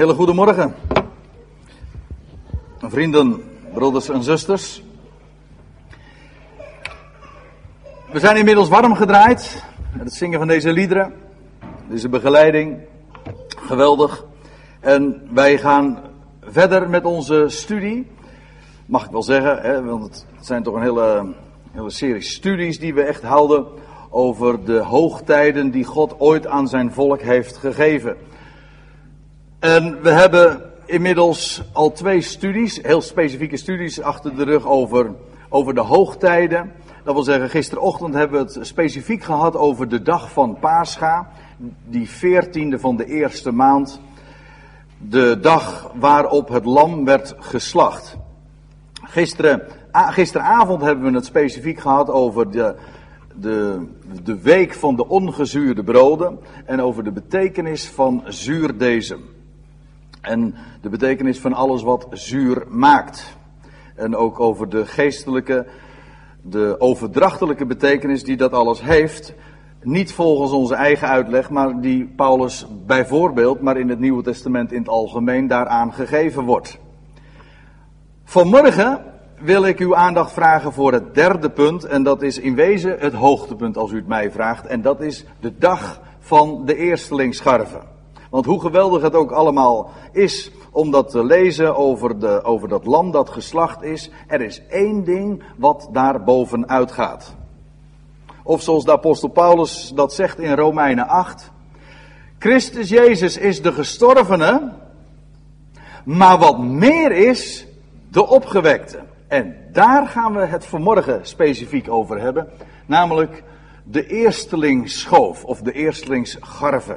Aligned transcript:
hele 0.00 0.14
goede 0.14 0.32
morgen. 0.32 0.74
Vrienden, 2.78 3.42
broeders 3.72 4.08
en 4.08 4.22
zusters. 4.22 4.82
We 8.10 8.18
zijn 8.18 8.36
inmiddels 8.36 8.68
warm 8.68 8.94
gedraaid 8.94 9.64
met 9.92 10.04
het 10.04 10.14
zingen 10.14 10.38
van 10.38 10.48
deze 10.48 10.72
liederen. 10.72 11.12
Deze 11.88 12.08
begeleiding. 12.08 12.78
Geweldig. 13.48 14.24
En 14.80 15.28
wij 15.30 15.58
gaan 15.58 15.98
verder 16.40 16.90
met 16.90 17.04
onze 17.04 17.44
studie. 17.48 18.10
Mag 18.86 19.04
ik 19.04 19.10
wel 19.10 19.22
zeggen, 19.22 19.60
hè, 19.60 19.84
want 19.84 20.26
het 20.36 20.46
zijn 20.46 20.62
toch 20.62 20.74
een 20.74 20.82
hele, 20.82 21.34
hele 21.72 21.90
serie 21.90 22.22
studies 22.22 22.78
die 22.78 22.94
we 22.94 23.02
echt 23.02 23.22
houden 23.22 23.66
over 24.10 24.64
de 24.64 24.78
hoogtijden 24.78 25.70
die 25.70 25.84
God 25.84 26.14
ooit 26.18 26.46
aan 26.46 26.68
zijn 26.68 26.92
volk 26.92 27.20
heeft 27.20 27.56
gegeven. 27.56 28.16
En 29.60 30.02
we 30.02 30.10
hebben 30.10 30.62
inmiddels 30.86 31.62
al 31.72 31.92
twee 31.92 32.20
studies, 32.20 32.80
heel 32.82 33.00
specifieke 33.00 33.56
studies 33.56 34.00
achter 34.00 34.36
de 34.36 34.44
rug 34.44 34.66
over, 34.66 35.14
over 35.48 35.74
de 35.74 35.80
hoogtijden. 35.80 36.72
Dat 37.04 37.14
wil 37.14 37.22
zeggen, 37.22 37.50
gisterochtend 37.50 38.14
hebben 38.14 38.46
we 38.46 38.52
het 38.52 38.66
specifiek 38.66 39.22
gehad 39.22 39.56
over 39.56 39.88
de 39.88 40.02
dag 40.02 40.32
van 40.32 40.58
Pascha, 40.60 41.30
die 41.88 42.10
veertiende 42.10 42.78
van 42.78 42.96
de 42.96 43.04
eerste 43.04 43.52
maand. 43.52 44.00
De 44.98 45.38
dag 45.40 45.92
waarop 45.94 46.48
het 46.48 46.64
lam 46.64 47.04
werd 47.04 47.34
geslacht. 47.38 48.16
Gisteren, 48.92 49.62
gisteravond 49.92 50.82
hebben 50.82 51.04
we 51.04 51.16
het 51.16 51.26
specifiek 51.26 51.80
gehad 51.80 52.10
over 52.10 52.50
de, 52.50 52.74
de, 53.34 53.86
de 54.22 54.40
week 54.40 54.74
van 54.74 54.96
de 54.96 55.08
ongezuurde 55.08 55.82
broden 55.82 56.38
en 56.64 56.80
over 56.82 57.04
de 57.04 57.12
betekenis 57.12 57.88
van 57.88 58.22
zuurdezem. 58.26 59.38
En 60.20 60.54
de 60.80 60.88
betekenis 60.88 61.40
van 61.40 61.52
alles 61.52 61.82
wat 61.82 62.06
zuur 62.10 62.64
maakt. 62.68 63.36
En 63.94 64.16
ook 64.16 64.40
over 64.40 64.68
de 64.68 64.86
geestelijke, 64.86 65.66
de 66.42 66.76
overdrachtelijke 66.78 67.66
betekenis 67.66 68.24
die 68.24 68.36
dat 68.36 68.52
alles 68.52 68.82
heeft. 68.82 69.34
Niet 69.82 70.12
volgens 70.12 70.52
onze 70.52 70.74
eigen 70.74 71.08
uitleg, 71.08 71.50
maar 71.50 71.80
die 71.80 72.12
Paulus 72.16 72.66
bijvoorbeeld, 72.86 73.60
maar 73.60 73.76
in 73.76 73.88
het 73.88 73.98
Nieuwe 73.98 74.22
Testament 74.22 74.72
in 74.72 74.78
het 74.78 74.88
algemeen 74.88 75.46
daaraan 75.46 75.92
gegeven 75.92 76.44
wordt. 76.44 76.78
Vanmorgen 78.24 79.04
wil 79.40 79.64
ik 79.64 79.78
uw 79.78 79.96
aandacht 79.96 80.32
vragen 80.32 80.72
voor 80.72 80.92
het 80.92 81.14
derde 81.14 81.50
punt. 81.50 81.84
En 81.84 82.02
dat 82.02 82.22
is 82.22 82.38
in 82.38 82.54
wezen 82.54 82.96
het 82.98 83.12
hoogtepunt 83.12 83.76
als 83.76 83.92
u 83.92 83.96
het 83.96 84.06
mij 84.06 84.30
vraagt. 84.30 84.66
En 84.66 84.82
dat 84.82 85.00
is 85.00 85.24
de 85.40 85.58
dag 85.58 86.00
van 86.18 86.62
de 86.64 86.76
eerstelingsscharven. 86.76 87.80
Want 88.30 88.44
hoe 88.44 88.60
geweldig 88.60 89.02
het 89.02 89.14
ook 89.14 89.30
allemaal 89.30 89.90
is 90.12 90.50
om 90.70 90.90
dat 90.90 91.10
te 91.10 91.24
lezen 91.24 91.76
over, 91.76 92.18
de, 92.18 92.42
over 92.42 92.68
dat 92.68 92.86
lam 92.86 93.10
dat 93.10 93.30
geslacht 93.30 93.82
is. 93.82 94.10
Er 94.26 94.40
is 94.40 94.62
één 94.68 95.04
ding 95.04 95.42
wat 95.56 95.88
daar 95.92 96.24
bovenuit 96.24 96.92
gaat. 96.92 97.34
Of 98.42 98.62
zoals 98.62 98.84
de 98.84 98.92
apostel 98.92 99.28
Paulus 99.28 99.92
dat 99.94 100.14
zegt 100.14 100.38
in 100.38 100.54
Romeinen 100.54 101.08
8. 101.08 101.50
Christus 102.38 102.88
Jezus 102.88 103.36
is 103.36 103.62
de 103.62 103.72
gestorvene. 103.72 104.72
Maar 106.04 106.38
wat 106.38 106.58
meer 106.58 107.12
is, 107.12 107.66
de 108.10 108.26
opgewekte. 108.26 108.98
En 109.28 109.56
daar 109.72 110.06
gaan 110.06 110.34
we 110.34 110.44
het 110.44 110.66
vanmorgen 110.66 111.26
specifiek 111.26 111.90
over 111.90 112.20
hebben. 112.20 112.48
Namelijk 112.86 113.42
de 113.84 114.06
eerstelingsschoof 114.06 115.44
of 115.44 115.60
de 115.60 115.72
eerstelingsgarve. 115.72 116.96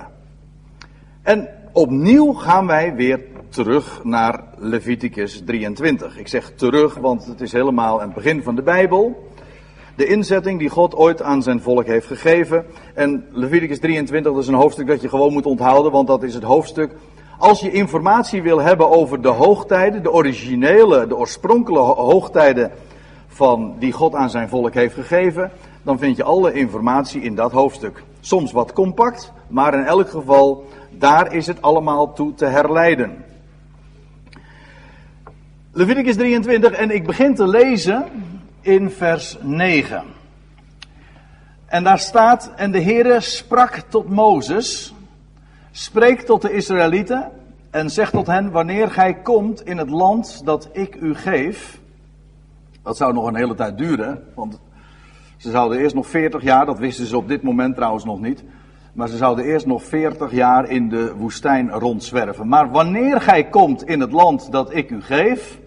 En 1.24 1.50
opnieuw 1.72 2.34
gaan 2.34 2.68
wij 2.68 2.96
weer 2.96 3.22
terug 3.50 4.04
naar 4.04 4.44
Leviticus 4.58 5.42
23. 5.46 6.18
Ik 6.18 6.28
zeg 6.28 6.52
terug, 6.56 6.96
want 6.96 7.26
het 7.26 7.42
is 7.42 7.52
helemaal 7.52 8.02
het 8.02 8.14
begin 8.14 8.44
van 8.44 8.56
de 8.56 8.62
Bijbel. 8.62 9.28
De 9.96 10.06
inzetting 10.06 10.60
die 10.60 10.70
God 10.70 10.96
ooit 10.96 11.22
aan 11.22 11.44
zijn 11.44 11.62
volk 11.62 11.86
heeft 11.86 12.08
gegeven. 12.08 12.66
En 12.94 13.26
Leviticus 13.32 13.80
23 13.80 14.32
dat 14.32 14.42
is 14.42 14.48
een 14.48 14.54
hoofdstuk 14.54 14.88
dat 14.88 15.02
je 15.02 15.10
gewoon 15.10 15.34
moet 15.34 15.46
onthouden, 15.46 15.92
want 15.92 16.08
dat 16.08 16.24
is 16.24 16.34
het 16.34 16.44
hoofdstuk. 16.44 16.96
Als 17.38 17.60
je 17.60 17.72
informatie 17.72 18.42
wil 18.42 18.62
hebben 18.62 18.90
over 18.90 19.22
de 19.22 19.28
hoogtijden, 19.28 20.04
de 20.04 20.12
originele, 20.12 21.08
de 21.08 21.18
oorspronkelijke 21.18 22.02
hoogtijden 22.02 22.72
van 23.28 23.76
die 23.80 23.92
God 23.92 24.16
aan 24.16 24.30
zijn 24.30 24.50
volk 24.50 24.74
heeft 24.74 24.94
gegeven, 24.94 25.52
dan 25.84 26.00
vind 26.00 26.18
je 26.18 26.24
alle 26.24 26.54
informatie 26.54 27.22
in 27.22 27.36
dat 27.36 27.52
hoofdstuk. 27.52 28.04
Soms 28.20 28.52
wat 28.52 28.74
compact, 28.74 29.32
maar 29.48 29.74
in 29.74 29.86
elk 29.86 30.10
geval 30.10 30.64
daar 30.98 31.34
is 31.34 31.48
het 31.48 31.62
allemaal 31.62 32.14
toe 32.14 32.34
te 32.34 32.46
herleiden. 32.46 33.26
Leviticus 35.72 36.16
23 36.16 36.72
en 36.72 36.92
ik 36.92 37.06
begin 37.06 37.36
te 37.36 37.48
lezen 37.48 38.06
in 38.62 38.90
vers 38.90 39.38
9. 39.42 40.04
En 41.66 41.84
daar 41.84 42.00
staat, 42.00 42.52
en 42.56 42.72
de 42.72 42.82
Heere 42.82 43.20
sprak 43.20 43.76
tot 43.76 44.10
Mozes, 44.10 44.94
spreek 45.72 46.22
tot 46.22 46.42
de 46.42 46.52
Israëlieten 46.52 47.32
en 47.70 47.90
zeg 47.90 48.10
tot 48.10 48.28
hen, 48.28 48.52
wanneer 48.52 48.92
gij 48.92 49.14
komt 49.14 49.66
in 49.66 49.78
het 49.78 49.90
land 49.90 50.42
dat 50.46 50.70
ik 50.72 50.96
u 50.96 51.16
geef, 51.16 51.80
dat 52.84 52.98
zou 52.98 53.14
nog 53.14 53.28
een 53.28 53.36
hele 53.36 53.56
tijd 53.56 53.78
duren, 53.78 54.24
want 54.36 54.60
ze 55.38 55.52
zouden 55.52 55.80
eerst 55.80 55.96
nog 55.96 56.08
40 56.08 56.44
jaar, 56.44 56.66
dat 56.66 56.80
wisten 56.80 57.06
ze 57.06 57.18
op 57.18 57.28
dit 57.28 57.42
moment 57.42 57.76
trouwens 57.76 58.06
nog 58.06 58.20
niet, 58.20 58.44
maar 58.94 59.08
ze 59.08 59.18
zouden 59.18 59.46
eerst 59.46 59.66
nog 59.66 59.84
40 59.84 60.32
jaar 60.32 60.70
in 60.70 60.90
de 60.90 61.14
woestijn 61.16 61.72
rondzwerven. 61.72 62.48
Maar 62.48 62.72
wanneer 62.72 63.22
gij 63.22 63.44
komt 63.44 63.84
in 63.84 64.00
het 64.00 64.12
land 64.12 64.52
dat 64.52 64.74
ik 64.74 64.90
u 64.90 65.02
geef 65.02 65.60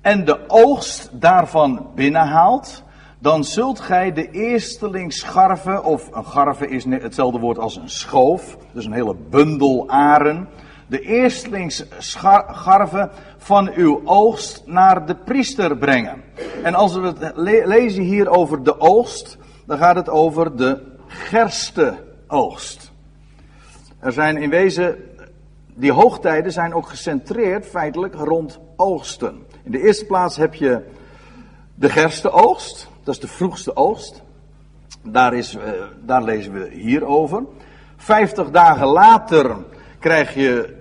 en 0.00 0.24
de 0.24 0.38
oogst 0.46 1.10
daarvan 1.12 1.86
binnenhaalt, 1.94 2.82
dan 3.18 3.44
zult 3.44 3.80
gij 3.80 4.12
de 4.12 4.30
eerstelingsscharven, 4.30 5.84
of 5.84 6.08
een 6.12 6.24
garve 6.24 6.68
is 6.68 6.84
hetzelfde 6.84 7.38
woord 7.38 7.58
als 7.58 7.76
een 7.76 7.90
schoof, 7.90 8.56
dus 8.72 8.84
een 8.84 8.92
hele 8.92 9.16
bundel 9.30 9.88
aren, 9.88 10.48
de 10.86 11.00
eerstelingsscharven 11.00 13.10
van 13.36 13.70
uw 13.74 14.00
oogst 14.04 14.62
naar 14.66 15.06
de 15.06 15.14
priester 15.14 15.76
brengen. 15.76 16.22
En 16.62 16.74
als 16.74 16.94
we 16.94 17.12
het 17.18 17.36
lezen 17.66 18.02
hier 18.02 18.28
over 18.28 18.62
de 18.62 18.80
oogst, 18.80 19.38
dan 19.66 19.78
gaat 19.78 19.96
het 19.96 20.08
over 20.08 20.56
de 20.56 20.82
gerste 21.06 22.10
oogst. 22.32 22.92
Er 23.98 24.12
zijn 24.12 24.36
in 24.36 24.50
wezen, 24.50 24.96
die 25.74 25.92
hoogtijden 25.92 26.52
zijn 26.52 26.74
ook 26.74 26.88
gecentreerd 26.88 27.66
feitelijk 27.66 28.14
rond 28.14 28.60
oogsten. 28.76 29.46
In 29.62 29.70
de 29.70 29.80
eerste 29.80 30.06
plaats 30.06 30.36
heb 30.36 30.54
je 30.54 30.84
de 31.74 31.88
gerstenoogst, 31.88 32.88
dat 33.02 33.14
is 33.14 33.20
de 33.20 33.28
vroegste 33.28 33.76
oogst. 33.76 34.22
Daar, 35.02 35.34
is, 35.34 35.56
eh, 35.56 35.70
daar 36.04 36.22
lezen 36.22 36.52
we 36.52 36.68
hier 36.70 37.04
over. 37.04 37.44
Vijftig 37.96 38.50
dagen 38.50 38.86
later 38.86 39.56
krijg 39.98 40.34
je 40.34 40.76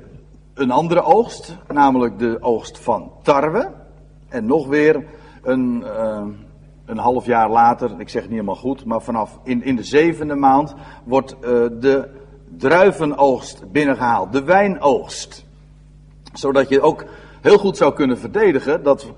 een 0.53 0.72
andere 0.72 1.01
oogst, 1.01 1.57
namelijk 1.67 2.19
de 2.19 2.38
oogst 2.40 2.79
van 2.79 3.11
tarwe. 3.23 3.72
En 4.29 4.45
nog 4.45 4.67
weer 4.67 5.06
een, 5.41 5.84
uh, 5.85 6.23
een 6.91 6.97
half 6.97 7.25
jaar 7.25 7.50
later, 7.50 8.00
ik 8.00 8.09
zeg 8.09 8.22
niet 8.22 8.31
helemaal 8.31 8.56
goed, 8.56 8.85
maar 8.85 9.02
vanaf 9.02 9.40
in, 9.44 9.63
in 9.63 9.75
de 9.75 9.84
zevende 9.84 10.35
maand 10.35 10.75
wordt 11.03 11.34
uh, 11.34 11.40
de 11.79 12.09
druivenoogst 12.57 13.72
binnengehaald, 13.72 14.34
de 14.34 14.44
wijnoogst. 14.44 15.46
Zodat 16.34 16.69
je 16.69 16.81
ook 16.81 17.06
heel 17.41 17.57
goed 17.57 17.78
zou 17.78 17.94
kunnen 17.94 18.18
verdedigen 18.18 18.84
dat, 18.84 19.12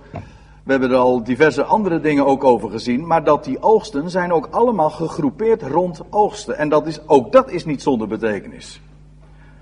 we 0.64 0.72
hebben 0.72 0.92
er 0.92 0.98
al 0.98 1.24
diverse 1.24 1.64
andere 1.64 2.00
dingen 2.00 2.26
ook 2.26 2.44
over 2.44 2.70
gezien, 2.70 3.08
maar 3.08 3.24
dat 3.24 3.44
die 3.44 3.62
oogsten 3.62 4.10
zijn 4.10 4.34
ook 4.34 4.48
allemaal 4.52 4.90
gegroepeerd 4.90 5.62
rond 5.62 6.02
oogsten. 6.10 6.58
En 6.58 6.70
dat 6.70 6.88
is, 6.88 7.08
ook 7.08 7.32
dat 7.32 7.50
is 7.50 7.66
niet 7.66 7.82
zonder 7.82 8.08
betekenis. 8.08 8.82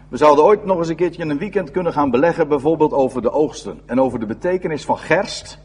We 0.10 0.18
zouden 0.18 0.44
ooit 0.44 0.66
nog 0.66 0.78
eens 0.78 0.90
een 0.90 0.96
keertje 0.96 1.24
een 1.24 1.38
weekend 1.38 1.72
kunnen 1.72 1.94
gaan 1.94 2.12
beleggen, 2.12 2.48
bijvoorbeeld 2.48 2.94
over 2.94 3.22
de 3.22 3.32
oogsten. 3.32 3.80
En 3.86 4.02
over 4.02 4.20
de 4.20 4.26
betekenis 4.26 4.86
van 4.86 4.98
gerst 4.98 5.60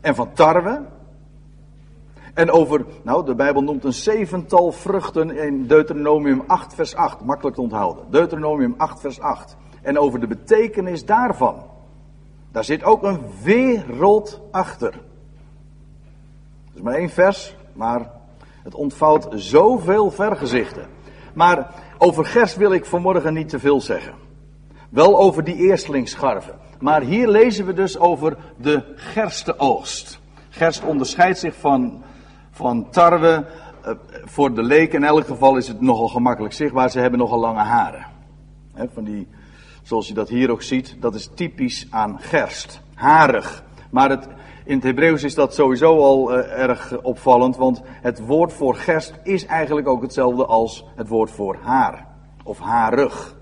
en 0.00 0.14
van 0.14 0.32
tarwe 0.32 0.80
en 2.36 2.50
over, 2.50 2.84
nou, 3.02 3.24
de 3.24 3.34
Bijbel 3.34 3.62
noemt 3.62 3.84
een 3.84 3.92
zevental 3.92 4.72
vruchten 4.72 5.30
in 5.30 5.66
Deuteronomium 5.66 6.44
8, 6.46 6.74
vers 6.74 6.94
8. 6.94 7.20
Makkelijk 7.20 7.56
te 7.56 7.62
onthouden. 7.62 8.04
Deuteronomium 8.10 8.74
8, 8.76 9.00
vers 9.00 9.20
8. 9.20 9.56
En 9.82 9.98
over 9.98 10.20
de 10.20 10.26
betekenis 10.26 11.04
daarvan. 11.04 11.62
Daar 12.52 12.64
zit 12.64 12.84
ook 12.84 13.02
een 13.02 13.20
wereld 13.42 14.40
achter. 14.50 14.92
Het 14.92 16.74
is 16.74 16.80
maar 16.80 16.94
één 16.94 17.10
vers, 17.10 17.56
maar 17.72 18.10
het 18.62 18.74
ontvouwt 18.74 19.26
zoveel 19.30 20.10
vergezichten. 20.10 20.86
Maar 21.34 21.74
over 21.98 22.24
gerst 22.24 22.56
wil 22.56 22.72
ik 22.72 22.84
vanmorgen 22.84 23.34
niet 23.34 23.48
te 23.48 23.58
veel 23.58 23.80
zeggen. 23.80 24.14
Wel 24.88 25.18
over 25.18 25.44
die 25.44 25.56
eerstlingsscharven. 25.56 26.54
Maar 26.80 27.02
hier 27.02 27.28
lezen 27.28 27.66
we 27.66 27.72
dus 27.72 27.98
over 27.98 28.36
de 28.56 28.82
gerstenoogst. 28.94 30.20
Gerst 30.48 30.84
onderscheidt 30.84 31.38
zich 31.38 31.54
van 31.54 32.04
van 32.56 32.90
tarwe. 32.90 33.46
Eh, 33.82 33.92
voor 34.24 34.54
de 34.54 34.62
leek 34.62 34.92
in 34.92 35.04
elk 35.04 35.26
geval 35.26 35.56
is 35.56 35.68
het 35.68 35.80
nogal 35.80 36.08
gemakkelijk 36.08 36.54
zichtbaar. 36.54 36.90
Ze 36.90 37.00
hebben 37.00 37.18
nogal 37.18 37.38
lange 37.38 37.62
haren. 37.62 38.06
van 38.92 39.04
die 39.04 39.28
Zoals 39.82 40.08
je 40.08 40.14
dat 40.14 40.28
hier 40.28 40.50
ook 40.50 40.62
ziet, 40.62 40.96
dat 41.00 41.14
is 41.14 41.30
typisch 41.34 41.86
aan 41.90 42.18
gerst. 42.20 42.80
Harig. 42.94 43.64
Maar 43.90 44.10
het, 44.10 44.28
in 44.64 44.74
het 44.74 44.82
Hebreeuws 44.82 45.22
is 45.22 45.34
dat 45.34 45.54
sowieso 45.54 45.98
al 45.98 46.38
uh, 46.38 46.62
erg 46.62 47.00
opvallend, 47.02 47.56
want 47.56 47.82
het 47.84 48.26
woord 48.26 48.52
voor 48.52 48.74
gerst 48.74 49.14
is 49.22 49.46
eigenlijk 49.46 49.88
ook 49.88 50.02
hetzelfde 50.02 50.46
als 50.46 50.84
het 50.96 51.08
woord 51.08 51.30
voor 51.30 51.56
haar. 51.62 52.06
Of 52.44 52.58
harig. 52.58 53.36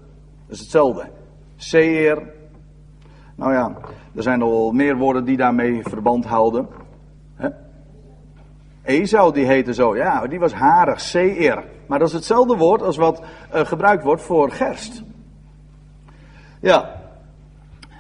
Dat 0.46 0.56
is 0.56 0.60
hetzelfde. 0.60 1.10
Seer. 1.56 2.32
Nou 3.34 3.52
ja, 3.52 3.76
er 4.14 4.22
zijn 4.22 4.38
wel 4.38 4.72
meer 4.72 4.96
woorden 4.96 5.24
die 5.24 5.36
daarmee 5.36 5.82
verband 5.82 6.24
houden. 6.24 6.68
Esau 8.84 9.32
die 9.32 9.46
heette 9.46 9.74
zo, 9.74 9.96
ja, 9.96 10.26
die 10.26 10.38
was 10.38 10.52
harig, 10.52 11.00
seer. 11.00 11.64
Maar 11.86 11.98
dat 11.98 12.08
is 12.08 12.14
hetzelfde 12.14 12.56
woord 12.56 12.82
als 12.82 12.96
wat 12.96 13.22
uh, 13.54 13.60
gebruikt 13.60 14.04
wordt 14.04 14.22
voor 14.22 14.50
gerst. 14.50 15.02
Ja. 16.60 17.02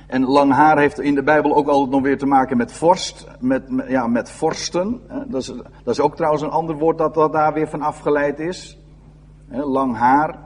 En 0.06 0.24
lang 0.24 0.52
haar 0.52 0.78
heeft 0.78 1.00
in 1.00 1.14
de 1.14 1.22
Bijbel 1.22 1.54
ook 1.54 1.68
altijd 1.68 1.90
nog 1.90 2.02
weer 2.02 2.18
te 2.18 2.26
maken 2.26 2.56
met 2.56 2.72
vorst, 2.72 3.26
met, 3.40 3.62
ja, 3.88 4.06
met 4.06 4.30
vorsten. 4.30 5.00
Dat 5.26 5.40
is, 5.40 5.46
dat 5.84 5.94
is 5.94 6.00
ook 6.00 6.16
trouwens 6.16 6.42
een 6.42 6.50
ander 6.50 6.76
woord 6.76 6.98
dat, 6.98 7.14
dat 7.14 7.32
daar 7.32 7.52
weer 7.52 7.68
van 7.68 7.82
afgeleid 7.82 8.38
is. 8.38 8.78
Lang 9.48 9.96
haar, 9.96 10.38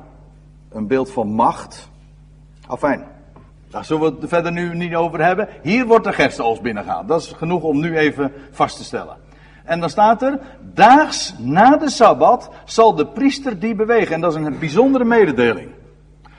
een 0.70 0.86
beeld 0.86 1.10
van 1.10 1.28
macht. 1.28 1.90
Afijn, 2.66 3.04
daar 3.70 3.84
zullen 3.84 4.02
we 4.02 4.20
het 4.20 4.28
verder 4.28 4.52
nu 4.52 4.74
niet 4.74 4.94
over 4.94 5.24
hebben. 5.24 5.48
Hier 5.62 5.86
wordt 5.86 6.04
de 6.04 6.12
gerstoogst 6.12 6.62
binnengehaald. 6.62 7.08
Dat 7.08 7.20
is 7.20 7.32
genoeg 7.32 7.62
om 7.62 7.80
nu 7.80 7.96
even 7.96 8.32
vast 8.50 8.76
te 8.76 8.84
stellen. 8.84 9.16
En 9.68 9.80
dan 9.80 9.90
staat 9.90 10.22
er, 10.22 10.40
daags 10.60 11.34
na 11.38 11.76
de 11.76 11.90
Sabbat 11.90 12.50
zal 12.64 12.94
de 12.94 13.06
priester 13.06 13.58
die 13.58 13.74
bewegen. 13.74 14.14
En 14.14 14.20
dat 14.20 14.36
is 14.36 14.44
een 14.44 14.58
bijzondere 14.58 15.04
mededeling. 15.04 15.70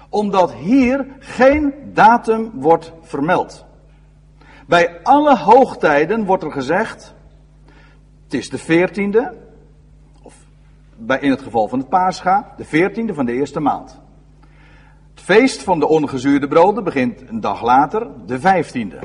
Omdat 0.09 0.53
hier 0.53 1.07
geen 1.19 1.73
datum 1.93 2.51
wordt 2.53 2.93
vermeld. 3.01 3.65
Bij 4.67 4.99
alle 5.03 5.37
hoogtijden 5.37 6.25
wordt 6.25 6.43
er 6.43 6.51
gezegd, 6.51 7.13
het 8.23 8.33
is 8.33 8.49
de 8.49 8.57
veertiende, 8.57 9.33
of 10.21 10.33
bij, 10.95 11.19
in 11.19 11.29
het 11.29 11.41
geval 11.41 11.67
van 11.67 11.79
het 11.79 11.89
paascha, 11.89 12.53
de 12.57 12.65
veertiende 12.65 13.13
van 13.13 13.25
de 13.25 13.33
eerste 13.33 13.59
maand. 13.59 13.99
Het 15.09 15.23
feest 15.23 15.63
van 15.63 15.79
de 15.79 15.87
ongezuurde 15.87 16.47
broden 16.47 16.83
begint 16.83 17.29
een 17.29 17.39
dag 17.39 17.63
later, 17.63 18.07
de 18.25 18.39
vijftiende. 18.39 18.99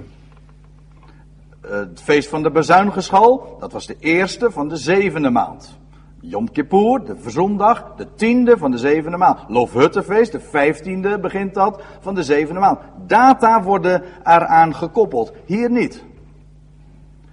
Het 1.69 2.00
feest 2.02 2.28
van 2.28 2.43
de 2.43 2.50
bezuingeschal, 2.50 3.56
dat 3.61 3.72
was 3.72 3.87
de 3.87 3.96
eerste 3.99 4.50
van 4.50 4.69
de 4.69 4.76
zevende 4.76 5.31
maand. 5.31 5.78
Yom 6.20 6.50
Kippur, 6.50 7.05
de 7.05 7.16
verzondag, 7.16 7.93
de 7.96 8.06
tiende 8.14 8.58
van 8.58 8.70
de 8.70 8.78
zevende 8.78 9.16
maand. 9.16 9.38
Loofhuttenfeest, 9.49 10.32
de 10.32 10.40
vijftiende 10.40 11.19
begint 11.19 11.55
dat 11.55 11.82
van 12.00 12.14
de 12.14 12.22
zevende 12.22 12.61
maand. 12.61 12.78
Data 13.06 13.62
worden 13.62 14.02
eraan 14.22 14.75
gekoppeld, 14.75 15.32
hier 15.44 15.70
niet. 15.70 16.05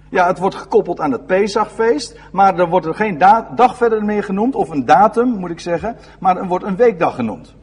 Ja, 0.08 0.26
het 0.26 0.38
wordt 0.38 0.54
gekoppeld 0.54 1.00
aan 1.00 1.12
het 1.12 1.26
Pesachfeest, 1.26 2.20
maar 2.32 2.58
er 2.58 2.68
wordt 2.68 2.86
er 2.86 2.94
geen 2.94 3.18
dag 3.54 3.76
verder 3.76 4.04
meer 4.04 4.24
genoemd, 4.24 4.54
of 4.54 4.68
een 4.68 4.84
datum 4.84 5.28
moet 5.28 5.50
ik 5.50 5.60
zeggen, 5.60 5.96
maar 6.20 6.36
er 6.36 6.46
wordt 6.46 6.64
een 6.64 6.76
weekdag 6.76 7.14
genoemd. 7.14 7.54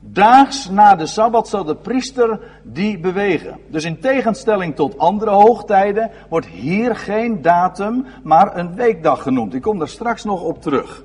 Daags 0.00 0.68
na 0.68 0.96
de 0.96 1.06
Sabbat 1.06 1.48
zal 1.48 1.64
de 1.64 1.74
priester 1.74 2.40
die 2.62 2.98
bewegen. 2.98 3.58
Dus 3.68 3.84
in 3.84 4.00
tegenstelling 4.00 4.74
tot 4.74 4.98
andere 4.98 5.30
hoogtijden 5.30 6.10
wordt 6.28 6.46
hier 6.46 6.96
geen 6.96 7.42
datum, 7.42 8.06
maar 8.22 8.56
een 8.56 8.74
weekdag 8.74 9.22
genoemd. 9.22 9.54
Ik 9.54 9.62
kom 9.62 9.78
daar 9.78 9.88
straks 9.88 10.24
nog 10.24 10.42
op 10.42 10.62
terug. 10.62 11.04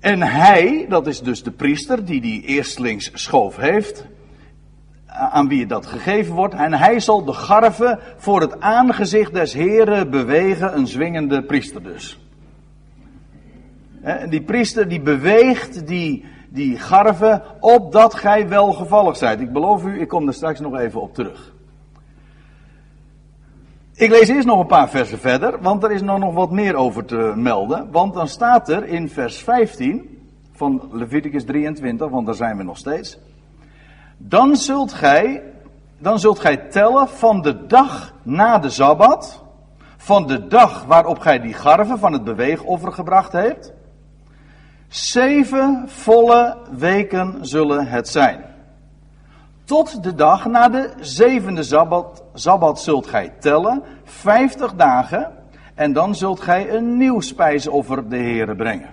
En 0.00 0.22
hij, 0.22 0.86
dat 0.88 1.06
is 1.06 1.20
dus 1.20 1.42
de 1.42 1.50
priester 1.50 2.04
die 2.04 2.20
die 2.20 2.42
eerstlings 2.42 3.10
schoof 3.14 3.56
heeft, 3.56 4.06
aan 5.06 5.48
wie 5.48 5.66
dat 5.66 5.86
gegeven 5.86 6.34
wordt, 6.34 6.54
en 6.54 6.72
hij 6.72 7.00
zal 7.00 7.24
de 7.24 7.32
garven 7.32 7.98
voor 8.16 8.40
het 8.40 8.60
aangezicht 8.60 9.32
des 9.34 9.52
Heren 9.52 10.10
bewegen, 10.10 10.76
een 10.76 10.86
zwingende 10.86 11.42
priester 11.42 11.82
dus. 11.82 12.25
Die 14.28 14.42
priester 14.42 14.88
die 14.88 15.00
beweegt 15.00 15.86
die, 15.86 16.24
die 16.48 16.78
garven 16.78 17.42
opdat 17.60 18.14
gij 18.14 18.48
welgevallig 18.48 19.16
zijt. 19.16 19.40
Ik 19.40 19.52
beloof 19.52 19.84
u, 19.84 20.00
ik 20.00 20.08
kom 20.08 20.26
er 20.26 20.34
straks 20.34 20.60
nog 20.60 20.76
even 20.76 21.00
op 21.00 21.14
terug. 21.14 21.54
Ik 23.94 24.10
lees 24.10 24.28
eerst 24.28 24.46
nog 24.46 24.60
een 24.60 24.66
paar 24.66 24.88
versen 24.88 25.18
verder, 25.18 25.60
want 25.60 25.84
er 25.84 25.90
is 25.90 26.02
nog, 26.02 26.18
nog 26.18 26.34
wat 26.34 26.50
meer 26.50 26.74
over 26.74 27.04
te 27.04 27.32
melden. 27.36 27.88
Want 27.90 28.14
dan 28.14 28.28
staat 28.28 28.68
er 28.68 28.84
in 28.84 29.08
vers 29.08 29.42
15 29.42 30.18
van 30.52 30.88
Leviticus 30.92 31.44
23, 31.44 32.10
want 32.10 32.26
daar 32.26 32.34
zijn 32.34 32.56
we 32.56 32.62
nog 32.62 32.76
steeds. 32.76 33.18
Dan 34.16 34.56
zult 34.56 34.92
gij, 34.92 35.42
dan 35.98 36.18
zult 36.18 36.38
gij 36.38 36.56
tellen 36.56 37.08
van 37.08 37.42
de 37.42 37.66
dag 37.66 38.14
na 38.22 38.58
de 38.58 38.70
Sabbat, 38.70 39.42
van 39.96 40.26
de 40.26 40.46
dag 40.46 40.84
waarop 40.84 41.18
gij 41.18 41.40
die 41.40 41.54
garven 41.54 41.98
van 41.98 42.12
het 42.12 42.24
beweegoffer 42.24 42.92
gebracht 42.92 43.32
hebt. 43.32 43.72
Zeven 44.88 45.84
volle 45.86 46.56
weken 46.70 47.46
zullen 47.46 47.86
het 47.86 48.08
zijn. 48.08 48.44
Tot 49.64 50.02
de 50.02 50.14
dag 50.14 50.46
na 50.46 50.68
de 50.68 50.90
zevende 51.00 51.62
Sabbat, 52.34 52.80
zult 52.80 53.06
gij 53.06 53.32
tellen, 53.40 53.82
vijftig 54.04 54.74
dagen, 54.74 55.32
en 55.74 55.92
dan 55.92 56.14
zult 56.14 56.40
gij 56.40 56.74
een 56.74 56.96
nieuw 56.96 57.20
spijsoffer 57.20 58.08
de 58.08 58.16
Heere 58.16 58.56
brengen. 58.56 58.90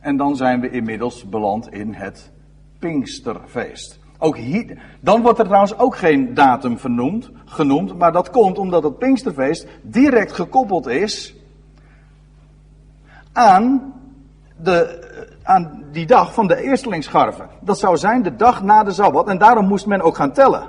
En 0.00 0.16
dan 0.16 0.36
zijn 0.36 0.60
we 0.60 0.70
inmiddels 0.70 1.28
beland 1.28 1.72
in 1.72 1.94
het 1.94 2.30
Pinksterfeest. 2.78 4.00
Ook 4.18 4.36
hier, 4.36 4.82
dan 5.00 5.22
wordt 5.22 5.38
er 5.38 5.44
trouwens 5.44 5.78
ook 5.78 5.96
geen 5.96 6.34
datum 6.34 6.78
vernoemd, 6.78 7.30
genoemd, 7.44 7.98
maar 7.98 8.12
dat 8.12 8.30
komt 8.30 8.58
omdat 8.58 8.82
het 8.82 8.98
Pinksterfeest 8.98 9.66
direct 9.82 10.32
gekoppeld 10.32 10.86
is 10.86 11.34
aan 13.32 13.92
de, 14.62 15.00
aan 15.42 15.84
die 15.92 16.06
dag 16.06 16.34
van 16.34 16.46
de 16.46 16.62
eerstelingsgarven. 16.62 17.48
Dat 17.60 17.78
zou 17.78 17.96
zijn 17.96 18.22
de 18.22 18.36
dag 18.36 18.62
na 18.62 18.82
de 18.82 18.92
Sabbat. 18.92 19.28
En 19.28 19.38
daarom 19.38 19.66
moest 19.66 19.86
men 19.86 20.00
ook 20.00 20.16
gaan 20.16 20.32
tellen. 20.32 20.68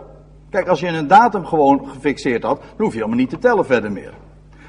Kijk, 0.49 0.67
als 0.67 0.79
je 0.79 0.87
een 0.87 1.07
datum 1.07 1.45
gewoon 1.45 1.87
gefixeerd 1.89 2.43
had, 2.43 2.59
dan 2.59 2.67
hoef 2.77 2.91
je 2.91 2.97
helemaal 2.97 3.17
niet 3.17 3.29
te 3.29 3.39
tellen 3.39 3.65
verder 3.65 3.91
meer. 3.91 4.13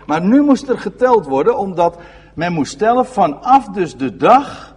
Maar 0.06 0.23
nu 0.23 0.43
moest 0.43 0.69
er 0.69 0.79
geteld 0.79 1.26
worden, 1.26 1.59
omdat 1.59 1.99
men 2.35 2.53
moest 2.53 2.79
tellen 2.79 3.06
vanaf 3.06 3.69
dus 3.69 3.97
de 3.97 4.17
dag 4.17 4.75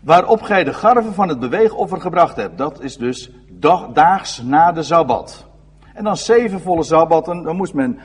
waarop 0.00 0.42
gij 0.42 0.64
de 0.64 0.72
garven 0.72 1.14
van 1.14 1.28
het 1.28 1.40
beweegoffer 1.40 2.00
gebracht 2.00 2.36
hebt. 2.36 2.58
Dat 2.58 2.80
is 2.80 2.96
dus 2.96 3.30
dag, 3.48 3.88
daags 3.92 4.42
na 4.42 4.72
de 4.72 4.82
Sabbat. 4.82 5.46
En 5.94 6.04
dan 6.04 6.16
zeven 6.16 6.60
volle 6.60 6.82
Sabbatten, 6.82 7.42
dan 7.42 7.56
moest 7.56 7.74
men 7.74 7.98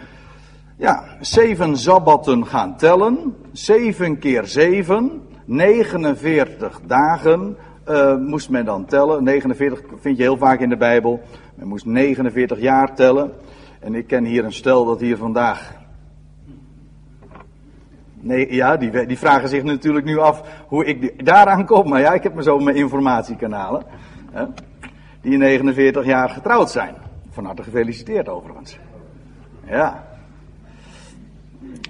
ja, 0.77 1.03
zeven 1.19 1.77
Sabbatten 1.77 2.45
gaan 2.45 2.77
tellen. 2.77 3.35
Zeven 3.51 4.19
keer 4.19 4.45
zeven. 4.45 5.21
49 5.45 6.81
dagen 6.85 7.57
uh, 7.89 8.17
moest 8.17 8.49
men 8.49 8.65
dan 8.65 8.85
tellen. 8.85 9.23
49 9.23 9.81
vind 9.99 10.17
je 10.17 10.23
heel 10.23 10.37
vaak 10.37 10.59
in 10.59 10.69
de 10.69 10.77
Bijbel. 10.77 11.21
Men 11.55 11.67
moest 11.67 11.85
49 11.85 12.59
jaar 12.59 12.95
tellen. 12.95 13.31
En 13.79 13.95
ik 13.95 14.07
ken 14.07 14.25
hier 14.25 14.43
een 14.45 14.53
stel 14.53 14.85
dat 14.85 14.99
hier 14.99 15.17
vandaag. 15.17 15.73
Nee, 18.19 18.53
ja, 18.53 18.77
die, 18.77 19.05
die 19.05 19.17
vragen 19.17 19.49
zich 19.49 19.63
natuurlijk 19.63 20.05
nu 20.05 20.17
af 20.17 20.63
hoe 20.67 20.85
ik 20.85 21.25
daaraan 21.25 21.65
kom. 21.65 21.89
Maar 21.89 21.99
ja, 22.01 22.13
ik 22.13 22.23
heb 22.23 22.33
me 22.33 22.43
zo 22.43 22.59
mijn 22.59 22.75
informatiekanalen. 22.75 23.83
Hè, 24.31 24.45
die 25.21 25.37
49 25.37 26.05
jaar 26.05 26.29
getrouwd 26.29 26.71
zijn. 26.71 26.95
Van 27.29 27.45
harte 27.45 27.63
gefeliciteerd 27.63 28.29
overigens. 28.29 28.79
Ja. 29.67 30.03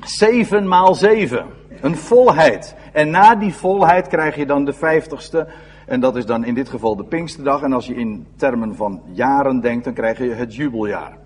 7 0.02 0.68
maal 0.68 0.96
7. 0.96 1.46
Een 1.86 1.98
volheid. 1.98 2.76
En 2.94 3.10
na 3.10 3.36
die 3.36 3.54
volheid 3.54 4.08
krijg 4.08 4.36
je 4.36 4.46
dan 4.46 4.66
de 4.66 4.74
vijftigste. 4.74 5.48
En 5.86 6.00
dat 6.00 6.16
is 6.16 6.26
dan 6.26 6.46
in 6.46 6.54
dit 6.54 6.70
geval 6.70 6.96
de 6.96 7.04
Pinksterdag. 7.04 7.62
En 7.62 7.74
als 7.74 7.86
je 7.86 7.96
in 7.96 8.28
termen 8.36 8.76
van 8.76 9.02
jaren 9.12 9.60
denkt, 9.60 9.84
dan 9.84 9.94
krijg 9.94 10.18
je 10.18 10.30
het 10.30 10.56
jubeljaar. 10.56 11.18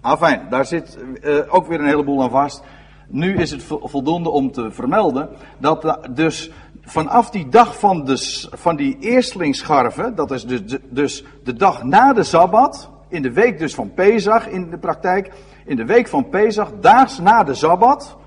Afijn, 0.00 0.46
daar 0.48 0.66
zit 0.66 0.98
uh, 1.22 1.38
ook 1.48 1.66
weer 1.66 1.80
een 1.80 1.86
heleboel 1.86 2.22
aan 2.22 2.30
vast. 2.30 2.62
Nu 3.08 3.36
is 3.36 3.50
het 3.50 3.62
voldoende 3.82 4.30
om 4.30 4.52
te 4.52 4.70
vermelden 4.70 5.28
dat 5.58 5.98
dus 6.10 6.50
vanaf 6.82 7.30
die 7.30 7.48
dag 7.48 7.78
van, 7.78 8.04
de, 8.04 8.48
van 8.50 8.76
die 8.76 8.96
eerstlingsscharven, 9.00 10.14
dat 10.14 10.30
is 10.30 10.46
dus 10.46 10.66
de, 10.66 10.80
dus 10.88 11.24
de 11.44 11.54
dag 11.54 11.84
na 11.84 12.12
de 12.12 12.22
Sabbat, 12.22 12.90
in 13.08 13.22
de 13.22 13.32
week 13.32 13.58
dus 13.58 13.74
van 13.74 13.94
Pesach 13.94 14.48
in 14.48 14.70
de 14.70 14.78
praktijk, 14.78 15.32
in 15.64 15.76
de 15.76 15.84
week 15.84 16.08
van 16.08 16.28
Pesach, 16.28 16.70
daags 16.80 17.18
na 17.18 17.44
de 17.44 17.54
Sabbat, 17.54 18.18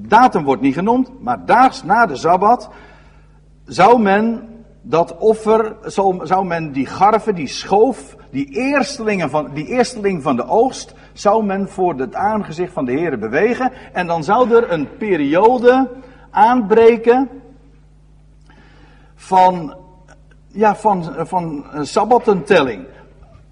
datum 0.00 0.44
wordt 0.44 0.62
niet 0.62 0.74
genoemd, 0.74 1.22
maar 1.22 1.46
daags 1.46 1.82
na 1.82 2.06
de 2.06 2.16
Sabbat 2.16 2.70
zou 3.64 4.00
men 4.00 4.48
dat 4.82 5.16
offer, 5.18 5.76
zou, 5.82 6.26
zou 6.26 6.46
men 6.46 6.72
die 6.72 6.86
garven, 6.86 7.34
die 7.34 7.46
schoof, 7.46 8.16
die, 8.30 8.46
eerstelingen 8.50 9.30
van, 9.30 9.50
die 9.54 9.66
eersteling 9.66 10.22
van 10.22 10.36
de 10.36 10.46
oogst, 10.46 10.94
zou 11.12 11.44
men 11.44 11.68
voor 11.68 11.94
het 11.94 12.14
aangezicht 12.14 12.72
van 12.72 12.84
de 12.84 12.92
Heer 12.92 13.18
bewegen. 13.18 13.72
En 13.92 14.06
dan 14.06 14.24
zou 14.24 14.54
er 14.54 14.72
een 14.72 14.96
periode 14.96 15.90
aanbreken 16.30 17.28
van 19.14 19.76
ja, 20.46 20.76
van, 20.76 21.14
van 21.18 21.64
sabbatentelling. 21.80 22.86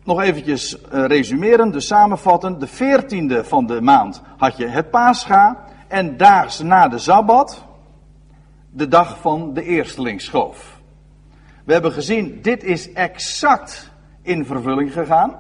Nog 0.04 0.20
eventjes 0.20 0.78
uh, 0.78 1.04
resumeren, 1.06 1.70
dus 1.70 1.86
samenvatten. 1.86 2.58
De 2.58 2.66
veertiende 2.66 3.44
van 3.44 3.66
de 3.66 3.80
maand 3.80 4.22
had 4.36 4.56
je 4.56 4.66
het 4.66 4.90
paascha. 4.90 5.64
En 5.92 6.16
daags 6.16 6.60
na 6.60 6.88
de 6.88 6.98
Sabbat, 6.98 7.64
de 8.70 8.88
dag 8.88 9.20
van 9.20 9.54
de 9.54 9.62
eerstelingsschoof. 9.62 10.80
We 11.64 11.72
hebben 11.72 11.92
gezien, 11.92 12.42
dit 12.42 12.64
is 12.64 12.92
exact 12.92 13.90
in 14.22 14.46
vervulling 14.46 14.92
gegaan. 14.92 15.38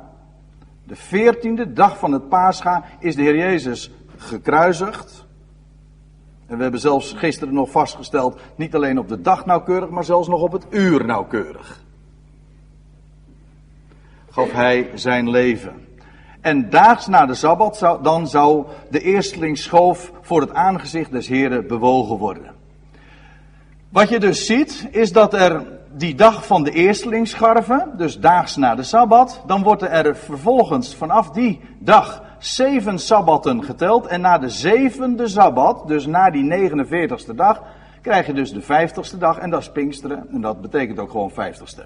De 0.84 0.96
veertiende 0.96 1.72
dag 1.72 1.98
van 1.98 2.12
het 2.12 2.28
paascha 2.28 2.84
is 2.98 3.14
de 3.14 3.22
Heer 3.22 3.36
Jezus 3.36 3.90
gekruisigd. 4.16 5.26
En 6.46 6.56
we 6.56 6.62
hebben 6.62 6.80
zelfs 6.80 7.12
gisteren 7.12 7.54
nog 7.54 7.70
vastgesteld, 7.70 8.40
niet 8.56 8.74
alleen 8.74 8.98
op 8.98 9.08
de 9.08 9.20
dag 9.20 9.46
nauwkeurig, 9.46 9.90
maar 9.90 10.04
zelfs 10.04 10.28
nog 10.28 10.42
op 10.42 10.52
het 10.52 10.66
uur 10.70 11.04
nauwkeurig. 11.04 11.84
Gaf 14.30 14.52
hij 14.52 14.90
zijn 14.94 15.30
leven. 15.30 15.86
En 16.42 16.70
daags 16.70 17.06
na 17.06 17.26
de 17.26 17.34
Sabbat 17.34 17.76
zou, 17.76 18.02
dan 18.02 18.28
zou 18.28 18.66
de 18.90 19.00
eerstelingsschoof 19.00 20.12
voor 20.20 20.40
het 20.40 20.54
aangezicht 20.54 21.10
des 21.10 21.28
Heren 21.28 21.66
bewogen 21.66 22.16
worden. 22.16 22.54
Wat 23.88 24.08
je 24.08 24.20
dus 24.20 24.46
ziet, 24.46 24.88
is 24.90 25.12
dat 25.12 25.34
er 25.34 25.66
die 25.96 26.14
dag 26.14 26.46
van 26.46 26.62
de 26.62 26.70
eerstelingsscharven, 26.70 27.90
dus 27.96 28.18
daags 28.18 28.56
na 28.56 28.74
de 28.74 28.82
Sabbat, 28.82 29.42
dan 29.46 29.62
wordt 29.62 29.82
er 29.82 30.16
vervolgens 30.16 30.94
vanaf 30.94 31.30
die 31.30 31.60
dag 31.78 32.22
zeven 32.38 32.98
Sabbatten 32.98 33.64
geteld. 33.64 34.06
En 34.06 34.20
na 34.20 34.38
de 34.38 34.48
zevende 34.48 35.28
Sabbat, 35.28 35.86
dus 35.86 36.06
na 36.06 36.30
die 36.30 36.70
49ste 36.70 37.34
dag, 37.34 37.62
krijg 38.00 38.26
je 38.26 38.32
dus 38.32 38.52
de 38.52 38.62
vijftigste 38.62 39.18
dag 39.18 39.38
en 39.38 39.50
dat 39.50 39.60
is 39.60 39.70
Pinksteren. 39.70 40.26
En 40.32 40.40
dat 40.40 40.60
betekent 40.60 40.98
ook 40.98 41.10
gewoon 41.10 41.30
vijftigste. 41.30 41.84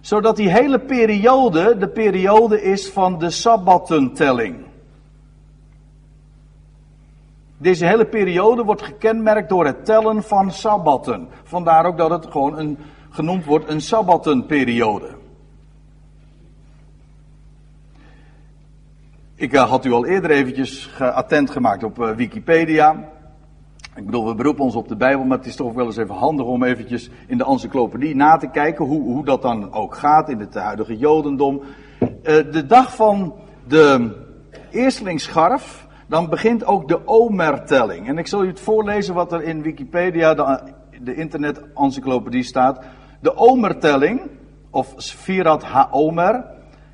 Zodat 0.00 0.36
die 0.36 0.50
hele 0.50 0.78
periode 0.78 1.76
de 1.78 1.88
periode 1.88 2.62
is 2.62 2.90
van 2.90 3.18
de 3.18 3.30
Sabbattentelling. 3.30 4.66
Deze 7.56 7.86
hele 7.86 8.06
periode 8.06 8.64
wordt 8.64 8.82
gekenmerkt 8.82 9.48
door 9.48 9.66
het 9.66 9.84
tellen 9.84 10.22
van 10.22 10.52
Sabbatten. 10.52 11.28
Vandaar 11.42 11.86
ook 11.86 11.98
dat 11.98 12.10
het 12.10 12.26
gewoon 12.30 12.58
een, 12.58 12.78
genoemd 13.10 13.44
wordt 13.44 13.68
een 13.68 13.80
Sabbattenperiode. 13.80 15.16
Ik 19.34 19.52
uh, 19.52 19.68
had 19.68 19.84
u 19.84 19.92
al 19.92 20.06
eerder 20.06 20.30
eventjes 20.30 20.90
attent 20.98 21.50
gemaakt 21.50 21.82
op 21.82 21.98
uh, 21.98 22.10
Wikipedia. 22.10 23.10
Ik 23.98 24.06
bedoel, 24.06 24.26
we 24.26 24.34
beroepen 24.34 24.64
ons 24.64 24.74
op 24.74 24.88
de 24.88 24.96
Bijbel, 24.96 25.24
maar 25.24 25.38
het 25.38 25.46
is 25.46 25.56
toch 25.56 25.72
wel 25.72 25.86
eens 25.86 25.96
even 25.96 26.14
handig 26.14 26.46
om 26.46 26.62
eventjes 26.62 27.10
in 27.26 27.38
de 27.38 27.44
encyclopedie 27.44 28.16
na 28.16 28.36
te 28.36 28.50
kijken 28.50 28.84
hoe, 28.84 29.02
hoe 29.02 29.24
dat 29.24 29.42
dan 29.42 29.72
ook 29.72 29.94
gaat 29.94 30.28
in 30.28 30.40
het 30.40 30.54
huidige 30.54 30.96
Jodendom. 30.96 31.60
Uh, 32.00 32.08
de 32.22 32.66
dag 32.66 32.94
van 32.96 33.34
de 33.68 34.16
eerstelingsscharf, 34.70 35.86
dan 36.06 36.28
begint 36.28 36.64
ook 36.64 36.88
de 36.88 37.06
Omertelling. 37.06 38.08
En 38.08 38.18
ik 38.18 38.26
zal 38.26 38.44
u 38.44 38.46
het 38.46 38.60
voorlezen 38.60 39.14
wat 39.14 39.32
er 39.32 39.42
in 39.42 39.62
Wikipedia, 39.62 40.34
de, 40.34 40.72
de 41.02 41.14
internet-encyclopedie 41.14 42.42
staat. 42.42 42.84
De 43.20 43.36
Omertelling, 43.36 44.20
of 44.70 44.94
Sfirat 44.96 45.62
HaOmer, 45.62 46.44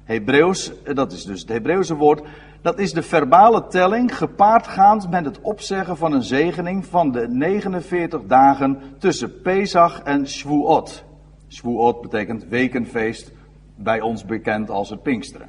Hebreeuws, 0.05 0.73
dat 0.95 1.13
is 1.13 1.25
dus 1.25 1.41
het 1.41 1.49
Hebreeuwse 1.49 1.95
woord, 1.95 2.23
dat 2.65 2.79
is 2.79 2.93
de 2.93 3.03
verbale 3.03 3.67
telling 3.67 4.17
gepaardgaand 4.17 5.11
met 5.11 5.25
het 5.25 5.41
opzeggen 5.41 5.97
van 5.97 6.13
een 6.13 6.23
zegening 6.23 6.87
van 6.87 7.13
de 7.13 7.29
49 7.29 8.23
dagen 8.27 8.81
tussen 8.99 9.41
Pesach 9.41 10.03
en 10.03 10.29
Shavuot. 10.29 11.05
Shavuot 11.49 12.01
betekent 12.01 12.47
wekenfeest, 12.49 13.33
bij 13.77 14.01
ons 14.01 14.25
bekend 14.25 14.71
als 14.71 14.91
het 14.91 15.03
Pinksteren. 15.03 15.49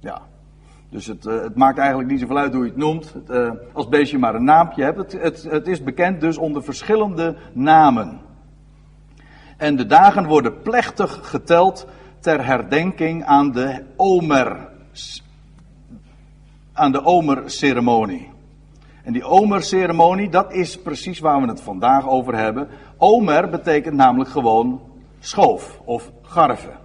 Ja. 0.00 0.22
Dus 0.88 1.06
het, 1.06 1.24
uh, 1.24 1.42
het 1.42 1.54
maakt 1.54 1.78
eigenlijk 1.78 2.10
niet 2.10 2.20
zoveel 2.20 2.38
uit 2.38 2.54
hoe 2.54 2.62
je 2.62 2.68
het 2.68 2.78
noemt. 2.78 3.12
Het, 3.12 3.30
uh, 3.30 3.50
als 3.72 3.88
beestje 3.88 4.18
maar 4.18 4.34
een 4.34 4.44
naampje 4.44 4.82
hebt. 4.82 4.98
Het, 4.98 5.12
het, 5.12 5.42
het 5.42 5.66
is 5.66 5.82
bekend 5.82 6.20
dus 6.20 6.36
onder 6.36 6.62
verschillende 6.62 7.36
namen. 7.52 8.20
En 9.56 9.76
de 9.76 9.86
dagen 9.86 10.26
worden 10.26 10.62
plechtig 10.62 11.18
geteld 11.22 11.86
ter 12.20 12.46
herdenking 12.46 13.24
aan 13.24 13.52
de 13.52 13.84
Omer. 13.96 14.68
Aan 16.80 16.92
de 16.92 17.04
Omer-ceremonie. 17.04 18.28
En 19.04 19.12
die 19.12 19.24
Omer-ceremonie, 19.24 20.28
dat 20.28 20.52
is 20.52 20.78
precies 20.78 21.18
waar 21.18 21.40
we 21.40 21.48
het 21.48 21.60
vandaag 21.60 22.08
over 22.08 22.36
hebben. 22.36 22.68
Omer 22.96 23.48
betekent 23.48 23.96
namelijk 23.96 24.30
gewoon 24.30 24.80
schoof 25.18 25.80
of 25.84 26.10
garven. 26.22 26.78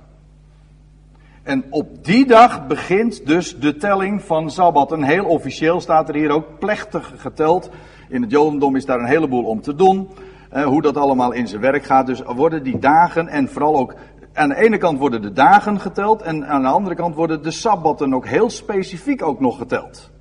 En 1.43 1.65
op 1.69 2.05
die 2.05 2.25
dag 2.25 2.67
begint 2.67 3.25
dus 3.25 3.59
de 3.59 3.75
telling 3.75 4.21
van 4.21 4.51
Sabbat. 4.51 4.91
En 4.91 5.03
heel 5.03 5.25
officieel 5.25 5.81
staat 5.81 6.09
er 6.09 6.15
hier 6.15 6.31
ook 6.31 6.59
plechtig 6.59 7.13
geteld. 7.17 7.69
In 8.09 8.21
het 8.21 8.31
Jodendom 8.31 8.75
is 8.75 8.85
daar 8.85 8.99
een 8.99 9.05
heleboel 9.05 9.43
om 9.43 9.61
te 9.61 9.75
doen. 9.75 10.09
Eh, 10.49 10.63
hoe 10.63 10.81
dat 10.81 10.97
allemaal 10.97 11.31
in 11.31 11.47
zijn 11.47 11.61
werk 11.61 11.83
gaat. 11.83 12.07
Dus 12.07 12.21
worden 12.21 12.63
die 12.63 12.79
dagen 12.79 13.27
en 13.27 13.49
vooral 13.49 13.77
ook 13.77 13.95
aan 14.35 14.49
de 14.49 14.55
ene 14.55 14.77
kant 14.77 14.99
worden 14.99 15.21
de 15.21 15.33
dagen 15.33 15.79
geteld 15.79 16.21
en 16.21 16.47
aan 16.47 16.61
de 16.61 16.67
andere 16.67 16.95
kant 16.95 17.15
worden 17.15 17.43
de 17.43 17.51
sabbatten 17.51 18.13
ook 18.13 18.27
heel 18.27 18.49
specifiek 18.49 19.23
ook 19.23 19.39
nog 19.39 19.57
geteld. 19.57 20.11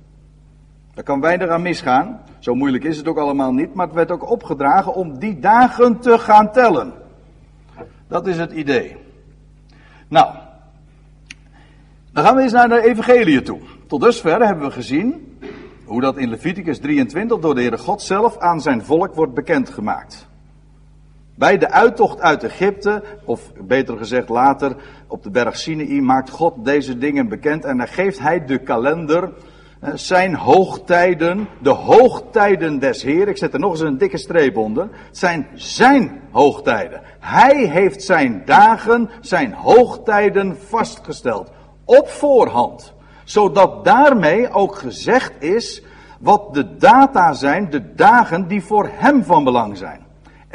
Daar 0.93 1.03
kan 1.03 1.21
weinig 1.21 1.49
aan 1.49 1.61
misgaan. 1.61 2.21
Zo 2.39 2.55
moeilijk 2.55 2.83
is 2.83 2.97
het 2.97 3.07
ook 3.07 3.17
allemaal 3.17 3.51
niet, 3.53 3.73
maar 3.73 3.85
het 3.85 3.95
werd 3.95 4.11
ook 4.11 4.29
opgedragen 4.29 4.93
om 4.93 5.19
die 5.19 5.39
dagen 5.39 5.99
te 5.99 6.19
gaan 6.19 6.51
tellen. 6.51 6.93
Dat 8.07 8.27
is 8.27 8.37
het 8.37 8.51
idee. 8.51 8.97
Nou, 10.07 10.35
dan 12.11 12.23
gaan 12.23 12.35
we 12.35 12.41
eens 12.41 12.51
naar 12.51 12.69
de 12.69 12.83
evangelie 12.83 13.41
toe. 13.41 13.59
Tot 13.87 14.01
dusver 14.01 14.45
hebben 14.45 14.65
we 14.65 14.71
gezien 14.71 15.37
hoe 15.85 16.01
dat 16.01 16.17
in 16.17 16.29
Leviticus 16.29 16.79
23 16.79 17.39
door 17.39 17.55
de 17.55 17.61
Heere 17.61 17.77
God 17.77 18.01
zelf 18.01 18.37
aan 18.37 18.61
zijn 18.61 18.83
volk 18.83 19.15
wordt 19.15 19.33
bekendgemaakt. 19.33 20.27
Bij 21.35 21.57
de 21.57 21.71
uittocht 21.71 22.21
uit 22.21 22.43
Egypte, 22.43 23.03
of 23.25 23.51
beter 23.61 23.97
gezegd 23.97 24.29
later 24.29 24.75
op 25.07 25.23
de 25.23 25.29
berg 25.29 25.57
Sinai, 25.57 26.01
maakt 26.01 26.29
God 26.29 26.65
deze 26.65 26.97
dingen 26.97 27.29
bekend 27.29 27.65
en 27.65 27.77
dan 27.77 27.87
geeft 27.87 28.19
hij 28.19 28.45
de 28.45 28.57
kalender, 28.57 29.31
zijn 29.93 30.35
hoogtijden, 30.35 31.47
de 31.61 31.69
hoogtijden 31.69 32.79
des 32.79 33.03
Heer. 33.03 33.27
Ik 33.27 33.37
zet 33.37 33.53
er 33.53 33.59
nog 33.59 33.71
eens 33.71 33.79
een 33.79 33.97
dikke 33.97 34.17
streep 34.17 34.57
onder. 34.57 34.89
Zijn 35.11 35.47
zijn 35.53 36.21
hoogtijden. 36.31 37.01
Hij 37.19 37.55
heeft 37.55 38.03
zijn 38.03 38.41
dagen, 38.45 39.09
zijn 39.21 39.53
hoogtijden 39.53 40.57
vastgesteld. 40.67 41.51
Op 41.85 42.09
voorhand. 42.09 42.93
Zodat 43.23 43.85
daarmee 43.85 44.51
ook 44.51 44.75
gezegd 44.75 45.33
is 45.43 45.83
wat 46.19 46.53
de 46.53 46.77
data 46.77 47.33
zijn, 47.33 47.69
de 47.69 47.93
dagen 47.93 48.47
die 48.47 48.63
voor 48.63 48.89
hem 48.91 49.23
van 49.23 49.43
belang 49.43 49.77
zijn. 49.77 50.04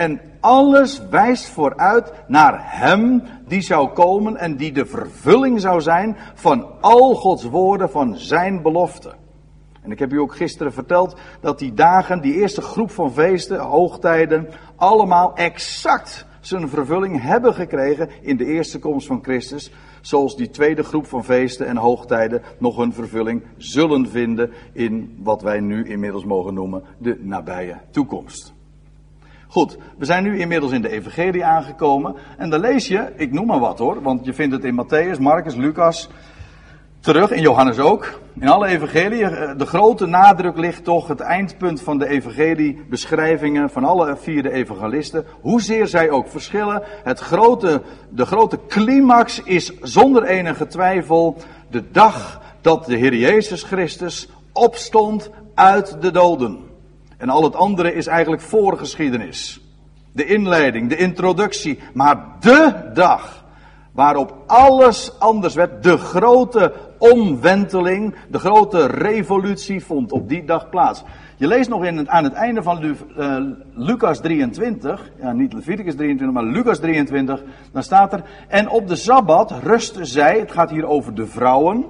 En 0.00 0.20
alles 0.40 1.02
wijst 1.10 1.48
vooruit 1.48 2.12
naar 2.26 2.60
Hem 2.62 3.22
die 3.46 3.60
zou 3.60 3.88
komen 3.88 4.36
en 4.36 4.56
die 4.56 4.72
de 4.72 4.86
vervulling 4.86 5.60
zou 5.60 5.80
zijn 5.80 6.16
van 6.34 6.66
al 6.80 7.14
Gods 7.14 7.44
woorden, 7.44 7.90
van 7.90 8.16
Zijn 8.16 8.62
beloften. 8.62 9.14
En 9.82 9.90
ik 9.90 9.98
heb 9.98 10.12
u 10.12 10.18
ook 10.18 10.36
gisteren 10.36 10.72
verteld 10.72 11.16
dat 11.40 11.58
die 11.58 11.74
dagen, 11.74 12.20
die 12.20 12.34
eerste 12.34 12.60
groep 12.60 12.90
van 12.90 13.12
feesten, 13.12 13.58
hoogtijden, 13.58 14.48
allemaal 14.76 15.34
exact 15.34 16.26
zijn 16.40 16.68
vervulling 16.68 17.22
hebben 17.22 17.54
gekregen 17.54 18.10
in 18.20 18.36
de 18.36 18.44
eerste 18.44 18.78
komst 18.78 19.06
van 19.06 19.22
Christus. 19.22 19.72
Zoals 20.00 20.36
die 20.36 20.50
tweede 20.50 20.82
groep 20.82 21.06
van 21.06 21.24
feesten 21.24 21.66
en 21.66 21.76
hoogtijden 21.76 22.42
nog 22.58 22.76
hun 22.76 22.92
vervulling 22.92 23.42
zullen 23.56 24.08
vinden 24.08 24.52
in 24.72 25.18
wat 25.22 25.42
wij 25.42 25.60
nu 25.60 25.88
inmiddels 25.88 26.24
mogen 26.24 26.54
noemen 26.54 26.82
de 26.98 27.18
nabije 27.22 27.80
toekomst. 27.90 28.58
Goed, 29.50 29.76
we 29.98 30.04
zijn 30.04 30.22
nu 30.22 30.38
inmiddels 30.38 30.72
in 30.72 30.82
de 30.82 30.88
Evangelie 30.88 31.44
aangekomen. 31.44 32.14
En 32.36 32.50
dan 32.50 32.60
lees 32.60 32.88
je, 32.88 33.12
ik 33.16 33.32
noem 33.32 33.46
maar 33.46 33.58
wat 33.58 33.78
hoor, 33.78 34.02
want 34.02 34.24
je 34.24 34.34
vindt 34.34 34.54
het 34.54 34.64
in 34.64 34.84
Matthäus, 34.84 35.20
Marcus, 35.20 35.54
Lucas, 35.54 36.08
terug, 37.00 37.30
in 37.30 37.42
Johannes 37.42 37.78
ook. 37.78 38.20
In 38.40 38.48
alle 38.48 38.66
Evangelie, 38.66 39.24
eh, 39.24 39.58
de 39.58 39.66
grote 39.66 40.06
nadruk 40.06 40.56
ligt 40.56 40.84
toch 40.84 41.08
het 41.08 41.20
eindpunt 41.20 41.82
van 41.82 41.98
de 41.98 42.08
Evangelie, 42.08 42.84
beschrijvingen 42.88 43.70
van 43.70 43.84
alle 43.84 44.16
vier 44.16 44.42
de 44.42 44.52
evangelisten. 44.52 45.24
Hoezeer 45.40 45.86
zij 45.86 46.10
ook 46.10 46.28
verschillen, 46.28 46.82
het 47.04 47.18
grote, 47.18 47.82
de 48.10 48.26
grote 48.26 48.58
climax 48.68 49.42
is 49.42 49.80
zonder 49.80 50.24
enige 50.24 50.66
twijfel 50.66 51.36
de 51.70 51.90
dag 51.90 52.40
dat 52.60 52.86
de 52.86 52.96
Heer 52.96 53.14
Jezus 53.14 53.62
Christus 53.62 54.28
opstond 54.52 55.30
uit 55.54 55.96
de 56.02 56.10
doden. 56.10 56.69
En 57.20 57.28
al 57.28 57.42
het 57.42 57.54
andere 57.54 57.94
is 57.94 58.06
eigenlijk 58.06 58.42
voorgeschiedenis. 58.42 59.60
De 60.12 60.24
inleiding, 60.24 60.88
de 60.88 60.96
introductie. 60.96 61.78
Maar 61.92 62.36
de 62.40 62.90
dag 62.94 63.40
Waarop 63.92 64.34
alles 64.46 65.18
anders 65.18 65.54
werd. 65.54 65.82
De 65.82 65.96
grote 65.96 66.72
omwenteling, 66.98 68.14
de 68.28 68.38
grote 68.38 68.86
revolutie 68.86 69.84
vond 69.84 70.12
op 70.12 70.28
die 70.28 70.44
dag 70.44 70.68
plaats. 70.68 71.04
Je 71.36 71.46
leest 71.46 71.68
nog 71.68 71.84
in 71.84 72.10
aan 72.10 72.24
het 72.24 72.32
einde 72.32 72.62
van 72.62 72.78
Lu, 72.78 72.96
uh, 73.18 73.36
Lucas 73.74 74.20
23, 74.20 75.10
ja, 75.20 75.32
niet 75.32 75.52
Leviticus 75.52 75.94
23, 75.94 76.42
maar 76.42 76.52
Lucas 76.52 76.78
23, 76.78 77.42
dan 77.72 77.82
staat 77.82 78.12
er, 78.12 78.22
en 78.48 78.68
op 78.68 78.88
de 78.88 78.96
Sabbat 78.96 79.50
rusten 79.62 80.06
zij, 80.06 80.38
het 80.38 80.52
gaat 80.52 80.70
hier 80.70 80.86
over 80.86 81.14
de 81.14 81.26
vrouwen, 81.26 81.84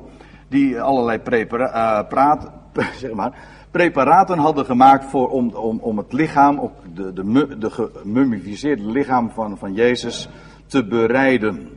die 0.48 0.80
allerlei 0.80 1.18
prepara, 1.18 2.00
uh, 2.00 2.08
praat, 2.08 2.50
zeg 3.00 3.12
maar, 3.12 3.32
preparaten 3.70 4.38
hadden 4.38 4.64
gemaakt 4.64 5.04
voor, 5.04 5.28
om, 5.28 5.48
om, 5.54 5.78
om 5.78 5.98
het 5.98 6.12
lichaam, 6.12 6.60
ook 6.60 6.72
de, 6.94 7.12
de, 7.12 7.58
de 7.58 7.70
gemummificeerde 7.70 8.86
lichaam 8.86 9.30
van, 9.30 9.58
van 9.58 9.74
Jezus, 9.74 10.28
te 10.66 10.84
bereiden. 10.84 11.68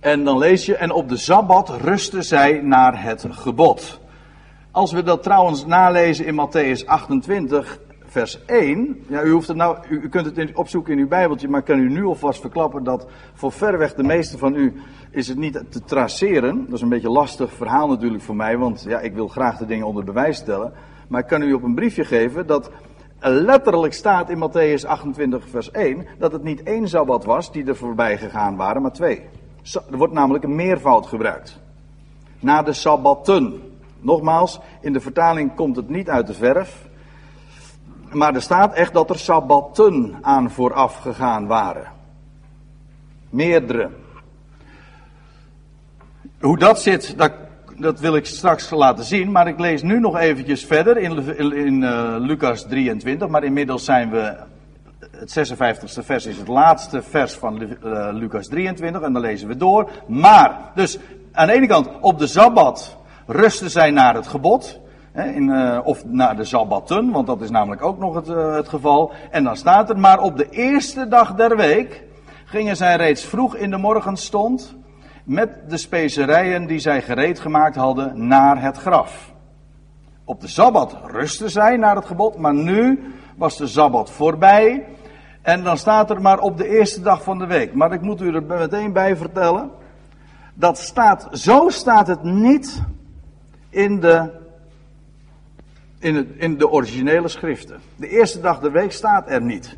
En 0.00 0.24
dan 0.24 0.38
lees 0.38 0.66
je, 0.66 0.76
en 0.76 0.92
op 0.92 1.08
de 1.08 1.16
Sabbat 1.16 1.68
rusten 1.68 2.24
zij 2.24 2.60
naar 2.62 3.02
het 3.02 3.26
gebod. 3.30 4.00
Als 4.70 4.92
we 4.92 5.02
dat 5.02 5.22
trouwens 5.22 5.66
nalezen 5.66 6.26
in 6.26 6.34
Matthäus 6.34 6.86
28, 6.86 7.78
vers 8.16 8.44
1. 8.44 9.04
Ja, 9.08 9.22
u, 9.22 9.30
hoeft 9.30 9.48
het 9.48 9.56
nou, 9.56 9.76
u, 9.88 10.08
kunt 10.08 10.36
het 10.36 10.52
opzoeken 10.54 10.92
in 10.92 10.98
uw 10.98 11.08
Bijbeltje, 11.08 11.48
maar 11.48 11.60
ik 11.60 11.66
kan 11.66 11.78
u 11.78 11.88
nu 11.88 12.04
alvast 12.04 12.40
verklappen 12.40 12.84
dat 12.84 13.06
voor 13.34 13.52
verreweg 13.52 13.94
de 13.94 14.02
meeste 14.02 14.38
van 14.38 14.54
u 14.54 14.74
is 15.10 15.28
het 15.28 15.36
niet 15.36 15.62
te 15.68 15.84
traceren. 15.84 16.64
Dat 16.64 16.74
is 16.74 16.80
een 16.80 16.88
beetje 16.88 17.06
een 17.06 17.12
lastig 17.12 17.52
verhaal 17.52 17.88
natuurlijk 17.88 18.22
voor 18.22 18.36
mij, 18.36 18.58
want 18.58 18.84
ja, 18.88 19.00
ik 19.00 19.14
wil 19.14 19.28
graag 19.28 19.56
de 19.58 19.66
dingen 19.66 19.86
onder 19.86 20.04
bewijs 20.04 20.36
stellen. 20.36 20.72
Maar 21.08 21.20
ik 21.20 21.26
kan 21.26 21.42
u 21.42 21.52
op 21.52 21.62
een 21.62 21.74
briefje 21.74 22.04
geven 22.04 22.46
dat 22.46 22.70
letterlijk 23.20 23.94
staat 23.94 24.30
in 24.30 24.50
Matthäus 24.50 24.86
28, 24.86 25.48
vers 25.48 25.70
1, 25.70 26.06
dat 26.18 26.32
het 26.32 26.42
niet 26.42 26.62
één 26.62 26.88
Sabbat 26.88 27.24
was 27.24 27.52
die 27.52 27.66
er 27.66 27.76
voorbij 27.76 28.18
gegaan 28.18 28.56
waren, 28.56 28.82
maar 28.82 28.92
twee. 28.92 29.22
Er 29.90 29.96
wordt 29.96 30.12
namelijk 30.12 30.44
een 30.44 30.54
meervoud 30.54 31.06
gebruikt. 31.06 31.60
Na 32.40 32.62
de 32.62 32.72
Sabbatten. 32.72 33.60
Nogmaals, 34.00 34.60
in 34.80 34.92
de 34.92 35.00
vertaling 35.00 35.54
komt 35.54 35.76
het 35.76 35.88
niet 35.88 36.10
uit 36.10 36.26
de 36.26 36.34
verf. 36.34 36.85
Maar 38.12 38.34
er 38.34 38.42
staat 38.42 38.74
echt 38.74 38.92
dat 38.92 39.10
er 39.10 39.18
Sabbatten 39.18 40.18
aan 40.22 40.50
vooraf 40.50 40.96
gegaan 40.96 41.46
waren. 41.46 41.92
Meerdere. 43.30 43.90
Hoe 46.40 46.58
dat 46.58 46.80
zit, 46.80 47.18
dat, 47.18 47.32
dat 47.76 48.00
wil 48.00 48.16
ik 48.16 48.26
straks 48.26 48.70
laten 48.70 49.04
zien. 49.04 49.32
Maar 49.32 49.48
ik 49.48 49.58
lees 49.58 49.82
nu 49.82 50.00
nog 50.00 50.16
eventjes 50.16 50.64
verder 50.64 50.98
in, 50.98 51.36
in, 51.52 51.82
uh, 51.82 52.16
Lucas 52.18 52.62
23. 52.62 53.28
Maar 53.28 53.44
inmiddels 53.44 53.84
zijn 53.84 54.10
we 54.10 54.36
het 55.10 55.38
56e 55.38 56.04
vers 56.04 56.26
is 56.26 56.36
het 56.36 56.48
laatste 56.48 57.02
vers 57.02 57.34
van 57.34 57.62
uh, 57.62 58.08
Lucas 58.12 58.46
23 58.46 59.02
en 59.02 59.12
dan 59.12 59.22
lezen 59.22 59.48
we 59.48 59.56
door. 59.56 59.90
Maar, 60.06 60.70
dus 60.74 60.98
aan 61.32 61.46
de 61.46 61.52
ene 61.52 61.66
kant, 61.66 61.88
op 62.00 62.18
de 62.18 62.26
Sabbat 62.26 62.96
rusten 63.26 63.70
zij 63.70 63.90
naar 63.90 64.14
het 64.14 64.26
gebod. 64.26 64.80
In, 65.16 65.48
uh, 65.48 65.78
of 65.84 66.04
naar 66.04 66.36
de 66.36 66.44
Sabbatten, 66.44 67.10
want 67.10 67.26
dat 67.26 67.40
is 67.40 67.50
namelijk 67.50 67.82
ook 67.82 67.98
nog 67.98 68.14
het, 68.14 68.28
uh, 68.28 68.54
het 68.54 68.68
geval. 68.68 69.12
En 69.30 69.44
dan 69.44 69.56
staat 69.56 69.90
er, 69.90 69.98
maar 69.98 70.20
op 70.20 70.36
de 70.36 70.48
eerste 70.50 71.08
dag 71.08 71.34
der 71.34 71.56
week 71.56 72.04
gingen 72.44 72.76
zij 72.76 72.96
reeds 72.96 73.24
vroeg 73.24 73.56
in 73.56 73.70
de 73.70 73.76
morgenstond 73.76 74.76
met 75.24 75.70
de 75.70 75.76
specerijen 75.76 76.66
die 76.66 76.78
zij 76.78 77.02
gereed 77.02 77.40
gemaakt 77.40 77.76
hadden 77.76 78.26
naar 78.26 78.62
het 78.62 78.76
graf. 78.76 79.32
Op 80.24 80.40
de 80.40 80.48
Sabbat 80.48 80.96
rusten 81.04 81.50
zij 81.50 81.76
naar 81.76 81.96
het 81.96 82.06
gebod, 82.06 82.38
maar 82.38 82.54
nu 82.54 83.12
was 83.36 83.56
de 83.56 83.66
Sabbat 83.66 84.10
voorbij. 84.10 84.84
En 85.42 85.62
dan 85.62 85.76
staat 85.76 86.10
er 86.10 86.20
maar 86.20 86.38
op 86.38 86.56
de 86.56 86.68
eerste 86.68 87.02
dag 87.02 87.22
van 87.22 87.38
de 87.38 87.46
week. 87.46 87.74
Maar 87.74 87.92
ik 87.92 88.00
moet 88.00 88.20
u 88.20 88.34
er 88.34 88.42
meteen 88.42 88.92
bij 88.92 89.16
vertellen. 89.16 89.70
Dat 90.54 90.78
staat, 90.78 91.28
zo 91.32 91.68
staat 91.68 92.06
het 92.06 92.22
niet 92.22 92.82
in 93.70 94.00
de, 94.00 94.30
in, 96.06 96.34
in 96.38 96.58
de 96.58 96.70
originele 96.70 97.28
schriften. 97.28 97.80
De 97.96 98.08
eerste 98.08 98.40
dag 98.40 98.60
der 98.60 98.72
week 98.72 98.92
staat 98.92 99.30
er 99.30 99.42
niet. 99.42 99.76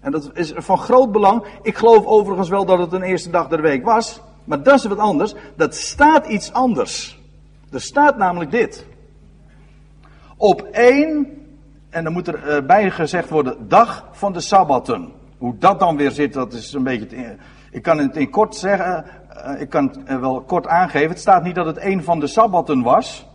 En 0.00 0.10
dat 0.10 0.30
is 0.34 0.52
van 0.56 0.78
groot 0.78 1.12
belang. 1.12 1.44
Ik 1.62 1.76
geloof 1.76 2.04
overigens 2.04 2.48
wel 2.48 2.64
dat 2.64 2.78
het 2.78 2.92
een 2.92 3.02
eerste 3.02 3.30
dag 3.30 3.48
der 3.48 3.62
week 3.62 3.84
was. 3.84 4.20
Maar 4.44 4.62
dat 4.62 4.74
is 4.74 4.84
wat 4.84 4.98
anders. 4.98 5.34
Dat 5.56 5.74
staat 5.74 6.26
iets 6.26 6.52
anders. 6.52 7.20
Er 7.70 7.80
staat 7.80 8.16
namelijk 8.16 8.50
dit. 8.50 8.86
Op 10.36 10.62
één 10.62 11.40
en 11.90 12.04
dan 12.04 12.12
moet 12.12 12.28
er 12.28 12.48
uh, 12.48 12.66
bij 12.66 12.90
gezegd 12.90 13.30
worden, 13.30 13.68
dag 13.68 14.08
van 14.12 14.32
de 14.32 14.40
Sabbatten. 14.40 15.12
Hoe 15.38 15.58
dat 15.58 15.78
dan 15.78 15.96
weer 15.96 16.10
zit, 16.10 16.32
dat 16.32 16.52
is 16.52 16.72
een 16.72 16.82
beetje. 16.82 17.36
Ik 17.70 17.82
kan 17.82 17.98
het 17.98 18.16
in 18.16 18.30
kort 18.30 18.54
zeggen, 18.54 19.04
uh, 19.36 19.60
ik 19.60 19.68
kan 19.68 19.96
het 20.04 20.20
wel 20.20 20.40
kort 20.40 20.66
aangeven. 20.66 21.08
Het 21.08 21.20
staat 21.20 21.42
niet 21.42 21.54
dat 21.54 21.66
het 21.66 21.80
een 21.80 22.02
van 22.02 22.20
de 22.20 22.26
Sabbatten 22.26 22.82
was. 22.82 23.26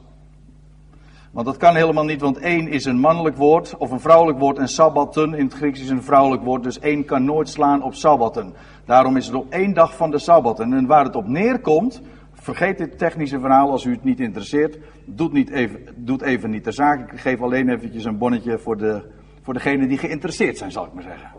Want 1.37 1.49
dat 1.49 1.57
kan 1.57 1.75
helemaal 1.75 2.05
niet, 2.05 2.21
want 2.21 2.37
één 2.37 2.67
is 2.67 2.85
een 2.85 2.99
mannelijk 2.99 3.37
woord 3.37 3.77
of 3.77 3.91
een 3.91 3.99
vrouwelijk 3.99 4.39
woord 4.39 4.57
en 4.57 4.67
sabbatten 4.67 5.33
in 5.33 5.45
het 5.45 5.53
Grieks 5.53 5.81
is 5.81 5.89
een 5.89 6.03
vrouwelijk 6.03 6.43
woord, 6.43 6.63
dus 6.63 6.79
één 6.79 7.05
kan 7.05 7.25
nooit 7.25 7.49
slaan 7.49 7.83
op 7.83 7.93
sabbatten. 7.93 8.53
Daarom 8.85 9.17
is 9.17 9.25
het 9.25 9.35
op 9.35 9.45
één 9.49 9.73
dag 9.73 9.95
van 9.95 10.11
de 10.11 10.19
sabbatten. 10.19 10.73
En 10.73 10.85
waar 10.85 11.03
het 11.03 11.15
op 11.15 11.27
neerkomt, 11.27 12.01
Vergeet 12.33 12.77
dit 12.77 12.97
technische 12.97 13.39
verhaal 13.39 13.71
als 13.71 13.83
u 13.83 13.91
het 13.91 14.03
niet 14.03 14.19
interesseert. 14.19 14.77
Doet, 15.05 15.33
niet 15.33 15.49
even, 15.49 15.79
doet 15.95 16.21
even 16.21 16.49
niet 16.49 16.63
de 16.63 16.71
zaak. 16.71 17.11
Ik 17.11 17.19
geef 17.19 17.41
alleen 17.41 17.69
eventjes 17.69 18.05
een 18.05 18.17
bonnetje 18.17 18.59
voor, 18.59 18.77
de, 18.77 19.01
voor 19.41 19.53
degenen 19.53 19.87
die 19.87 19.97
geïnteresseerd 19.97 20.57
zijn, 20.57 20.71
zal 20.71 20.85
ik 20.85 20.93
maar 20.93 21.03
zeggen. 21.03 21.31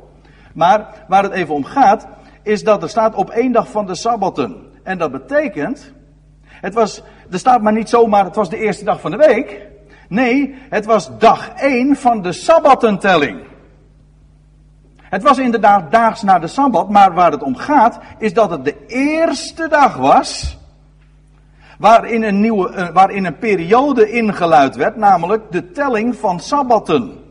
Maar 0.55 1.05
waar 1.09 1.23
het 1.23 1.33
even 1.33 1.55
om 1.55 1.65
gaat, 1.65 2.09
is 2.43 2.65
dat 2.65 2.83
er 2.83 2.89
staat 2.89 3.15
op 3.15 3.31
één 3.31 3.53
dag 3.53 3.71
van 3.71 3.87
de 3.87 3.95
Sabbatten. 3.95 4.57
En 4.83 4.99
dat 4.99 5.13
betekent, 5.13 5.93
het 6.43 6.75
was, 6.75 7.03
er 7.31 7.39
staat 7.39 7.63
maar 7.63 7.73
niet 7.73 7.89
zomaar, 7.89 8.25
het 8.25 8.37
was 8.37 8.51
de 8.51 8.59
eerste 8.59 8.85
dag 8.85 9.01
van 9.01 9.11
de 9.11 9.17
week. 9.17 9.77
Nee, 10.09 10.55
het 10.68 10.85
was 10.85 11.18
dag 11.18 11.49
één 11.49 11.97
van 11.97 12.23
de 12.23 12.33
Sabbattentelling. 12.33 13.47
Het 14.97 15.23
was 15.23 15.38
inderdaad 15.38 15.90
daags 15.90 16.23
na 16.23 16.38
de 16.38 16.47
Sabbat, 16.47 16.90
maar 16.90 17.14
waar 17.14 17.31
het 17.31 17.42
om 17.42 17.57
gaat, 17.57 17.99
is 18.18 18.35
dat 18.35 18.51
het 18.51 18.64
de 18.64 18.87
eerste 18.87 19.68
dag 19.68 19.97
was 19.97 20.59
waarin 21.79 22.23
een, 22.23 22.40
nieuwe, 22.40 22.73
uh, 22.73 22.88
waarin 22.88 23.25
een 23.25 23.38
periode 23.38 24.11
ingeluid 24.11 24.77
werd, 24.77 24.97
namelijk 24.97 25.53
de 25.53 25.71
telling 25.71 26.16
van 26.16 26.40
sabbatten. 26.40 27.25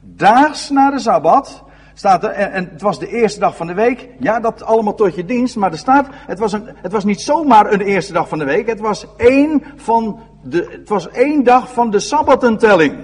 Daags 0.00 0.70
na 0.70 0.90
de 0.90 0.98
sabbat 0.98 1.62
staat 1.94 2.24
er, 2.24 2.30
en, 2.30 2.52
en, 2.52 2.68
het 2.72 2.82
was 2.82 2.98
de 2.98 3.08
eerste 3.08 3.40
dag 3.40 3.56
van 3.56 3.66
de 3.66 3.74
week, 3.74 4.08
ja, 4.18 4.40
dat 4.40 4.62
allemaal 4.62 4.94
tot 4.94 5.14
je 5.14 5.24
dienst, 5.24 5.56
maar 5.56 5.72
er 5.72 5.78
staat, 5.78 6.06
het 6.10 6.38
was, 6.38 6.52
een, 6.52 6.68
het 6.74 6.92
was 6.92 7.04
niet 7.04 7.20
zomaar 7.20 7.72
een 7.72 7.80
eerste 7.80 8.12
dag 8.12 8.28
van 8.28 8.38
de 8.38 8.44
week, 8.44 8.66
het 8.66 8.80
was 8.80 9.06
één 9.16 9.62
van 9.76 10.20
de, 10.44 10.68
het 10.70 10.88
was 10.88 11.08
één 11.08 11.42
dag 11.44 11.72
van 11.72 11.90
de 11.90 11.98
sabbatentelling. 11.98 12.96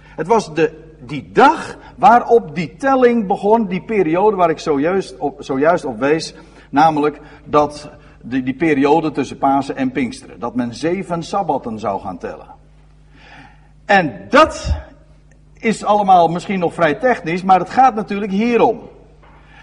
Het 0.00 0.26
was 0.26 0.54
de, 0.54 0.94
die 1.06 1.30
dag 1.32 1.76
waarop 1.96 2.54
die 2.54 2.76
telling 2.76 3.26
begon, 3.26 3.66
die 3.66 3.82
periode 3.82 4.36
waar 4.36 4.50
ik 4.50 4.58
zojuist 4.58 5.18
op, 5.18 5.36
zojuist 5.38 5.84
op 5.84 5.98
wees, 5.98 6.34
namelijk 6.70 7.20
dat 7.44 7.90
die, 8.22 8.42
die 8.42 8.54
periode 8.54 9.10
tussen 9.10 9.38
Pasen 9.38 9.76
en 9.76 9.92
Pinksteren. 9.92 10.40
Dat 10.40 10.54
men 10.54 10.74
zeven 10.74 11.22
sabbatten 11.22 11.78
zou 11.78 12.00
gaan 12.00 12.18
tellen. 12.18 12.54
En 13.84 14.26
dat 14.28 14.74
is 15.58 15.84
allemaal 15.84 16.28
misschien 16.28 16.58
nog 16.58 16.74
vrij 16.74 16.94
technisch, 16.94 17.42
maar 17.42 17.58
het 17.58 17.70
gaat 17.70 17.94
natuurlijk 17.94 18.32
hierom. 18.32 18.80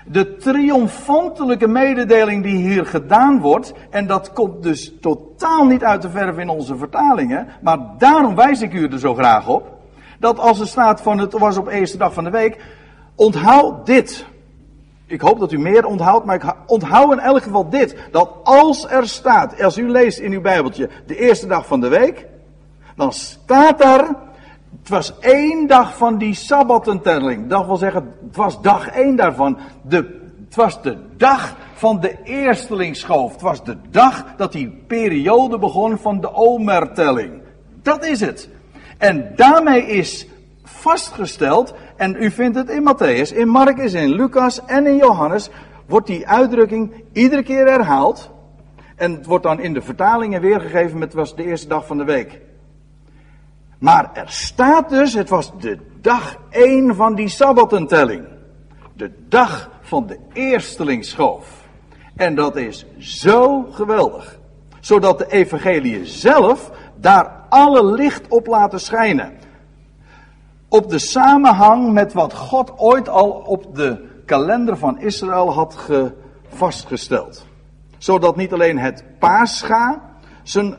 De 0.05 0.35
triomfantelijke 0.35 1.67
mededeling 1.67 2.43
die 2.43 2.55
hier 2.55 2.85
gedaan 2.85 3.39
wordt, 3.39 3.73
en 3.89 4.07
dat 4.07 4.33
komt 4.33 4.63
dus 4.63 4.93
totaal 5.01 5.65
niet 5.65 5.83
uit 5.83 6.01
de 6.01 6.09
verf 6.09 6.37
in 6.37 6.49
onze 6.49 6.77
vertalingen, 6.77 7.47
maar 7.61 7.79
daarom 7.97 8.35
wijs 8.35 8.61
ik 8.61 8.73
u 8.73 8.87
er 8.87 8.99
zo 8.99 9.13
graag 9.13 9.47
op, 9.47 9.71
dat 10.19 10.39
als 10.39 10.59
er 10.59 10.67
staat 10.67 11.01
van 11.01 11.17
het 11.17 11.33
was 11.33 11.57
op 11.57 11.67
eerste 11.67 11.97
dag 11.97 12.13
van 12.13 12.23
de 12.23 12.29
week, 12.29 12.63
onthoud 13.15 13.85
dit 13.85 14.25
ik 15.13 15.21
hoop 15.21 15.39
dat 15.39 15.51
u 15.51 15.59
meer 15.59 15.85
onthoudt, 15.85 16.25
maar 16.25 16.35
ik 16.35 16.55
onthoud 16.65 17.11
in 17.11 17.19
elk 17.19 17.43
geval 17.43 17.69
dit. 17.69 17.95
Dat 18.11 18.31
als 18.43 18.89
er 18.89 19.07
staat, 19.07 19.63
als 19.63 19.77
u 19.77 19.89
leest 19.89 20.19
in 20.19 20.31
uw 20.31 20.41
Bijbeltje, 20.41 20.89
de 21.05 21.15
eerste 21.15 21.47
dag 21.47 21.67
van 21.67 21.81
de 21.81 21.87
week, 21.87 22.25
dan 22.95 23.13
staat 23.13 23.79
daar, 23.79 24.15
het 24.79 24.89
was 24.89 25.19
één 25.19 25.67
dag 25.67 25.97
van 25.97 26.17
die 26.17 26.33
Sabbatentelling. 26.33 27.47
Dat 27.47 27.65
wil 27.65 27.77
zeggen, 27.77 28.13
het 28.27 28.35
was 28.35 28.61
dag 28.61 28.87
één 28.87 29.15
daarvan. 29.15 29.57
De, 29.81 30.21
het 30.45 30.55
was 30.55 30.81
de 30.81 30.97
dag 31.17 31.55
van 31.73 31.99
de 31.99 32.17
eerstelingsschoof. 32.23 33.31
Het 33.31 33.41
was 33.41 33.63
de 33.63 33.77
dag 33.89 34.25
dat 34.37 34.51
die 34.51 34.83
periode 34.87 35.57
begon 35.57 35.97
van 35.97 36.21
de 36.21 36.33
Omertelling. 36.33 37.41
Dat 37.81 38.05
is 38.05 38.19
het. 38.19 38.49
En 38.97 39.31
daarmee 39.35 39.85
is 39.85 40.27
vastgesteld 40.63 41.73
en 41.95 42.15
u 42.19 42.31
vindt 42.31 42.57
het 42.57 42.69
in 42.69 42.93
Matthäus, 42.93 43.35
in 43.35 43.47
Marcus, 43.47 43.93
in 43.93 44.15
Lucas 44.15 44.65
en 44.65 44.87
in 44.87 44.95
Johannes, 44.95 45.49
wordt 45.85 46.07
die 46.07 46.27
uitdrukking 46.27 47.03
iedere 47.13 47.43
keer 47.43 47.67
herhaald. 47.67 48.31
En 48.95 49.11
het 49.11 49.25
wordt 49.25 49.43
dan 49.43 49.59
in 49.59 49.73
de 49.73 49.81
vertalingen 49.81 50.41
weergegeven 50.41 50.97
met 50.97 51.13
was 51.13 51.35
de 51.35 51.43
eerste 51.43 51.67
dag 51.67 51.85
van 51.85 51.97
de 51.97 52.03
week. 52.03 52.41
Maar 53.83 54.09
er 54.13 54.29
staat 54.29 54.89
dus, 54.89 55.13
het 55.13 55.29
was 55.29 55.51
de 55.59 55.77
dag 56.01 56.37
één 56.49 56.95
van 56.95 57.15
die 57.15 57.27
Sabbatentelling. 57.27 58.25
De 58.93 59.11
dag 59.27 59.69
van 59.81 60.07
de 60.07 60.19
eersteling 60.33 61.05
schoof. 61.05 61.67
En 62.15 62.35
dat 62.35 62.55
is 62.55 62.85
zo 62.97 63.67
geweldig. 63.71 64.39
Zodat 64.79 65.17
de 65.17 65.31
evangelie 65.31 66.05
zelf 66.05 66.71
daar 66.95 67.45
alle 67.49 67.85
licht 67.85 68.27
op 68.27 68.47
laten 68.47 68.79
schijnen. 68.79 69.33
Op 70.67 70.89
de 70.89 70.99
samenhang 70.99 71.91
met 71.91 72.13
wat 72.13 72.33
God 72.33 72.71
ooit 72.77 73.09
al 73.09 73.29
op 73.29 73.75
de 73.75 74.05
kalender 74.25 74.77
van 74.77 74.99
Israël 74.99 75.53
had 75.53 75.89
vastgesteld. 76.47 77.45
Zodat 77.97 78.35
niet 78.35 78.53
alleen 78.53 78.77
het 78.79 79.03
paascha 79.19 80.01
zijn 80.43 80.77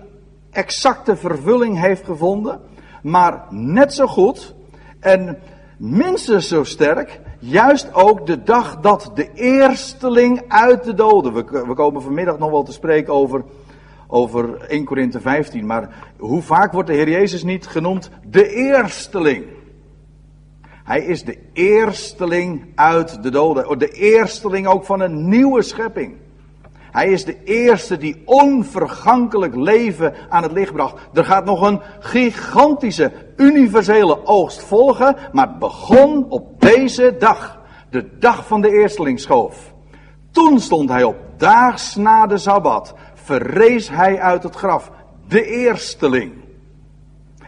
exacte 0.50 1.16
vervulling 1.16 1.80
heeft 1.80 2.04
gevonden, 2.04 2.60
maar 3.04 3.46
net 3.50 3.94
zo 3.94 4.06
goed 4.06 4.54
en 5.00 5.38
minstens 5.76 6.48
zo 6.48 6.64
sterk, 6.64 7.20
juist 7.38 7.94
ook 7.94 8.26
de 8.26 8.42
dag 8.42 8.80
dat 8.80 9.10
de 9.14 9.32
eersteling 9.34 10.42
uit 10.48 10.84
de 10.84 10.94
doden. 10.94 11.32
We, 11.32 11.64
we 11.66 11.74
komen 11.74 12.02
vanmiddag 12.02 12.38
nog 12.38 12.50
wel 12.50 12.62
te 12.62 12.72
spreken 12.72 13.12
over, 13.12 13.44
over 14.06 14.60
1 14.60 14.84
Korinthe 14.84 15.20
15, 15.20 15.66
maar 15.66 16.12
hoe 16.18 16.42
vaak 16.42 16.72
wordt 16.72 16.88
de 16.88 16.94
Heer 16.94 17.08
Jezus 17.08 17.42
niet 17.42 17.66
genoemd 17.66 18.10
de 18.30 18.48
eersteling? 18.48 19.44
Hij 20.84 21.04
is 21.04 21.24
de 21.24 21.38
eersteling 21.52 22.66
uit 22.74 23.22
de 23.22 23.30
doden, 23.30 23.78
de 23.78 23.90
eersteling 23.90 24.66
ook 24.66 24.84
van 24.84 25.00
een 25.00 25.28
nieuwe 25.28 25.62
schepping. 25.62 26.16
Hij 26.94 27.08
is 27.08 27.24
de 27.24 27.36
eerste 27.44 27.96
die 27.96 28.22
onvergankelijk 28.24 29.54
leven 29.54 30.14
aan 30.28 30.42
het 30.42 30.52
licht 30.52 30.72
bracht. 30.72 31.08
Er 31.12 31.24
gaat 31.24 31.44
nog 31.44 31.60
een 31.62 31.80
gigantische, 32.00 33.12
universele 33.36 34.26
oogst 34.26 34.62
volgen, 34.62 35.16
maar 35.32 35.48
het 35.48 35.58
begon 35.58 36.26
op 36.28 36.60
deze 36.60 37.16
dag, 37.18 37.60
de 37.90 38.18
dag 38.18 38.46
van 38.46 38.60
de 38.60 38.70
eerstelingsschoof. 38.70 39.72
Toen 40.30 40.60
stond 40.60 40.88
hij 40.88 41.02
op, 41.02 41.16
daags 41.36 41.94
na 41.94 42.26
de 42.26 42.38
Sabbat, 42.38 42.94
verrees 43.14 43.88
hij 43.90 44.20
uit 44.20 44.42
het 44.42 44.54
graf, 44.54 44.90
de 45.28 45.44
eersteling. 45.44 46.32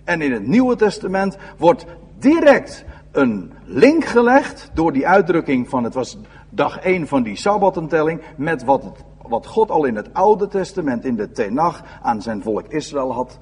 En 0.04 0.20
in 0.20 0.32
het 0.32 0.46
Nieuwe 0.46 0.76
Testament 0.76 1.36
wordt 1.58 1.84
direct 2.18 2.84
een 3.12 3.52
link 3.64 4.04
gelegd 4.04 4.70
door 4.74 4.92
die 4.92 5.06
uitdrukking 5.06 5.68
van 5.68 5.84
het 5.84 5.94
was 5.94 6.18
dag 6.50 6.78
1 6.78 7.06
van 7.06 7.22
die 7.22 7.36
Sabbatentelling 7.36 8.22
met 8.36 8.64
wat 8.64 8.84
het 8.84 9.04
wat 9.28 9.46
God 9.46 9.70
al 9.70 9.84
in 9.84 9.96
het 9.96 10.14
Oude 10.14 10.48
Testament, 10.48 11.04
in 11.04 11.16
de 11.16 11.30
Tenach, 11.30 11.82
aan 12.02 12.22
zijn 12.22 12.42
volk 12.42 12.66
Israël 12.68 13.12
had 13.12 13.38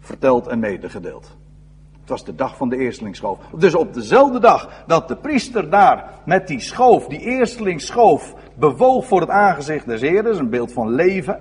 verteld 0.00 0.46
en 0.46 0.58
medegedeeld. 0.58 1.36
Het 2.00 2.08
was 2.08 2.24
de 2.24 2.34
dag 2.34 2.56
van 2.56 2.68
de 2.68 2.76
eerstelingsschoof. 2.76 3.38
Dus 3.56 3.74
op 3.74 3.94
dezelfde 3.94 4.38
dag 4.38 4.82
dat 4.86 5.08
de 5.08 5.16
priester 5.16 5.70
daar 5.70 6.10
met 6.24 6.46
die 6.46 6.60
schoof, 6.60 7.06
die 7.06 7.20
eerstelingsschoof, 7.20 8.34
bewoog 8.54 9.06
voor 9.06 9.20
het 9.20 9.30
aangezicht 9.30 9.86
des 9.86 10.00
Heeren, 10.00 10.38
een 10.38 10.50
beeld 10.50 10.72
van 10.72 10.94
leven. 10.94 11.40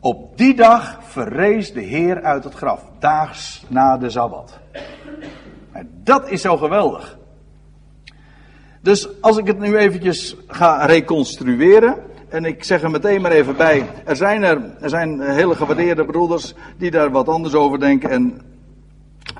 Op 0.00 0.36
die 0.36 0.54
dag 0.54 0.98
verrees 1.00 1.72
de 1.72 1.80
Heer 1.80 2.22
uit 2.22 2.44
het 2.44 2.54
graf, 2.54 2.84
daags 2.98 3.64
na 3.68 3.96
de 3.96 4.10
Sabbat. 4.10 4.58
En 5.72 5.90
dat 6.02 6.30
is 6.30 6.40
zo 6.40 6.56
geweldig. 6.56 7.18
Dus 8.80 9.20
als 9.20 9.36
ik 9.36 9.46
het 9.46 9.58
nu 9.58 9.76
eventjes 9.76 10.36
ga 10.46 10.86
reconstrueren, 10.86 11.96
en 12.28 12.44
ik 12.44 12.64
zeg 12.64 12.82
er 12.82 12.90
meteen 12.90 13.20
maar 13.20 13.30
even 13.30 13.56
bij. 13.56 13.86
Er 14.04 14.16
zijn, 14.16 14.42
er, 14.42 14.76
er 14.80 14.88
zijn 14.88 15.20
hele 15.20 15.54
gewaardeerde 15.54 16.04
broeders 16.04 16.54
die 16.76 16.90
daar 16.90 17.10
wat 17.10 17.28
anders 17.28 17.54
over 17.54 17.80
denken. 17.80 18.10
En 18.10 18.40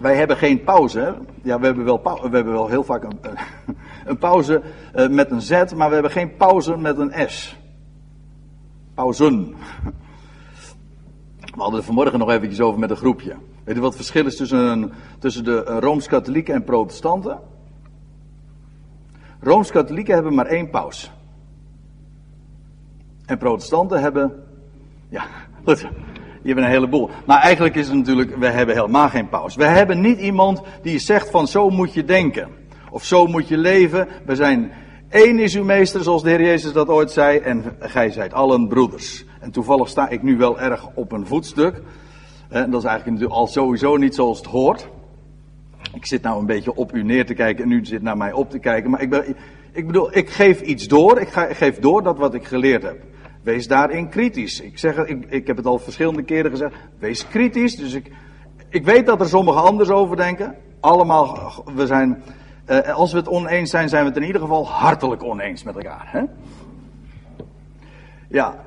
wij 0.00 0.16
hebben 0.16 0.36
geen 0.36 0.64
pauze. 0.64 1.14
Ja, 1.42 1.58
we 1.58 1.66
hebben 1.66 1.84
wel, 1.84 2.02
we 2.02 2.36
hebben 2.36 2.52
wel 2.52 2.68
heel 2.68 2.84
vaak 2.84 3.02
een, 3.02 3.18
een 4.10 4.18
pauze 4.18 4.62
uh, 4.96 5.08
met 5.08 5.30
een 5.30 5.42
Z, 5.42 5.50
maar 5.76 5.88
we 5.88 5.94
hebben 5.94 6.12
geen 6.12 6.36
pauze 6.36 6.76
met 6.76 6.98
een 6.98 7.30
S. 7.30 7.56
Pauzen. 8.94 9.46
We 11.54 11.64
hadden 11.64 11.80
er 11.80 11.86
vanmorgen 11.86 12.18
nog 12.18 12.30
eventjes 12.30 12.60
over 12.60 12.80
met 12.80 12.90
een 12.90 12.96
groepje. 12.96 13.36
Weet 13.64 13.74
je 13.74 13.80
wat 13.80 13.92
het 13.92 14.00
verschil 14.00 14.26
is 14.26 14.36
tussen, 14.36 14.92
tussen 15.18 15.44
de 15.44 15.62
Rooms-Katholieken 15.62 16.54
en 16.54 16.64
Protestanten? 16.64 17.38
Rooms-Katholieken 19.40 20.14
hebben 20.14 20.34
maar 20.34 20.46
één 20.46 20.70
paus. 20.70 21.10
En 23.28 23.38
protestanten 23.38 24.00
hebben, 24.00 24.32
ja, 25.08 25.24
goed, 25.64 25.78
die 25.78 25.88
hebben 26.42 26.64
een 26.64 26.70
heleboel. 26.70 27.10
Maar 27.26 27.40
eigenlijk 27.40 27.74
is 27.74 27.86
het 27.86 27.96
natuurlijk, 27.96 28.36
we 28.36 28.46
hebben 28.46 28.74
helemaal 28.74 29.08
geen 29.08 29.28
paus. 29.28 29.56
We 29.56 29.64
hebben 29.64 30.00
niet 30.00 30.18
iemand 30.18 30.62
die 30.82 30.98
zegt 30.98 31.30
van 31.30 31.46
zo 31.46 31.70
moet 31.70 31.94
je 31.94 32.04
denken. 32.04 32.48
Of 32.90 33.04
zo 33.04 33.26
moet 33.26 33.48
je 33.48 33.56
leven. 33.56 34.08
We 34.24 34.34
zijn, 34.34 34.72
één 35.08 35.38
is 35.38 35.56
uw 35.56 35.64
meester, 35.64 36.02
zoals 36.02 36.22
de 36.22 36.28
Heer 36.28 36.42
Jezus 36.42 36.72
dat 36.72 36.88
ooit 36.88 37.10
zei. 37.10 37.38
En 37.38 37.76
gij 37.78 38.10
zijt 38.10 38.32
allen 38.32 38.68
broeders. 38.68 39.24
En 39.40 39.50
toevallig 39.50 39.88
sta 39.88 40.08
ik 40.08 40.22
nu 40.22 40.36
wel 40.36 40.60
erg 40.60 40.88
op 40.94 41.12
een 41.12 41.26
voetstuk. 41.26 41.82
En 42.48 42.70
dat 42.70 42.82
is 42.82 42.88
eigenlijk 42.88 43.30
al 43.30 43.46
sowieso 43.46 43.96
niet 43.96 44.14
zoals 44.14 44.38
het 44.38 44.46
hoort. 44.46 44.88
Ik 45.94 46.06
zit 46.06 46.22
nou 46.22 46.40
een 46.40 46.46
beetje 46.46 46.74
op 46.74 46.94
u 46.94 47.02
neer 47.02 47.26
te 47.26 47.34
kijken 47.34 47.64
en 47.64 47.70
u 47.70 47.84
zit 47.84 48.02
naar 48.02 48.16
mij 48.16 48.32
op 48.32 48.50
te 48.50 48.58
kijken. 48.58 48.90
Maar 48.90 49.02
ik, 49.02 49.36
ik 49.72 49.86
bedoel, 49.86 50.16
ik 50.16 50.30
geef 50.30 50.60
iets 50.60 50.88
door. 50.88 51.20
Ik 51.20 51.28
geef 51.50 51.78
door 51.78 52.02
dat 52.02 52.18
wat 52.18 52.34
ik 52.34 52.44
geleerd 52.44 52.82
heb. 52.82 53.06
Wees 53.48 53.66
daarin 53.66 54.08
kritisch. 54.08 54.60
Ik, 54.60 54.78
zeg, 54.78 54.96
ik, 54.96 55.24
ik 55.28 55.46
heb 55.46 55.56
het 55.56 55.66
al 55.66 55.78
verschillende 55.78 56.22
keren 56.22 56.50
gezegd. 56.50 56.74
Wees 56.98 57.28
kritisch. 57.28 57.76
Dus 57.76 57.92
ik, 57.92 58.12
ik 58.68 58.84
weet 58.84 59.06
dat 59.06 59.20
er 59.20 59.28
sommigen 59.28 59.62
anders 59.62 59.88
over 59.90 60.16
denken. 60.16 60.56
Allemaal, 60.80 61.54
we 61.74 61.86
zijn, 61.86 62.22
eh, 62.64 62.94
als 62.94 63.12
we 63.12 63.18
het 63.18 63.28
oneens 63.28 63.70
zijn, 63.70 63.88
zijn 63.88 64.02
we 64.02 64.08
het 64.08 64.18
in 64.18 64.26
ieder 64.26 64.40
geval 64.40 64.68
hartelijk 64.68 65.22
oneens 65.22 65.62
met 65.62 65.76
elkaar. 65.76 66.08
Hè? 66.10 66.22
Ja, 68.28 68.64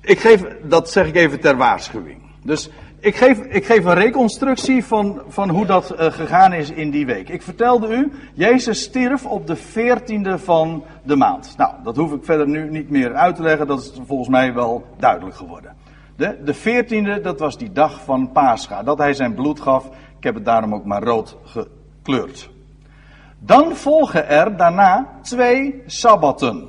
ik 0.00 0.20
geef, 0.20 0.44
dat 0.62 0.90
zeg 0.90 1.06
ik 1.06 1.16
even 1.16 1.40
ter 1.40 1.56
waarschuwing. 1.56 2.22
Dus 2.42 2.70
ik 3.02 3.16
geef, 3.16 3.38
ik 3.38 3.66
geef 3.66 3.84
een 3.84 3.94
reconstructie 3.94 4.84
van, 4.84 5.22
van 5.28 5.48
hoe 5.48 5.66
dat 5.66 5.92
uh, 5.92 6.12
gegaan 6.12 6.52
is 6.52 6.70
in 6.70 6.90
die 6.90 7.06
week. 7.06 7.28
Ik 7.28 7.42
vertelde 7.42 7.88
u, 7.88 8.12
Jezus 8.34 8.82
stierf 8.82 9.26
op 9.26 9.46
de 9.46 9.56
14e 9.56 10.42
van 10.42 10.84
de 11.02 11.16
maand. 11.16 11.54
Nou, 11.56 11.72
dat 11.84 11.96
hoef 11.96 12.12
ik 12.12 12.24
verder 12.24 12.48
nu 12.48 12.70
niet 12.70 12.90
meer 12.90 13.14
uit 13.14 13.36
te 13.36 13.42
leggen, 13.42 13.66
dat 13.66 13.80
is 13.80 13.92
volgens 14.06 14.28
mij 14.28 14.54
wel 14.54 14.84
duidelijk 14.98 15.36
geworden. 15.36 15.76
De, 16.16 16.38
de 16.44 16.56
14e, 16.56 17.22
dat 17.22 17.40
was 17.40 17.58
die 17.58 17.72
dag 17.72 18.04
van 18.04 18.32
Pascha, 18.32 18.82
dat 18.82 18.98
hij 18.98 19.14
zijn 19.14 19.34
bloed 19.34 19.60
gaf. 19.60 19.86
Ik 20.18 20.24
heb 20.24 20.34
het 20.34 20.44
daarom 20.44 20.74
ook 20.74 20.84
maar 20.84 21.02
rood 21.02 21.36
gekleurd. 21.44 22.50
Dan 23.38 23.76
volgen 23.76 24.28
er 24.28 24.56
daarna 24.56 25.08
twee 25.22 25.82
sabbatten. 25.86 26.68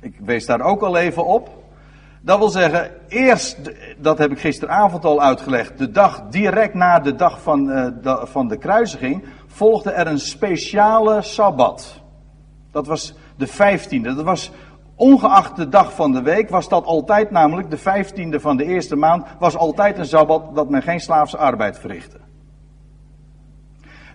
Ik 0.00 0.14
wees 0.24 0.46
daar 0.46 0.60
ook 0.60 0.82
al 0.82 0.96
even 0.96 1.26
op. 1.26 1.55
Dat 2.26 2.38
wil 2.38 2.48
zeggen, 2.48 2.90
eerst, 3.08 3.58
dat 3.98 4.18
heb 4.18 4.30
ik 4.30 4.38
gisteravond 4.38 5.04
al 5.04 5.22
uitgelegd, 5.22 5.78
de 5.78 5.90
dag 5.90 6.22
direct 6.30 6.74
na 6.74 6.98
de 6.98 7.14
dag 7.14 7.42
van, 7.42 7.70
uh, 7.70 7.86
de, 8.02 8.20
van 8.22 8.48
de 8.48 8.56
kruisiging, 8.56 9.24
volgde 9.46 9.90
er 9.90 10.06
een 10.06 10.18
speciale 10.18 11.22
sabbat. 11.22 12.00
Dat 12.70 12.86
was 12.86 13.14
de 13.36 13.46
vijftiende. 13.46 14.14
Dat 14.14 14.24
was 14.24 14.50
ongeacht 14.94 15.56
de 15.56 15.68
dag 15.68 15.92
van 15.92 16.12
de 16.12 16.22
week, 16.22 16.48
was 16.48 16.68
dat 16.68 16.84
altijd 16.84 17.30
namelijk 17.30 17.70
de 17.70 17.78
vijftiende 17.78 18.40
van 18.40 18.56
de 18.56 18.64
eerste 18.64 18.96
maand, 18.96 19.26
was 19.38 19.56
altijd 19.56 19.98
een 19.98 20.06
sabbat 20.06 20.54
dat 20.54 20.70
men 20.70 20.82
geen 20.82 21.00
slaafse 21.00 21.36
arbeid 21.36 21.78
verrichtte. 21.78 22.18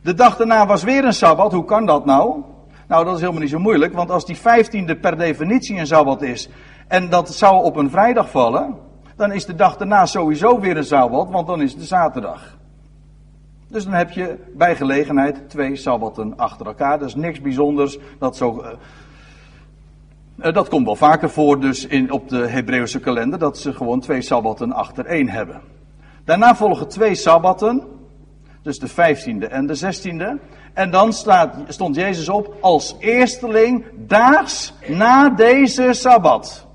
De 0.04 0.14
dag 0.14 0.38
daarna 0.38 0.66
was 0.66 0.84
weer 0.84 1.06
een 1.06 1.14
sabbat. 1.14 1.52
Hoe 1.52 1.66
kan 1.66 1.86
dat 1.86 2.06
nou? 2.06 2.44
Nou, 2.88 3.06
dat 3.06 3.14
is 3.14 3.20
helemaal 3.20 3.42
niet 3.42 3.52
zo 3.52 3.60
moeilijk, 3.60 3.94
want 3.94 4.12
als 4.12 4.26
die 4.26 4.38
vijftiende 4.38 4.96
per 4.96 5.18
definitie 5.18 5.80
een 5.80 5.88
sabbat 5.88 6.22
is 6.22 6.50
en 6.92 7.10
dat 7.10 7.34
zou 7.34 7.64
op 7.64 7.76
een 7.76 7.90
vrijdag 7.90 8.30
vallen, 8.30 8.76
dan 9.16 9.32
is 9.32 9.46
de 9.46 9.56
dag 9.56 9.78
daarna 9.78 10.06
sowieso 10.06 10.60
weer 10.60 10.78
een 10.78 10.84
sabbat, 10.84 11.30
want 11.30 11.48
dan 11.48 11.62
is 11.62 11.72
het 11.72 11.80
de 11.80 11.86
zaterdag. 11.86 12.58
Dus 13.68 13.84
dan 13.84 13.94
heb 13.94 14.12
je 14.12 14.38
bij 14.54 14.76
gelegenheid 14.76 15.50
twee 15.50 15.76
sabbatten 15.76 16.38
achter 16.38 16.66
elkaar. 16.66 17.00
Dat 17.00 17.08
is 17.08 17.16
niks 17.16 17.42
bijzonders. 17.42 17.98
Dat, 18.20 18.38
zo, 18.38 18.64
uh, 20.36 20.54
dat 20.54 20.70
komt 20.70 20.86
wel 20.86 20.96
vaker 20.96 21.30
voor 21.30 21.60
dus 21.60 21.88
in, 21.88 22.12
op 22.12 22.30
de 22.30 22.48
Hebreeuwse 22.48 23.00
kalender, 23.00 23.40
dat 23.40 23.58
ze 23.58 23.74
gewoon 23.74 24.00
twee 24.00 24.22
sabbatten 24.22 24.72
achter 24.72 25.06
één 25.06 25.30
hebben. 25.30 25.62
Daarna 26.24 26.56
volgen 26.56 26.88
twee 26.88 27.16
sabbatten, 27.16 27.84
dus 28.62 28.80
de 28.80 28.88
vijftiende 28.88 29.48
en 29.48 29.66
de 29.68 29.76
zestiende. 29.76 30.40
En 30.74 30.92
dan 30.92 31.14
staat, 31.14 31.56
stond 31.68 31.96
Jezus 31.96 32.30
op 32.30 32.56
als 32.62 32.96
eersteling 33.00 33.86
daags 34.08 34.74
na 34.88 35.30
deze 35.30 35.94
sabbat. 35.94 36.70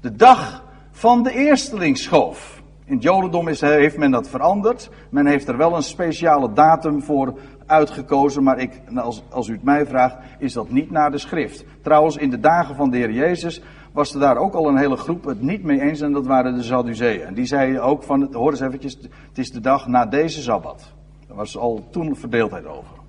De 0.00 0.16
dag 0.16 0.64
van 0.90 1.22
de 1.22 1.32
eerstelingsschoof. 1.32 2.62
In 2.84 2.94
het 2.94 3.02
Jodendom 3.02 3.48
is, 3.48 3.60
heeft 3.60 3.96
men 3.96 4.10
dat 4.10 4.28
veranderd. 4.28 4.90
Men 5.10 5.26
heeft 5.26 5.48
er 5.48 5.56
wel 5.56 5.76
een 5.76 5.82
speciale 5.82 6.52
datum 6.52 7.02
voor 7.02 7.38
uitgekozen, 7.66 8.42
maar 8.42 8.58
ik, 8.58 8.80
als, 8.94 9.22
als 9.30 9.48
u 9.48 9.52
het 9.52 9.62
mij 9.62 9.86
vraagt, 9.86 10.16
is 10.38 10.52
dat 10.52 10.70
niet 10.70 10.90
naar 10.90 11.10
de 11.10 11.18
schrift. 11.18 11.64
Trouwens, 11.82 12.16
in 12.16 12.30
de 12.30 12.40
dagen 12.40 12.74
van 12.74 12.90
de 12.90 12.96
Heer 12.96 13.12
Jezus 13.12 13.62
was 13.92 14.14
er 14.14 14.20
daar 14.20 14.36
ook 14.36 14.54
al 14.54 14.68
een 14.68 14.76
hele 14.76 14.96
groep 14.96 15.24
het 15.24 15.42
niet 15.42 15.62
mee 15.62 15.80
eens 15.80 16.00
en 16.00 16.12
dat 16.12 16.26
waren 16.26 16.54
de 16.54 16.62
Sadduceeën. 16.62 17.22
En 17.22 17.34
die 17.34 17.46
zeiden 17.46 17.82
ook 17.82 18.02
van, 18.02 18.28
hoor 18.32 18.50
eens 18.50 18.60
eventjes, 18.60 18.98
het 19.28 19.38
is 19.38 19.52
de 19.52 19.60
dag 19.60 19.86
na 19.86 20.06
deze 20.06 20.42
Sabbat. 20.42 20.92
Er 21.28 21.34
was 21.34 21.56
al 21.56 21.86
toen 21.90 22.16
verdeeldheid 22.16 22.66
over. 22.66 22.99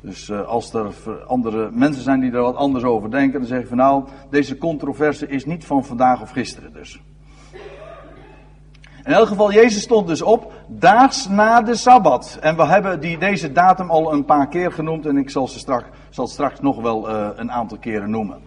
Dus 0.00 0.28
uh, 0.28 0.46
als 0.46 0.74
er 0.74 0.94
andere 1.26 1.70
mensen 1.72 2.02
zijn 2.02 2.20
die 2.20 2.32
er 2.32 2.40
wat 2.40 2.56
anders 2.56 2.84
over 2.84 3.10
denken, 3.10 3.38
dan 3.38 3.48
zeg 3.48 3.60
ik 3.60 3.66
van 3.66 3.76
nou, 3.76 4.04
deze 4.30 4.58
controverse 4.58 5.28
is 5.28 5.44
niet 5.44 5.64
van 5.64 5.84
vandaag 5.84 6.20
of 6.20 6.30
gisteren 6.30 6.72
dus. 6.72 7.00
In 9.04 9.14
elk 9.14 9.28
geval, 9.28 9.52
Jezus 9.52 9.82
stond 9.82 10.06
dus 10.06 10.22
op 10.22 10.52
daags 10.66 11.28
na 11.28 11.62
de 11.62 11.74
Sabbat. 11.74 12.38
En 12.40 12.56
we 12.56 12.66
hebben 12.66 13.00
die, 13.00 13.18
deze 13.18 13.52
datum 13.52 13.90
al 13.90 14.12
een 14.12 14.24
paar 14.24 14.48
keer 14.48 14.72
genoemd 14.72 15.06
en 15.06 15.16
ik 15.16 15.30
zal, 15.30 15.48
ze 15.48 15.58
straks, 15.58 15.84
zal 16.08 16.26
straks 16.26 16.60
nog 16.60 16.80
wel 16.80 17.10
uh, 17.10 17.28
een 17.34 17.52
aantal 17.52 17.78
keren 17.78 18.10
noemen. 18.10 18.38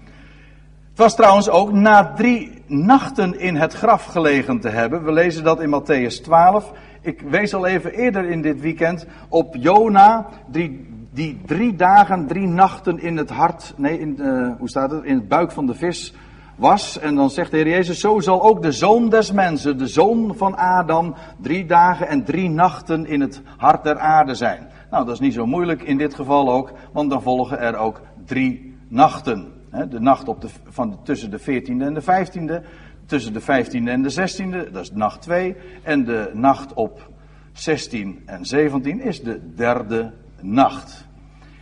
Het 0.90 1.00
was 1.00 1.16
trouwens 1.16 1.50
ook 1.50 1.72
na 1.72 2.14
drie 2.14 2.64
nachten 2.68 3.40
in 3.40 3.56
het 3.56 3.74
graf 3.74 4.06
gelegen 4.06 4.60
te 4.60 4.70
hebben. 4.70 5.04
We 5.04 5.12
lezen 5.12 5.44
dat 5.44 5.62
in 5.62 5.82
Matthäus 5.82 6.24
12. 6.24 6.72
Ik 7.02 7.22
wees 7.22 7.54
al 7.54 7.66
even 7.66 7.94
eerder 7.94 8.26
in 8.26 8.42
dit 8.42 8.62
weekend 8.62 9.06
op 9.30 9.56
Jona, 9.56 10.28
die, 10.48 10.88
die 11.14 11.42
drie 11.46 11.76
dagen, 11.76 12.28
drie 12.28 12.48
nachten 12.48 13.00
in 13.00 13.18
het 13.18 13.30
hart, 13.30 13.74
nee, 13.78 14.00
in, 14.00 14.16
uh, 14.20 14.52
hoe 14.58 14.70
staat 14.70 14.92
het, 14.92 15.04
in 15.04 15.16
het 15.16 15.28
buik 15.28 15.52
van 15.52 15.66
de 15.66 15.74
vis 15.74 16.14
was. 16.56 17.00
En 17.00 17.16
dan 17.16 17.30
zegt 17.30 17.52
de 17.52 17.58
Heer 17.58 17.68
Jezus, 17.68 18.00
zo 18.00 18.20
zal 18.20 18.44
ook 18.44 18.62
de 18.62 18.72
zoon 18.72 19.10
des 19.10 19.32
mensen, 19.32 19.78
de 19.78 19.88
zoon 19.88 20.36
van 20.36 20.58
Adam, 20.58 21.16
drie 21.42 21.66
dagen 21.66 22.08
en 22.08 22.24
drie 22.24 22.50
nachten 22.50 23.06
in 23.06 23.22
het 23.22 23.42
hart 23.58 23.84
der 23.84 24.00
aarde 24.00 24.36
zijn. 24.36 24.68
Nou, 24.92 25.06
dat 25.06 25.14
is 25.14 25.20
niet 25.20 25.34
zo 25.34 25.46
moeilijk 25.46 25.82
in 25.82 25.98
dit 25.98 26.14
geval 26.14 26.52
ook, 26.52 26.72
want 26.94 27.10
dan 27.10 27.22
volgen 27.22 27.60
er 27.60 27.76
ook 27.76 28.02
drie 28.26 28.76
nachten. 28.88 29.60
De 29.90 30.00
nacht 30.00 30.28
op 30.28 30.42
de, 30.42 30.48
van 30.68 31.00
tussen 31.04 31.32
de 31.32 31.40
14e 31.40 31.66
en 31.66 31.94
de 31.94 32.02
15e, 32.02 32.66
tussen 33.06 33.34
de 33.34 33.42
15e 33.42 33.88
en 33.88 34.02
de 34.02 34.12
16e, 34.12 34.72
dat 34.72 34.82
is 34.82 34.92
nacht 34.92 35.22
2. 35.22 35.56
En 35.84 36.06
de 36.06 36.32
nacht 36.34 36.74
op 36.74 37.10
16 37.52 38.22
en 38.26 38.46
17 38.46 39.02
is 39.02 39.22
de 39.22 39.54
derde 39.56 40.12
nacht. 40.44 41.08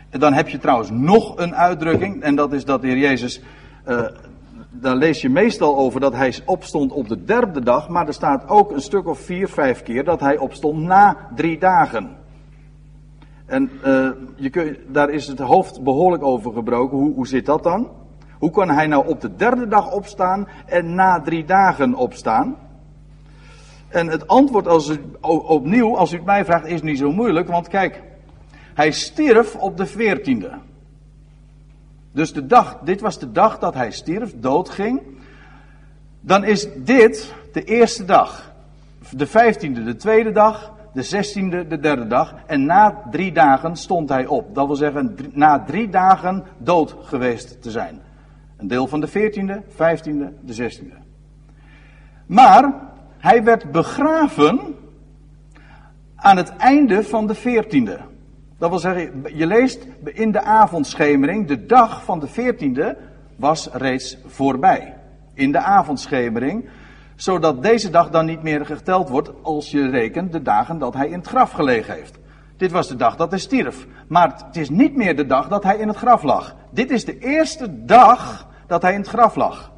En 0.09 0.19
dan 0.19 0.33
heb 0.33 0.49
je 0.49 0.57
trouwens 0.57 0.89
nog 0.91 1.37
een 1.37 1.55
uitdrukking, 1.55 2.21
en 2.21 2.35
dat 2.35 2.53
is 2.53 2.65
dat 2.65 2.81
de 2.81 2.87
Heer 2.87 2.97
Jezus 2.97 3.41
uh, 3.87 4.01
daar 4.69 4.95
lees 4.95 5.21
je 5.21 5.29
meestal 5.29 5.77
over 5.77 5.99
dat 5.99 6.13
hij 6.13 6.33
opstond 6.45 6.91
op 6.91 7.07
de 7.07 7.23
derde 7.23 7.63
dag, 7.63 7.89
maar 7.89 8.07
er 8.07 8.13
staat 8.13 8.47
ook 8.47 8.71
een 8.71 8.81
stuk 8.81 9.07
of 9.07 9.19
vier, 9.19 9.47
vijf 9.47 9.83
keer 9.83 10.03
dat 10.03 10.19
hij 10.19 10.37
opstond 10.37 10.81
na 10.81 11.17
drie 11.35 11.59
dagen. 11.59 12.17
En 13.45 13.69
uh, 13.85 14.09
je 14.35 14.49
kun, 14.49 14.77
daar 14.87 15.09
is 15.09 15.27
het 15.27 15.39
hoofd 15.39 15.83
behoorlijk 15.83 16.23
over 16.23 16.53
gebroken. 16.53 16.97
Hoe, 16.97 17.13
hoe 17.13 17.27
zit 17.27 17.45
dat 17.45 17.63
dan? 17.63 17.89
Hoe 18.37 18.51
kan 18.51 18.69
hij 18.69 18.87
nou 18.87 19.07
op 19.07 19.21
de 19.21 19.35
derde 19.35 19.67
dag 19.67 19.91
opstaan 19.91 20.47
en 20.65 20.95
na 20.95 21.21
drie 21.21 21.45
dagen 21.45 21.95
opstaan? 21.95 22.55
En 23.87 24.07
het 24.07 24.27
antwoord 24.27 24.67
als 24.67 24.89
u, 24.89 24.99
opnieuw, 25.21 25.97
als 25.97 26.11
u 26.11 26.15
het 26.15 26.25
mij 26.25 26.45
vraagt, 26.45 26.65
is 26.65 26.81
niet 26.81 26.97
zo 26.97 27.11
moeilijk. 27.11 27.47
Want 27.47 27.67
kijk, 27.67 28.03
hij 28.79 28.91
stierf 28.91 29.55
op 29.55 29.77
de 29.77 29.85
veertiende. 29.85 30.51
Dus 32.11 32.33
de 32.33 32.45
dag, 32.45 32.79
dit 32.83 33.01
was 33.01 33.19
de 33.19 33.31
dag 33.31 33.59
dat 33.59 33.73
hij 33.73 33.91
stierf, 33.91 34.33
doodging. 34.35 35.01
Dan 36.21 36.43
is 36.43 36.67
dit 36.75 37.33
de 37.51 37.63
eerste 37.63 38.05
dag. 38.05 38.53
De 39.11 39.27
vijftiende 39.27 39.83
de 39.83 39.95
tweede 39.95 40.31
dag. 40.31 40.73
De 40.93 41.03
zestiende 41.03 41.67
de 41.67 41.79
derde 41.79 42.07
dag. 42.07 42.35
En 42.45 42.65
na 42.65 43.03
drie 43.11 43.31
dagen 43.31 43.75
stond 43.75 44.09
hij 44.09 44.25
op. 44.25 44.55
Dat 44.55 44.67
wil 44.67 44.75
zeggen, 44.75 45.17
na 45.31 45.63
drie 45.63 45.89
dagen 45.89 46.43
dood 46.57 46.95
geweest 47.01 47.61
te 47.61 47.71
zijn. 47.71 48.01
Een 48.57 48.67
deel 48.67 48.87
van 48.87 48.99
de 48.99 49.07
veertiende, 49.07 49.63
vijftiende, 49.75 50.33
de 50.41 50.53
zestiende. 50.53 50.95
Maar 52.25 52.73
hij 53.17 53.43
werd 53.43 53.71
begraven 53.71 54.75
aan 56.15 56.37
het 56.37 56.55
einde 56.55 57.03
van 57.03 57.27
de 57.27 57.35
veertiende. 57.35 58.08
Dat 58.59 58.69
wil 58.69 58.79
zeggen, 58.79 59.23
je 59.35 59.45
leest 59.45 59.87
in 60.03 60.31
de 60.31 60.41
avondschemering, 60.41 61.47
de 61.47 61.65
dag 61.65 62.03
van 62.03 62.19
de 62.19 62.27
veertiende 62.27 62.97
was 63.35 63.69
reeds 63.71 64.17
voorbij. 64.25 64.95
In 65.33 65.51
de 65.51 65.59
avondschemering, 65.59 66.69
zodat 67.15 67.63
deze 67.63 67.89
dag 67.89 68.09
dan 68.09 68.25
niet 68.25 68.43
meer 68.43 68.65
geteld 68.65 69.09
wordt 69.09 69.31
als 69.41 69.71
je 69.71 69.89
rekent 69.89 70.31
de 70.31 70.41
dagen 70.41 70.77
dat 70.77 70.93
hij 70.93 71.07
in 71.07 71.17
het 71.17 71.27
graf 71.27 71.51
gelegen 71.51 71.93
heeft. 71.93 72.19
Dit 72.57 72.71
was 72.71 72.87
de 72.87 72.95
dag 72.95 73.15
dat 73.15 73.29
hij 73.29 73.39
stierf. 73.39 73.87
Maar 74.07 74.33
het 74.45 74.57
is 74.57 74.69
niet 74.69 74.95
meer 74.95 75.15
de 75.15 75.25
dag 75.25 75.47
dat 75.47 75.63
hij 75.63 75.77
in 75.77 75.87
het 75.87 75.97
graf 75.97 76.23
lag. 76.23 76.55
Dit 76.69 76.91
is 76.91 77.05
de 77.05 77.19
eerste 77.19 77.85
dag 77.85 78.47
dat 78.67 78.81
hij 78.81 78.93
in 78.93 78.99
het 78.99 79.09
graf 79.09 79.35
lag. 79.35 79.71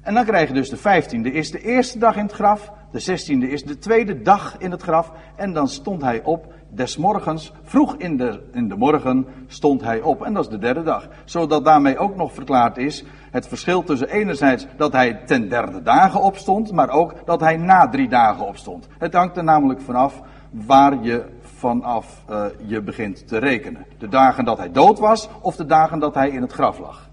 En 0.00 0.14
dan 0.14 0.24
krijg 0.24 0.48
je 0.48 0.54
dus 0.54 0.70
de 0.70 0.76
vijftiende 0.76 1.32
is 1.32 1.50
de 1.50 1.62
eerste 1.62 1.98
dag 1.98 2.16
in 2.16 2.22
het 2.22 2.32
graf. 2.32 2.72
De 2.92 2.98
zestiende 2.98 3.50
is 3.50 3.64
de 3.64 3.78
tweede 3.78 4.22
dag 4.22 4.56
in 4.58 4.70
het 4.70 4.82
graf. 4.82 5.12
En 5.36 5.52
dan 5.52 5.68
stond 5.68 6.02
hij 6.02 6.22
op 6.22 6.52
des 6.70 6.96
morgens, 6.96 7.52
vroeg 7.62 7.94
in 7.96 8.16
de, 8.16 8.40
in 8.52 8.68
de 8.68 8.76
morgen, 8.76 9.26
stond 9.46 9.82
hij 9.82 10.00
op. 10.00 10.22
En 10.22 10.32
dat 10.32 10.44
is 10.44 10.50
de 10.50 10.58
derde 10.58 10.82
dag. 10.82 11.08
Zodat 11.24 11.64
daarmee 11.64 11.98
ook 11.98 12.16
nog 12.16 12.32
verklaard 12.32 12.76
is 12.76 13.04
het 13.30 13.48
verschil 13.48 13.82
tussen 13.82 14.08
enerzijds 14.08 14.66
dat 14.76 14.92
hij 14.92 15.14
ten 15.26 15.48
derde 15.48 15.82
dagen 15.82 16.20
opstond, 16.20 16.72
maar 16.72 16.90
ook 16.90 17.14
dat 17.24 17.40
hij 17.40 17.56
na 17.56 17.88
drie 17.88 18.08
dagen 18.08 18.46
opstond. 18.46 18.88
Het 18.98 19.14
hangt 19.14 19.36
er 19.36 19.44
namelijk 19.44 19.80
vanaf 19.80 20.20
waar 20.50 21.02
je 21.02 21.24
vanaf 21.42 22.24
uh, 22.30 22.44
je 22.66 22.82
begint 22.82 23.28
te 23.28 23.38
rekenen. 23.38 23.86
De 23.98 24.08
dagen 24.08 24.44
dat 24.44 24.58
hij 24.58 24.72
dood 24.72 24.98
was 24.98 25.28
of 25.40 25.56
de 25.56 25.66
dagen 25.66 25.98
dat 25.98 26.14
hij 26.14 26.30
in 26.30 26.42
het 26.42 26.52
graf 26.52 26.78
lag. 26.78 27.08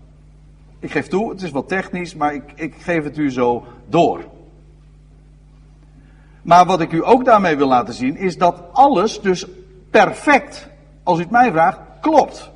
Ik 0.79 0.91
geef 0.91 1.07
toe, 1.07 1.29
het 1.29 1.41
is 1.41 1.51
wat 1.51 1.67
technisch, 1.67 2.15
maar 2.15 2.33
ik, 2.33 2.51
ik 2.55 2.75
geef 2.75 3.03
het 3.03 3.17
u 3.17 3.31
zo 3.31 3.63
door. 3.89 4.23
Maar 6.45 6.65
wat 6.65 6.81
ik 6.81 6.91
u 6.91 7.05
ook 7.05 7.25
daarmee 7.25 7.57
wil 7.57 7.67
laten 7.67 7.93
zien, 7.93 8.17
is 8.17 8.37
dat 8.37 8.63
alles 8.71 9.21
dus 9.21 9.45
perfect, 9.89 10.67
als 11.03 11.17
u 11.17 11.21
het 11.21 11.31
mij 11.31 11.51
vraagt, 11.51 11.79
klopt. 12.01 12.51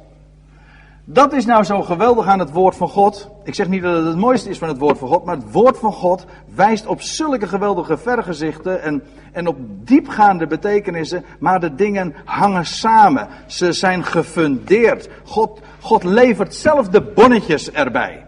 Dat 1.04 1.34
is 1.34 1.46
nou 1.46 1.64
zo 1.64 1.82
geweldig 1.82 2.26
aan 2.26 2.40
het 2.40 2.52
woord 2.52 2.76
van 2.76 2.90
God. 2.90 3.30
Ik 3.44 3.56
zeg 3.56 3.68
niet 3.68 3.82
dat 3.82 3.96
het 3.96 4.06
het 4.06 4.18
mooiste 4.18 4.50
is 4.50 4.58
van 4.58 4.68
het 4.68 4.78
woord 4.78 4.98
van 4.98 5.08
God, 5.08 5.26
maar 5.26 5.36
het 5.36 5.52
woord 5.52 5.78
van 5.78 5.92
God 5.92 6.26
wijst 6.56 6.86
op 6.86 7.02
zulke 7.02 7.48
geweldige 7.48 7.98
vergezichten 7.98 8.82
en, 8.82 9.04
en 9.32 9.48
op 9.48 9.58
diepgaande 9.60 10.48
betekenissen, 10.48 11.26
maar 11.40 11.60
de 11.60 11.76
dingen 11.76 12.16
hangen 12.26 12.66
samen. 12.66 13.28
Ze 13.48 13.74
zijn 13.74 14.04
gefundeerd. 14.04 15.10
God, 15.26 15.60
God 15.80 16.04
levert 16.04 16.56
zelf 16.56 16.90
de 16.90 17.02
bonnetjes 17.02 17.72
erbij. 17.72 18.26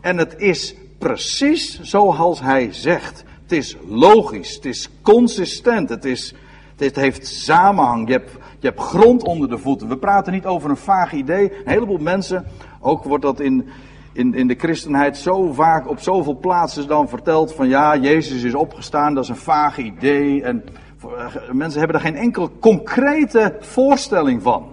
En 0.00 0.18
het 0.18 0.34
is 0.38 0.74
precies 0.98 1.80
zoals 1.80 2.40
hij 2.40 2.68
zegt. 2.72 3.24
Is 3.54 3.76
logisch, 3.88 4.54
het 4.54 4.64
is 4.64 4.88
consistent, 5.02 5.88
het, 5.88 6.04
is, 6.04 6.34
het 6.76 6.96
heeft 6.96 7.26
samenhang. 7.26 8.06
Je 8.06 8.12
hebt, 8.12 8.30
je 8.58 8.66
hebt 8.66 8.80
grond 8.80 9.22
onder 9.22 9.48
de 9.48 9.58
voeten. 9.58 9.88
We 9.88 9.96
praten 9.96 10.32
niet 10.32 10.46
over 10.46 10.70
een 10.70 10.76
vaag 10.76 11.12
idee. 11.12 11.52
Een 11.52 11.70
heleboel 11.70 11.98
mensen, 11.98 12.44
ook 12.80 13.04
wordt 13.04 13.24
dat 13.24 13.40
in, 13.40 13.68
in, 14.12 14.34
in 14.34 14.46
de 14.46 14.54
christenheid 14.54 15.16
zo 15.16 15.52
vaak 15.52 15.88
op 15.88 16.00
zoveel 16.00 16.36
plaatsen 16.36 16.86
dan 16.86 17.08
verteld 17.08 17.54
van 17.54 17.68
ja, 17.68 17.96
Jezus 17.96 18.42
is 18.42 18.54
opgestaan, 18.54 19.14
dat 19.14 19.24
is 19.24 19.30
een 19.30 19.36
vaag 19.36 19.78
idee. 19.78 20.42
En 20.42 20.64
eh, 21.02 21.26
mensen 21.52 21.78
hebben 21.78 21.96
er 21.96 22.06
geen 22.06 22.16
enkele 22.16 22.50
concrete 22.60 23.56
voorstelling 23.60 24.42
van. 24.42 24.72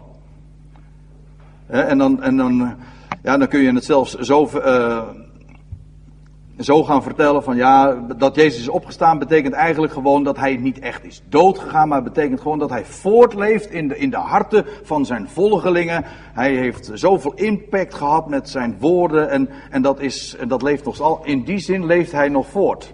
En 1.68 1.98
dan, 1.98 2.22
en 2.22 2.38
dan, 2.38 2.76
ja, 3.24 3.38
dan 3.38 3.48
kun 3.48 3.62
je 3.62 3.74
het 3.74 3.86
zelfs 3.86 4.16
zo, 4.16 4.50
uh, 4.56 5.02
zo 6.64 6.84
gaan 6.84 7.04
vertellen 7.04 7.44
van 7.44 7.56
ja, 7.56 7.94
dat 8.18 8.36
Jezus 8.36 8.60
is 8.60 8.70
opgestaan 8.70 9.20
betekent 9.20 9.54
eigenlijk 9.54 9.94
gewoon 9.94 10.24
dat 10.24 10.38
hij 10.38 10.56
niet 10.56 10.80
echt 10.80 11.06
is 11.06 11.22
doodgegaan, 11.30 11.88
maar 11.88 12.04
betekent 12.04 12.42
gewoon 12.42 12.60
dat 12.60 12.70
hij 12.70 12.86
voortleeft 12.86 13.72
in 13.72 13.88
de, 13.88 13.98
in 13.98 14.10
de 14.10 14.18
harten 14.18 14.66
van 14.84 15.06
zijn 15.06 15.30
volgelingen. 15.30 16.06
Hij 16.34 16.56
heeft 16.56 16.92
zoveel 16.94 17.34
impact 17.34 17.94
gehad 17.94 18.30
met 18.30 18.50
zijn 18.50 18.76
woorden 18.80 19.30
en, 19.30 19.50
en 19.70 19.82
dat, 19.82 20.00
is, 20.00 20.36
en 20.40 20.48
dat 20.48 20.62
leeft 20.62 20.86
nog 20.86 21.00
al. 21.00 21.20
In 21.24 21.44
die 21.44 21.60
zin 21.60 21.86
leeft 21.86 22.12
hij 22.12 22.30
nog 22.30 22.48
voort. 22.48 22.94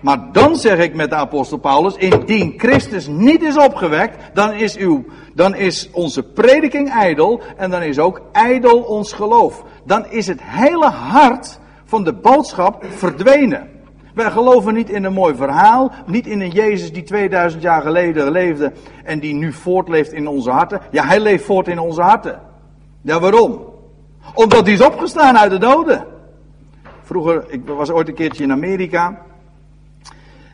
Maar 0.00 0.32
dan 0.32 0.56
zeg 0.56 0.78
ik 0.78 0.94
met 0.94 1.10
de 1.10 1.16
apostel 1.16 1.58
Paulus, 1.58 1.94
indien 1.94 2.54
Christus 2.56 3.06
niet 3.06 3.42
is 3.42 3.56
opgewekt, 3.56 4.34
dan 4.34 4.52
is, 4.52 4.76
uw, 4.76 5.04
dan 5.34 5.54
is 5.54 5.90
onze 5.92 6.22
prediking 6.22 6.90
ijdel 6.90 7.40
en 7.56 7.70
dan 7.70 7.82
is 7.82 7.98
ook 7.98 8.22
ijdel 8.32 8.82
ons 8.82 9.12
geloof. 9.12 9.64
Dan 9.84 10.06
is 10.06 10.26
het 10.26 10.40
hele 10.42 10.86
hart 10.86 11.58
van 11.88 12.04
de 12.04 12.12
boodschap 12.12 12.84
verdwenen. 12.88 13.70
Wij 14.14 14.30
geloven 14.30 14.74
niet 14.74 14.90
in 14.90 15.04
een 15.04 15.12
mooi 15.12 15.34
verhaal, 15.34 15.92
niet 16.06 16.26
in 16.26 16.40
een 16.40 16.50
Jezus 16.50 16.92
die 16.92 17.02
2000 17.02 17.62
jaar 17.62 17.82
geleden 17.82 18.30
leefde 18.30 18.72
en 19.04 19.20
die 19.20 19.34
nu 19.34 19.52
voortleeft 19.52 20.12
in 20.12 20.28
onze 20.28 20.50
harten. 20.50 20.80
Ja, 20.90 21.04
hij 21.04 21.20
leeft 21.20 21.44
voort 21.44 21.68
in 21.68 21.78
onze 21.78 22.02
harten. 22.02 22.40
Ja, 23.02 23.20
waarom? 23.20 23.60
Omdat 24.34 24.64
hij 24.64 24.72
is 24.72 24.84
opgestaan 24.84 25.38
uit 25.38 25.50
de 25.50 25.58
doden. 25.58 26.06
Vroeger, 27.02 27.44
ik 27.48 27.66
was 27.66 27.90
ooit 27.90 28.08
een 28.08 28.14
keertje 28.14 28.44
in 28.44 28.52
Amerika. 28.52 29.22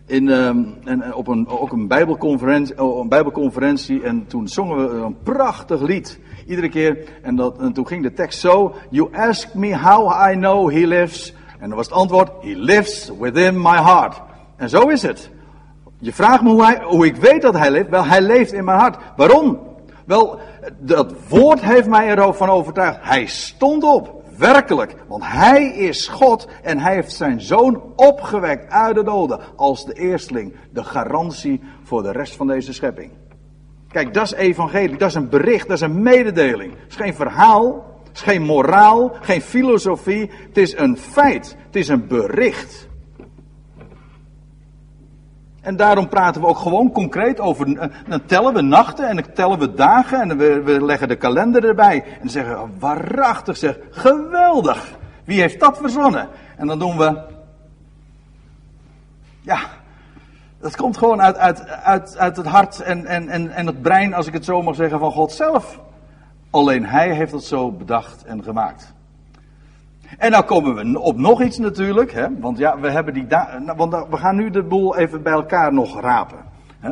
In, 0.06 0.28
um, 0.28 0.74
en 0.84 1.14
op 1.14 1.28
een, 1.28 1.48
ook 1.48 1.72
een 1.72 1.88
bijbelconferentie, 1.88 2.82
oh, 2.82 3.00
een 3.00 3.08
bijbelconferentie 3.08 4.02
en 4.02 4.26
toen 4.26 4.48
zongen 4.48 4.76
we 4.76 5.04
een 5.04 5.16
prachtig 5.22 5.80
lied. 5.80 6.20
Iedere 6.46 6.68
keer. 6.68 6.98
En, 7.22 7.36
dat, 7.36 7.58
en 7.58 7.72
toen 7.72 7.86
ging 7.86 8.02
de 8.02 8.12
tekst 8.12 8.40
zo. 8.40 8.74
You 8.90 9.08
ask 9.12 9.54
me 9.54 9.76
how 9.76 10.30
I 10.30 10.34
know 10.34 10.70
he 10.70 10.86
lives. 10.86 11.34
En 11.58 11.68
dan 11.68 11.76
was 11.76 11.86
het 11.86 11.94
antwoord. 11.94 12.30
He 12.40 12.54
lives 12.56 13.12
within 13.18 13.62
my 13.62 13.76
heart. 13.76 14.22
En 14.56 14.68
zo 14.68 14.88
is 14.88 15.02
het. 15.02 15.30
Je 15.98 16.12
vraagt 16.12 16.42
me 16.42 16.50
hoe, 16.50 16.82
hoe 16.82 17.06
ik 17.06 17.16
weet 17.16 17.42
dat 17.42 17.58
hij 17.58 17.70
leeft. 17.70 17.88
Wel, 17.88 18.04
hij 18.04 18.20
leeft 18.20 18.52
in 18.52 18.64
mijn 18.64 18.78
hart. 18.78 18.96
Waarom? 19.16 19.58
Wel, 20.06 20.38
dat 20.78 21.14
woord 21.28 21.60
heeft 21.60 21.88
mij 21.88 22.08
ervan 22.08 22.48
overtuigd. 22.48 22.98
Hij 23.02 23.26
stond 23.26 23.84
op. 23.84 24.23
Werkelijk. 24.38 24.94
Want 25.08 25.22
hij 25.26 25.66
is 25.66 26.08
God 26.08 26.48
en 26.62 26.78
hij 26.78 26.94
heeft 26.94 27.12
zijn 27.12 27.40
zoon 27.40 27.82
opgewekt 27.96 28.70
uit 28.70 28.94
de 28.94 29.04
doden. 29.04 29.40
Als 29.56 29.86
de 29.86 29.92
eersteling. 29.92 30.54
De 30.70 30.84
garantie 30.84 31.60
voor 31.82 32.02
de 32.02 32.12
rest 32.12 32.36
van 32.36 32.46
deze 32.46 32.72
schepping. 32.72 33.12
Kijk, 33.88 34.14
dat 34.14 34.24
is 34.24 34.32
evangelie. 34.32 34.96
Dat 34.96 35.08
is 35.08 35.14
een 35.14 35.28
bericht. 35.28 35.68
Dat 35.68 35.76
is 35.76 35.82
een 35.82 36.02
mededeling. 36.02 36.72
Het 36.72 36.90
is 36.90 36.96
geen 36.96 37.14
verhaal. 37.14 37.92
Het 38.04 38.16
is 38.16 38.22
geen 38.22 38.42
moraal. 38.42 39.16
Geen 39.20 39.40
filosofie. 39.40 40.30
Het 40.48 40.58
is 40.58 40.76
een 40.76 40.96
feit. 40.98 41.56
Het 41.66 41.76
is 41.76 41.88
een 41.88 42.06
bericht. 42.06 42.88
En 45.64 45.76
daarom 45.76 46.08
praten 46.08 46.40
we 46.40 46.46
ook 46.46 46.58
gewoon 46.58 46.92
concreet 46.92 47.40
over. 47.40 47.78
Eh, 47.78 47.88
dan 48.08 48.24
tellen 48.26 48.54
we 48.54 48.60
nachten 48.60 49.08
en 49.08 49.16
dan 49.16 49.32
tellen 49.34 49.58
we 49.58 49.74
dagen 49.74 50.20
en 50.20 50.38
we, 50.38 50.62
we 50.62 50.84
leggen 50.84 51.08
de 51.08 51.16
kalender 51.16 51.64
erbij. 51.64 52.04
En 52.20 52.30
zeggen 52.30 52.54
we, 52.54 52.68
waarachtig 52.78 53.56
zeg, 53.56 53.78
geweldig. 53.90 54.96
Wie 55.24 55.40
heeft 55.40 55.60
dat 55.60 55.78
verzonnen? 55.78 56.28
En 56.56 56.66
dan 56.66 56.78
doen 56.78 56.96
we. 56.96 57.22
Ja, 59.40 59.60
dat 60.60 60.76
komt 60.76 60.96
gewoon 60.96 61.22
uit, 61.22 61.36
uit, 61.36 61.68
uit, 61.68 62.18
uit 62.18 62.36
het 62.36 62.46
hart 62.46 62.80
en, 62.80 63.06
en, 63.06 63.28
en, 63.28 63.50
en 63.50 63.66
het 63.66 63.82
brein, 63.82 64.14
als 64.14 64.26
ik 64.26 64.32
het 64.32 64.44
zo 64.44 64.62
mag 64.62 64.74
zeggen, 64.74 64.98
van 64.98 65.12
God 65.12 65.32
zelf. 65.32 65.80
Alleen 66.50 66.86
Hij 66.86 67.14
heeft 67.14 67.32
het 67.32 67.44
zo 67.44 67.72
bedacht 67.72 68.24
en 68.24 68.42
gemaakt. 68.42 68.93
En 70.18 70.30
nou 70.30 70.44
komen 70.44 70.74
we 70.74 71.00
op 71.00 71.18
nog 71.18 71.42
iets 71.42 71.58
natuurlijk, 71.58 72.12
hè? 72.12 72.38
want 72.38 72.58
ja, 72.58 72.78
we 72.78 72.90
hebben 72.90 73.14
die 73.14 73.26
nou, 73.26 73.76
want 73.76 74.08
we 74.10 74.16
gaan 74.16 74.36
nu 74.36 74.50
de 74.50 74.62
boel 74.62 74.96
even 74.96 75.22
bij 75.22 75.32
elkaar 75.32 75.72
nog 75.72 76.00
rapen. 76.00 76.38
Hè? 76.78 76.90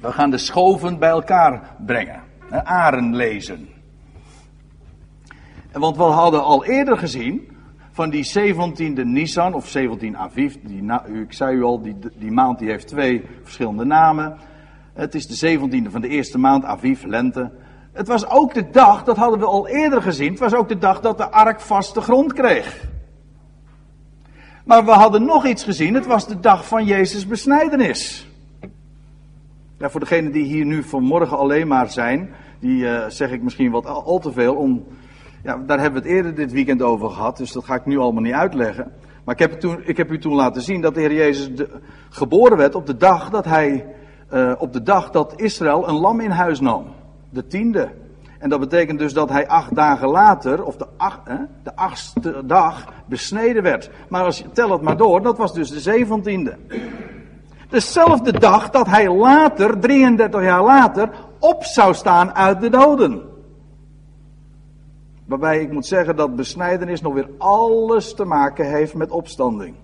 We 0.00 0.12
gaan 0.12 0.30
de 0.30 0.38
schoven 0.38 0.98
bij 0.98 1.08
elkaar 1.08 1.76
brengen, 1.86 2.20
hè? 2.50 2.64
aren 2.64 3.16
lezen. 3.16 3.68
Want 5.72 5.96
we 5.96 6.02
hadden 6.02 6.44
al 6.44 6.64
eerder 6.64 6.98
gezien 6.98 7.48
van 7.90 8.10
die 8.10 8.32
17e 8.38 9.04
Nissan 9.04 9.54
of 9.54 9.68
17 9.68 10.16
Aviv, 10.16 10.54
die, 10.62 10.84
ik 11.22 11.32
zei 11.32 11.56
u 11.56 11.62
al, 11.62 11.82
die, 11.82 11.96
die 12.16 12.32
maand 12.32 12.58
die 12.58 12.68
heeft 12.68 12.86
twee 12.86 13.24
verschillende 13.42 13.84
namen. 13.84 14.36
Het 14.92 15.14
is 15.14 15.26
de 15.26 15.58
17e 15.58 15.90
van 15.90 16.00
de 16.00 16.08
eerste 16.08 16.38
maand, 16.38 16.64
Aviv, 16.64 17.04
lente. 17.04 17.50
Het 18.00 18.08
was 18.08 18.30
ook 18.30 18.54
de 18.54 18.70
dag, 18.70 19.04
dat 19.04 19.16
hadden 19.16 19.38
we 19.38 19.44
al 19.44 19.68
eerder 19.68 20.02
gezien, 20.02 20.30
het 20.30 20.38
was 20.38 20.54
ook 20.54 20.68
de 20.68 20.78
dag 20.78 21.00
dat 21.00 21.16
de 21.16 21.30
ark 21.30 21.60
vaste 21.60 22.00
grond 22.00 22.32
kreeg. 22.32 22.84
Maar 24.64 24.84
we 24.84 24.90
hadden 24.90 25.24
nog 25.24 25.46
iets 25.46 25.64
gezien, 25.64 25.94
het 25.94 26.06
was 26.06 26.26
de 26.26 26.40
dag 26.40 26.66
van 26.66 26.84
Jezus 26.84 27.26
besnijdenis. 27.26 28.28
Voor 29.78 30.00
degenen 30.00 30.32
die 30.32 30.44
hier 30.44 30.64
nu 30.64 30.82
vanmorgen 30.82 31.38
alleen 31.38 31.68
maar 31.68 31.90
zijn, 31.90 32.34
die 32.60 32.82
uh, 32.82 33.04
zeg 33.08 33.30
ik 33.30 33.42
misschien 33.42 33.70
wat 33.70 33.86
al, 33.86 34.18
te 34.18 34.32
veel 34.32 34.54
om. 34.54 34.84
Ja, 35.42 35.56
daar 35.66 35.80
hebben 35.80 36.02
we 36.02 36.08
het 36.08 36.16
eerder 36.16 36.34
dit 36.34 36.52
weekend 36.52 36.82
over 36.82 37.10
gehad, 37.10 37.36
dus 37.36 37.52
dat 37.52 37.64
ga 37.64 37.74
ik 37.74 37.86
nu 37.86 37.98
allemaal 37.98 38.22
niet 38.22 38.32
uitleggen. 38.32 38.92
Maar 39.24 39.34
ik 39.34 39.40
heb, 39.40 39.60
toen, 39.60 39.80
ik 39.84 39.96
heb 39.96 40.10
u 40.10 40.18
toen 40.18 40.34
laten 40.34 40.62
zien 40.62 40.80
dat 40.80 40.94
de 40.94 41.00
Heer 41.00 41.14
Jezus 41.14 41.50
geboren 42.08 42.56
werd 42.56 42.74
op 42.74 42.86
de 42.86 42.96
dag 42.96 43.30
dat 43.30 43.44
hij, 43.44 43.86
uh, 44.32 44.52
op 44.58 44.72
de 44.72 44.82
dag 44.82 45.10
dat 45.10 45.32
Israël 45.40 45.88
een 45.88 45.98
lam 45.98 46.20
in 46.20 46.30
huis 46.30 46.60
nam 46.60 46.98
de 47.30 47.46
tiende. 47.46 47.88
En 48.38 48.48
dat 48.48 48.60
betekent 48.60 48.98
dus 48.98 49.12
dat 49.12 49.28
hij 49.28 49.48
acht 49.48 49.74
dagen 49.74 50.08
later, 50.08 50.64
of 50.64 50.76
de, 50.76 50.86
acht, 50.96 51.20
hè, 51.24 51.36
de 51.62 51.76
achtste 51.76 52.46
dag, 52.46 52.92
besneden 53.06 53.62
werd. 53.62 53.90
Maar 54.08 54.24
als 54.24 54.38
je 54.38 54.50
tel 54.52 54.70
het 54.70 54.82
maar 54.82 54.96
door, 54.96 55.22
dat 55.22 55.38
was 55.38 55.54
dus 55.54 55.70
de 55.70 55.80
zeventiende. 55.80 56.56
Dezelfde 57.68 58.38
dag 58.38 58.70
dat 58.70 58.86
hij 58.86 59.12
later, 59.12 59.78
33 59.78 60.42
jaar 60.42 60.64
later, 60.64 61.10
op 61.38 61.64
zou 61.64 61.94
staan 61.94 62.34
uit 62.34 62.60
de 62.60 62.70
doden. 62.70 63.22
Waarbij 65.24 65.60
ik 65.60 65.72
moet 65.72 65.86
zeggen 65.86 66.16
dat 66.16 66.36
besnijdenis 66.36 67.00
nog 67.00 67.14
weer 67.14 67.28
alles 67.38 68.14
te 68.14 68.24
maken 68.24 68.70
heeft 68.70 68.94
met 68.94 69.10
opstanding. 69.10 69.74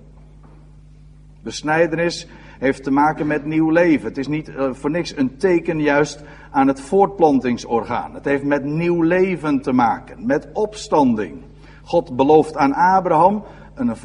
Besnijdenis 1.42 2.28
heeft 2.58 2.82
te 2.82 2.90
maken 2.90 3.26
met 3.26 3.44
nieuw 3.44 3.70
leven. 3.70 4.08
Het 4.08 4.18
is 4.18 4.28
niet 4.28 4.48
uh, 4.48 4.72
voor 4.72 4.90
niks 4.90 5.16
een 5.16 5.36
teken 5.36 5.80
juist 5.80 6.22
aan 6.50 6.66
het 6.66 6.80
voortplantingsorgaan. 6.80 8.14
Het 8.14 8.24
heeft 8.24 8.44
met 8.44 8.64
nieuw 8.64 9.02
leven 9.02 9.60
te 9.60 9.72
maken, 9.72 10.26
met 10.26 10.48
opstanding. 10.52 11.42
God 11.82 12.16
belooft 12.16 12.56
aan 12.56 12.72
Abraham, 12.72 13.44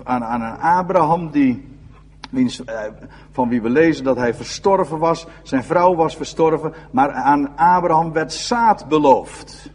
aan, 0.04 0.24
aan 0.24 0.42
een 0.42 0.60
Abraham 0.60 1.32
die, 1.32 1.68
eh, 2.32 2.76
van 3.32 3.50
wie 3.50 3.62
we 3.62 3.70
lezen 3.70 4.04
dat 4.04 4.18
hij 4.18 4.34
verstorven 4.34 4.98
was, 4.98 5.28
zijn 5.44 5.64
vrouw 5.64 5.96
was 5.96 6.16
verstorven, 6.16 6.74
maar 6.92 7.12
aan 7.12 7.58
Abraham 7.58 8.12
werd 8.12 8.34
zaad 8.34 8.88
beloofd. 8.88 9.72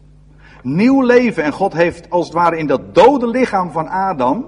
Nieuw 0.62 1.02
leven 1.02 1.44
en 1.44 1.52
God 1.52 1.72
heeft 1.72 2.11
als 2.11 2.24
het 2.24 2.35
ware 2.35 2.59
in 2.59 2.66
dat 2.66 2.94
dode 2.94 3.26
lichaam 3.26 3.70
van 3.70 3.88
Adam, 3.88 4.46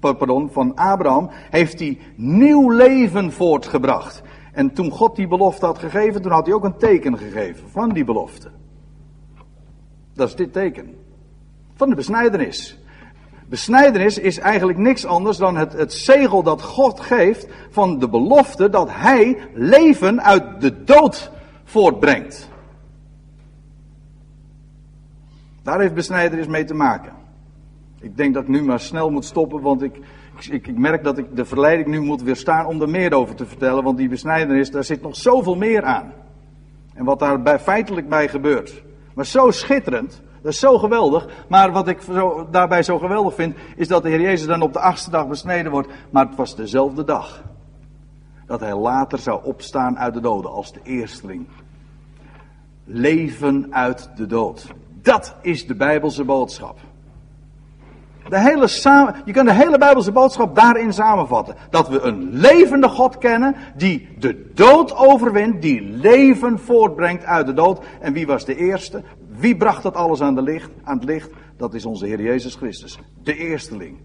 pardon, 0.00 0.50
van 0.52 0.74
Abraham, 0.74 1.30
heeft 1.50 1.78
hij 1.78 1.98
nieuw 2.16 2.70
leven 2.70 3.32
voortgebracht. 3.32 4.22
En 4.58 4.72
toen 4.72 4.90
God 4.90 5.16
die 5.16 5.28
belofte 5.28 5.66
had 5.66 5.78
gegeven, 5.78 6.22
toen 6.22 6.32
had 6.32 6.46
hij 6.46 6.54
ook 6.54 6.64
een 6.64 6.76
teken 6.76 7.18
gegeven 7.18 7.68
van 7.70 7.88
die 7.88 8.04
belofte. 8.04 8.50
Dat 10.14 10.28
is 10.28 10.34
dit 10.34 10.52
teken. 10.52 10.94
Van 11.74 11.88
de 11.88 11.94
besnijdenis. 11.94 12.78
Besnijdenis 13.46 14.18
is 14.18 14.38
eigenlijk 14.38 14.78
niks 14.78 15.06
anders 15.06 15.36
dan 15.36 15.56
het, 15.56 15.72
het 15.72 15.92
zegel 15.92 16.42
dat 16.42 16.62
God 16.62 17.00
geeft 17.00 17.46
van 17.70 17.98
de 17.98 18.08
belofte 18.08 18.70
dat 18.70 18.88
Hij 18.90 19.38
leven 19.54 20.22
uit 20.22 20.60
de 20.60 20.84
dood 20.84 21.30
voortbrengt. 21.64 22.48
Daar 25.62 25.80
heeft 25.80 25.94
besnijdenis 25.94 26.46
mee 26.46 26.64
te 26.64 26.74
maken. 26.74 27.12
Ik 28.00 28.16
denk 28.16 28.34
dat 28.34 28.42
ik 28.42 28.48
nu 28.48 28.62
maar 28.62 28.80
snel 28.80 29.10
moet 29.10 29.24
stoppen, 29.24 29.60
want 29.60 29.82
ik, 29.82 30.00
ik, 30.46 30.66
ik, 30.66 30.78
merk 30.78 31.04
dat 31.04 31.18
ik 31.18 31.36
de 31.36 31.44
verleiding 31.44 31.88
nu 31.88 32.00
moet 32.00 32.22
weerstaan 32.22 32.66
om 32.66 32.82
er 32.82 32.88
meer 32.88 33.14
over 33.14 33.34
te 33.34 33.46
vertellen, 33.46 33.84
want 33.84 33.96
die 33.96 34.08
besnijdenis, 34.08 34.70
daar 34.70 34.84
zit 34.84 35.02
nog 35.02 35.16
zoveel 35.16 35.56
meer 35.56 35.84
aan. 35.84 36.12
En 36.94 37.04
wat 37.04 37.18
daar 37.18 37.42
bij, 37.42 37.58
feitelijk 37.58 38.08
bij 38.08 38.28
gebeurt. 38.28 38.82
Maar 39.14 39.26
zo 39.26 39.50
schitterend, 39.50 40.22
dat 40.42 40.52
is 40.52 40.58
zo 40.58 40.78
geweldig. 40.78 41.28
Maar 41.48 41.72
wat 41.72 41.88
ik 41.88 42.00
zo, 42.00 42.48
daarbij 42.50 42.82
zo 42.82 42.98
geweldig 42.98 43.34
vind, 43.34 43.56
is 43.76 43.88
dat 43.88 44.02
de 44.02 44.08
Heer 44.08 44.20
Jezus 44.20 44.46
dan 44.46 44.62
op 44.62 44.72
de 44.72 44.80
achtste 44.80 45.10
dag 45.10 45.28
besneden 45.28 45.72
wordt. 45.72 45.88
Maar 46.10 46.26
het 46.26 46.36
was 46.36 46.56
dezelfde 46.56 47.04
dag. 47.04 47.42
Dat 48.46 48.60
hij 48.60 48.76
later 48.76 49.18
zou 49.18 49.44
opstaan 49.44 49.98
uit 49.98 50.14
de 50.14 50.20
doden 50.20 50.50
als 50.50 50.72
de 50.72 50.80
eersteling. 50.82 51.46
Leven 52.84 53.66
uit 53.70 54.10
de 54.16 54.26
dood. 54.26 54.66
Dat 55.02 55.36
is 55.42 55.66
de 55.66 55.74
Bijbelse 55.74 56.24
boodschap. 56.24 56.78
De 58.28 58.38
hele 58.38 58.66
samen, 58.66 59.14
je 59.24 59.32
kan 59.32 59.44
de 59.44 59.52
hele 59.52 59.78
Bijbelse 59.78 60.12
boodschap 60.12 60.54
daarin 60.54 60.92
samenvatten. 60.92 61.54
Dat 61.70 61.88
we 61.88 62.00
een 62.00 62.28
levende 62.30 62.88
God 62.88 63.18
kennen 63.18 63.56
die 63.76 64.08
de 64.18 64.50
dood 64.54 64.96
overwint, 64.96 65.62
die 65.62 65.82
leven 65.82 66.58
voortbrengt 66.58 67.24
uit 67.24 67.46
de 67.46 67.54
dood. 67.54 67.80
En 68.00 68.12
wie 68.12 68.26
was 68.26 68.44
de 68.44 68.56
eerste? 68.56 69.02
Wie 69.28 69.56
bracht 69.56 69.82
dat 69.82 69.94
alles 69.94 70.20
aan, 70.20 70.42
licht, 70.42 70.70
aan 70.84 70.96
het 70.96 71.04
licht? 71.04 71.30
Dat 71.56 71.74
is 71.74 71.84
onze 71.84 72.06
Heer 72.06 72.22
Jezus 72.22 72.54
Christus. 72.54 72.98
De 73.22 73.36
eersteling. 73.36 73.98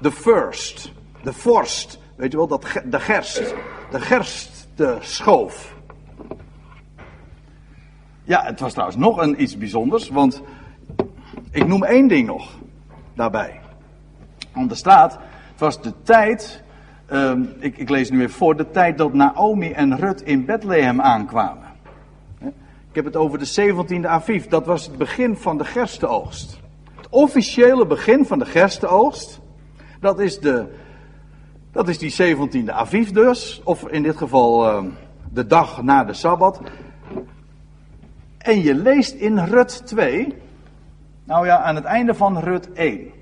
De 0.00 0.12
first. 0.12 0.92
De 1.22 1.32
vorst. 1.32 1.98
Weet 2.16 2.30
je 2.30 2.36
wel, 2.36 2.46
dat, 2.46 2.66
de 2.84 3.00
gerst. 3.00 3.54
De 3.90 4.00
gerst, 4.00 4.68
de 4.74 4.96
schoof. 5.00 5.74
Ja, 8.24 8.44
het 8.44 8.60
was 8.60 8.72
trouwens 8.72 8.98
nog 8.98 9.16
een 9.16 9.42
iets 9.42 9.58
bijzonders, 9.58 10.08
want 10.08 10.42
ik 11.50 11.66
noem 11.66 11.84
één 11.84 12.08
ding 12.08 12.26
nog 12.26 12.50
daarbij. 13.14 13.60
Want 14.54 14.70
er 14.70 14.76
staat, 14.76 15.12
het 15.50 15.60
was 15.60 15.82
de 15.82 15.92
tijd, 16.02 16.62
um, 17.12 17.54
ik, 17.58 17.78
ik, 17.78 17.88
lees 17.88 18.10
nu 18.10 18.20
even 18.20 18.34
voor, 18.34 18.56
de 18.56 18.70
tijd 18.70 18.98
dat 18.98 19.12
Naomi 19.12 19.70
en 19.70 19.96
Rut 19.96 20.22
in 20.22 20.44
Bethlehem 20.44 21.00
aankwamen. 21.00 21.62
Ik 22.88 23.04
heb 23.04 23.04
het 23.04 23.16
over 23.16 23.38
de 23.38 23.72
17e 24.00 24.06
Aviv, 24.06 24.44
dat 24.44 24.66
was 24.66 24.86
het 24.86 24.98
begin 24.98 25.36
van 25.36 25.58
de 25.58 25.64
gerstenoogst. 25.64 26.60
Het 26.96 27.08
officiële 27.10 27.86
begin 27.86 28.26
van 28.26 28.38
de 28.38 28.46
gerstenoogst, 28.46 29.40
dat 30.00 30.20
is, 30.20 30.40
de, 30.40 30.66
dat 31.72 31.88
is 31.88 31.98
die 31.98 32.36
17e 32.36 32.70
Aviv 32.70 33.08
dus, 33.08 33.60
of 33.64 33.88
in 33.88 34.02
dit 34.02 34.16
geval 34.16 34.66
uh, 34.66 34.90
de 35.32 35.46
dag 35.46 35.82
na 35.82 36.04
de 36.04 36.12
Sabbat. 36.12 36.60
En 38.38 38.62
je 38.62 38.74
leest 38.74 39.14
in 39.14 39.38
Rut 39.38 39.86
2, 39.86 40.34
nou 41.24 41.46
ja, 41.46 41.58
aan 41.58 41.74
het 41.74 41.84
einde 41.84 42.14
van 42.14 42.38
Rut 42.38 42.72
1. 42.72 43.13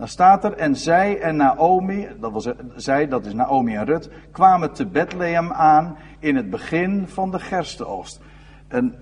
Dan 0.00 0.08
staat 0.08 0.44
er, 0.44 0.52
en 0.52 0.76
zij 0.76 1.20
en 1.20 1.36
Naomi, 1.36 2.08
dat 2.20 2.32
was 2.32 2.48
zij, 2.76 3.08
dat 3.08 3.26
is 3.26 3.34
Naomi 3.34 3.74
en 3.74 3.84
Rut, 3.84 4.10
kwamen 4.32 4.72
te 4.72 4.86
Bethlehem 4.86 5.52
aan 5.52 5.96
in 6.18 6.36
het 6.36 6.50
begin 6.50 7.08
van 7.08 7.30
de 7.30 7.38
gerstenoogst. 7.38 8.20
En 8.68 8.94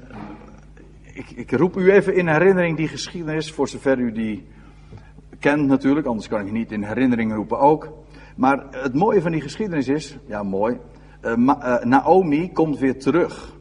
ik, 1.13 1.31
ik 1.31 1.51
roep 1.51 1.77
u 1.77 1.91
even 1.93 2.15
in 2.15 2.29
herinnering 2.29 2.77
die 2.77 2.89
geschiedenis, 2.89 3.53
voor 3.53 3.69
zover 3.69 3.99
u 3.99 4.13
die 4.13 4.47
kent 5.39 5.67
natuurlijk, 5.67 6.07
anders 6.07 6.29
kan 6.29 6.47
ik 6.47 6.53
niet 6.53 6.73
in 6.73 6.83
herinnering 6.83 7.35
roepen 7.35 7.59
ook. 7.59 7.93
Maar 8.37 8.65
het 8.71 8.95
mooie 8.95 9.23
van 9.23 9.33
die 9.33 9.41
geschiedenis 9.41 9.89
is, 9.89 10.19
ja 10.27 10.43
mooi, 10.43 10.79
uh, 11.23 11.83
Naomi 11.83 12.53
komt 12.53 12.79
weer 12.79 12.99
terug. 12.99 13.57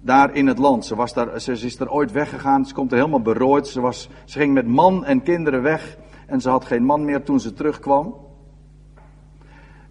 daar 0.00 0.34
in 0.34 0.46
het 0.46 0.58
land. 0.58 0.86
Ze, 0.86 0.94
was 0.94 1.12
daar, 1.12 1.40
ze, 1.40 1.52
is 1.52 1.80
er 1.80 1.90
ooit 1.90 2.12
weggegaan, 2.12 2.66
ze 2.66 2.74
komt 2.74 2.90
er 2.90 2.98
helemaal 2.98 3.22
berooid. 3.22 3.66
Ze, 3.66 3.80
was, 3.80 4.08
ze 4.24 4.38
ging 4.38 4.54
met 4.54 4.66
man 4.66 5.04
en 5.04 5.22
kinderen 5.22 5.62
weg 5.62 6.02
en 6.26 6.40
ze 6.40 6.48
had 6.48 6.64
geen 6.64 6.84
man 6.84 7.04
meer 7.04 7.22
toen 7.22 7.40
ze 7.40 7.52
terugkwam. 7.52 8.14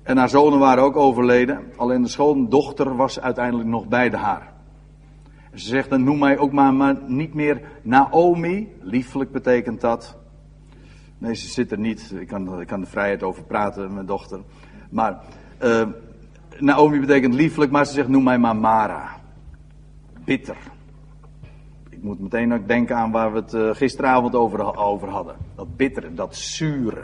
En 0.04 0.18
haar 0.18 0.30
zonen 0.30 0.60
waren 0.60 0.84
ook 0.84 0.96
overleden. 0.96 1.60
Alleen 1.76 2.02
de 2.02 2.08
schoondochter 2.08 2.96
was 2.96 3.20
uiteindelijk 3.20 3.70
nog 3.70 3.88
bij 3.88 4.10
haar. 4.10 4.54
Ze 5.54 5.68
zegt, 5.68 5.98
noem 5.98 6.20
mij 6.20 6.38
ook 6.38 6.52
maar, 6.52 6.74
maar 6.74 6.98
niet 7.08 7.34
meer 7.34 7.62
Naomi. 7.82 8.76
Liefelijk 8.82 9.32
betekent 9.32 9.82
dat. 9.82 10.18
Nee, 11.18 11.36
ze 11.36 11.48
zit 11.48 11.72
er 11.72 11.80
niet. 11.80 12.14
Ik 12.20 12.28
kan, 12.28 12.62
ik 12.62 12.68
kan 12.68 12.80
de 12.80 12.86
vrijheid 12.86 13.24
over 13.24 13.44
praten, 13.44 13.94
mijn 13.94 14.06
dochter. 14.06 14.40
Maar 14.90 15.22
uh, 15.64 15.88
Naomi 16.60 17.00
betekent 17.00 17.34
liefelijk, 17.34 17.72
maar 17.72 17.86
ze 17.86 17.94
zegt, 17.94 18.08
noem 18.08 18.24
mij 18.24 18.38
maar 18.38 18.56
Mara. 18.56 19.10
Bitter. 20.26 20.58
Moet 22.04 22.20
meteen 22.20 22.54
ook 22.54 22.68
denken 22.68 22.96
aan 22.96 23.12
waar 23.12 23.34
we 23.34 23.40
het 23.40 23.54
uh, 23.54 23.70
gisteravond 23.74 24.36
over, 24.36 25.10
hadden. 25.10 25.36
Dat 25.56 25.76
bittere, 25.78 26.14
dat 26.14 26.36
zure. 26.36 27.04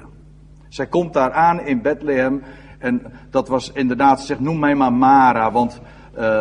Zij 0.67 0.87
komt 0.87 1.13
daar 1.13 1.31
aan 1.31 1.61
in 1.61 1.81
Bethlehem 1.81 2.43
en 2.77 3.01
dat 3.29 3.47
was 3.47 3.71
inderdaad, 3.71 4.21
zeg, 4.21 4.39
noem 4.39 4.59
mij 4.59 4.75
maar 4.75 4.93
Mara, 4.93 5.51
want 5.51 5.81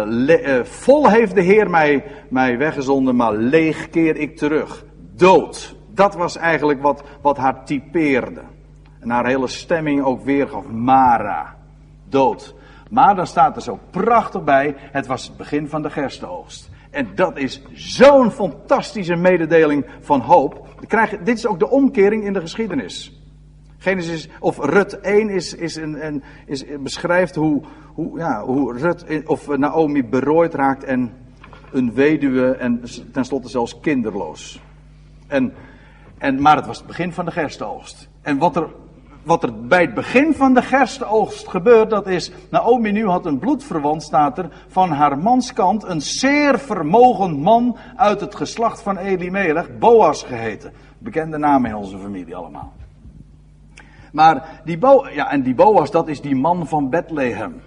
le, 0.05 0.59
uh, 0.59 0.65
vol 0.65 1.11
heeft 1.11 1.35
de 1.35 1.43
Heer 1.43 1.71
mij, 1.71 2.05
mij 2.29 2.59
weggezonden, 2.59 3.17
maar 3.17 3.33
leeg 3.33 3.91
keer 3.91 4.17
ik 4.17 4.37
terug. 4.37 4.85
Dood. 5.15 5.77
Dat 5.95 6.15
was 6.15 6.37
eigenlijk 6.37 6.83
wat, 6.83 7.03
wat 7.21 7.37
haar 7.37 7.65
typeerde. 7.65 8.43
En 9.01 9.11
haar 9.11 9.27
hele 9.27 9.49
stemming 9.49 10.03
ook 10.03 10.25
weergaf. 10.25 10.67
Mara. 10.67 11.55
Dood. 12.09 12.55
Maar 12.91 13.15
dan 13.15 13.27
staat 13.27 13.57
er 13.57 13.63
zo 13.63 13.79
prachtig 13.91 14.45
bij, 14.45 14.75
het 14.79 15.07
was 15.07 15.27
het 15.27 15.37
begin 15.37 15.69
van 15.69 15.83
de 15.83 15.91
gerstenoogst. 15.91 16.71
En 16.99 17.09
dat 17.14 17.38
is 17.38 17.62
zo'n 17.72 18.30
fantastische 18.30 19.16
mededeling 19.16 19.86
van 20.01 20.20
hoop. 20.20 20.66
dit 21.24 21.36
is 21.36 21.46
ook 21.46 21.59
de 21.59 21.70
omkering 21.70 22.24
in 22.24 22.32
de 22.32 22.40
geschiedenis. 22.40 23.22
Genesis, 23.76 24.28
of 24.40 24.59
Rut 24.59 25.01
1 25.01 25.28
is, 25.28 25.55
is 25.55 25.76
een, 25.76 26.22
is, 26.46 26.64
beschrijft 26.80 27.34
hoe, 27.34 27.62
hoe, 27.94 28.18
ja, 28.18 28.44
hoe 28.44 28.78
Rut 28.78 29.26
of 29.26 29.57
Naomi 29.57 30.05
berooid 30.05 30.55
raakt 30.55 30.84
en 30.84 31.12
een 31.72 31.94
weduwe 31.94 32.51
en 32.51 32.82
tenslotte 33.12 33.49
zelfs 33.49 33.80
kinderloos. 33.80 34.62
En, 35.26 35.53
en, 36.18 36.40
maar 36.40 36.57
het 36.57 36.66
was 36.66 36.78
het 36.78 36.86
begin 36.86 37.12
van 37.12 37.24
de 37.24 37.30
gerstenoogst. 37.30 38.09
En 38.22 38.38
wat 38.38 38.57
er, 38.57 38.68
wat 39.29 39.43
er 39.43 39.66
bij 39.66 39.81
het 39.81 39.95
begin 39.95 40.35
van 40.35 40.55
de 40.55 40.62
gerstenoogst 40.62 41.49
gebeurt, 41.49 41.91
dat 41.91 42.07
is, 42.07 42.33
Naomi 42.51 42.93
nu 42.93 43.07
had 43.07 43.26
een 43.26 43.39
bloedverwant, 43.39 44.03
staat 44.03 44.39
er, 44.39 44.49
van 44.68 44.91
haar 44.91 45.18
manskant, 45.18 45.85
een 45.85 46.01
zeer 46.01 46.59
vermogend 46.59 47.39
man 47.39 47.76
uit 47.97 48.20
het 48.20 48.35
geslacht 48.35 48.83
van 48.83 48.97
Elimelech, 48.97 49.79
Boas 49.79 50.22
geheten. 50.22 50.72
Bekende 50.99 51.39
naam 51.39 51.64
in 51.64 51.74
onze 51.74 51.99
familie 51.99 52.37
allemaal. 52.37 52.72
Maar 54.12 54.61
die, 54.64 54.79
Bo 54.79 55.09
ja, 55.12 55.31
en 55.31 55.43
die 55.43 55.55
Boas, 55.55 55.91
dat 55.91 56.09
is 56.09 56.20
die 56.20 56.37
man 56.37 56.66
van 56.66 56.91
Bethlehem. 56.91 57.61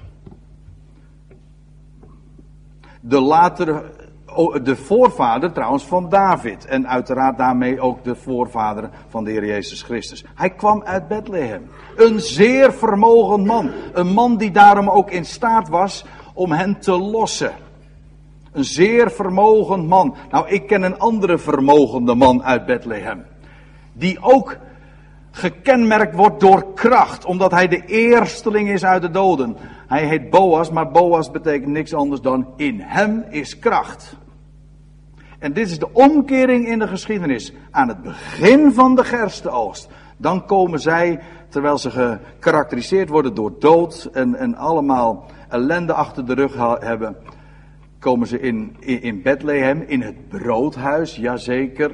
De 3.02 3.20
latere, 3.20 3.92
de 4.64 4.76
voorvader 4.76 5.52
trouwens 5.52 5.84
van 5.84 6.10
David. 6.10 6.66
En 6.66 6.88
uiteraard 6.88 7.38
daarmee 7.38 7.80
ook 7.80 8.04
de 8.04 8.16
voorvader 8.16 8.90
van 9.08 9.24
de 9.24 9.32
Heer 9.32 9.46
Jezus 9.46 9.82
Christus. 9.82 10.24
Hij 10.36 10.50
kwam 10.50 10.84
uit 10.84 11.08
Bethlehem. 11.08 11.70
Een 11.96 12.20
zeer 12.20 12.74
vermogend 12.74 13.46
man. 13.46 13.72
Een 13.94 14.14
man 14.14 14.38
die 14.38 14.52
daarom 14.52 14.90
ook 14.90 15.12
in 15.12 15.26
staat 15.26 15.70
was 15.70 16.06
om 16.34 16.52
hen 16.52 16.80
te 16.80 16.98
lossen. 16.98 17.52
Een 18.52 18.66
zeer 18.66 19.12
vermogend 19.12 19.88
man. 19.88 20.16
Nou, 20.32 20.50
ik 20.50 20.68
ken 20.68 20.84
een 20.84 21.00
andere 21.00 21.38
vermogende 21.38 22.16
man 22.16 22.44
uit 22.44 22.66
Bethlehem. 22.66 23.26
Die 23.94 24.22
ook 24.22 24.58
gekenmerkt 25.32 26.16
wordt 26.16 26.40
door 26.40 26.74
kracht, 26.74 27.26
omdat 27.26 27.52
hij 27.52 27.68
de 27.68 27.86
eersteling 27.86 28.70
is 28.70 28.86
uit 28.86 29.02
de 29.02 29.12
doden. 29.12 29.58
Hij 29.88 30.06
heet 30.06 30.30
Boas, 30.30 30.72
maar 30.72 30.92
Boas 30.92 31.32
betekent 31.32 31.72
niks 31.72 31.94
anders 31.94 32.22
dan 32.22 32.48
in 32.56 32.80
hem 32.80 33.26
is 33.30 33.60
kracht. 33.60 34.16
En 35.42 35.54
dit 35.54 35.70
is 35.70 35.80
de 35.80 35.94
omkering 35.94 36.68
in 36.68 36.80
de 36.80 36.88
geschiedenis. 36.88 37.54
Aan 37.72 37.88
het 37.88 38.02
begin 38.02 38.72
van 38.72 38.96
de 38.96 39.04
gerstenoogst. 39.04 39.90
Dan 40.18 40.46
komen 40.46 40.80
zij, 40.80 41.20
terwijl 41.50 41.78
ze 41.78 41.92
gekarakteriseerd 41.92 43.10
worden 43.10 43.34
door 43.34 43.60
dood 43.60 44.10
en, 44.14 44.36
en 44.36 44.56
allemaal 44.56 45.26
ellende 45.50 45.94
achter 45.94 46.26
de 46.26 46.34
rug 46.34 46.80
hebben, 46.80 47.16
komen 48.00 48.28
ze 48.28 48.40
in, 48.40 48.76
in, 48.80 49.02
in 49.02 49.22
Bethlehem, 49.22 49.84
in 49.88 50.02
het 50.02 50.28
broodhuis, 50.28 51.16
jazeker. 51.16 51.92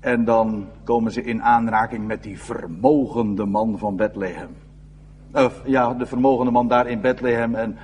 En 0.00 0.24
dan 0.24 0.66
komen 0.84 1.12
ze 1.12 1.22
in 1.22 1.42
aanraking 1.42 2.06
met 2.06 2.22
die 2.22 2.40
vermogende 2.40 3.44
man 3.44 3.78
van 3.78 3.96
Bethlehem. 3.96 4.48
Of, 5.32 5.62
ja, 5.64 5.94
de 5.94 6.06
vermogende 6.06 6.52
man 6.52 6.68
daar 6.68 6.86
in 6.86 7.00
Bethlehem. 7.00 7.54
En, 7.54 7.76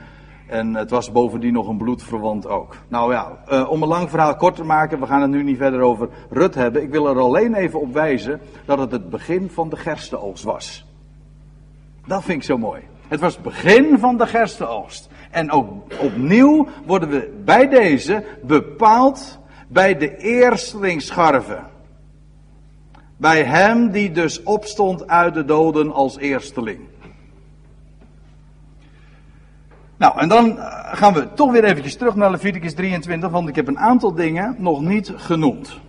en 0.47 0.75
het 0.75 0.91
was 0.91 1.13
bovendien 1.13 1.53
nog 1.53 1.69
een 1.69 1.77
bloedverwant 1.77 2.47
ook. 2.47 2.77
Nou 2.89 3.13
ja, 3.13 3.39
uh, 3.49 3.71
om 3.71 3.83
een 3.83 3.89
lang 3.89 4.11
verhaal 4.11 4.37
kort 4.37 4.57
te 4.57 4.65
maken, 4.65 5.01
we 5.01 5.07
gaan 5.07 5.21
het 5.21 5.31
nu 5.31 5.43
niet 5.43 5.57
verder 5.57 5.81
over 5.81 6.09
Rut 6.31 6.55
hebben. 6.55 6.83
Ik 6.83 6.91
wil 6.91 7.09
er 7.09 7.19
alleen 7.19 7.55
even 7.55 7.81
op 7.81 7.93
wijzen 7.93 8.41
dat 8.65 8.79
het 8.79 8.93
het 8.93 9.11
begin 9.11 9.51
van 9.51 9.69
de 9.69 9.77
gerstenoogst 9.77 10.45
was. 10.45 10.87
Dat 12.07 12.25
vind 12.25 12.39
ik 12.39 12.45
zo 12.45 12.59
mooi. 12.59 12.83
Het 13.09 13.21
was 13.21 13.35
het 13.35 13.43
begin 13.43 13.99
van 13.99 14.17
de 14.17 14.27
gerstenoogst. 14.27 15.09
En 15.31 15.51
ook 15.51 15.69
opnieuw 16.01 16.69
worden 16.87 17.09
we 17.09 17.41
bij 17.45 17.69
deze 17.69 18.25
bepaald 18.43 19.39
bij 19.69 19.97
de 19.97 20.17
eerstelingsscharven. 20.17 21.65
Bij 23.17 23.45
hem 23.45 23.91
die 23.91 24.11
dus 24.11 24.43
opstond 24.43 25.07
uit 25.07 25.35
de 25.35 25.45
doden 25.45 25.93
als 25.93 26.19
eersteling. 26.19 26.81
Nou, 29.97 30.19
en 30.19 30.29
dan 30.29 30.59
eh, 30.59 30.97
gaan 30.97 31.15
we 31.15 31.33
toch 31.35 31.53
weer 31.53 31.65
eventjes 31.65 31.97
terug 31.97 32.15
naar 32.15 32.31
Leviticus 32.31 32.75
23, 32.75 33.31
want 33.31 33.49
ik 33.49 33.55
heb 33.55 33.69
een 33.69 33.79
aantal 33.79 34.15
dingen 34.15 34.55
nog 34.59 34.81
niet 34.81 35.13
genoemd. 35.17 35.81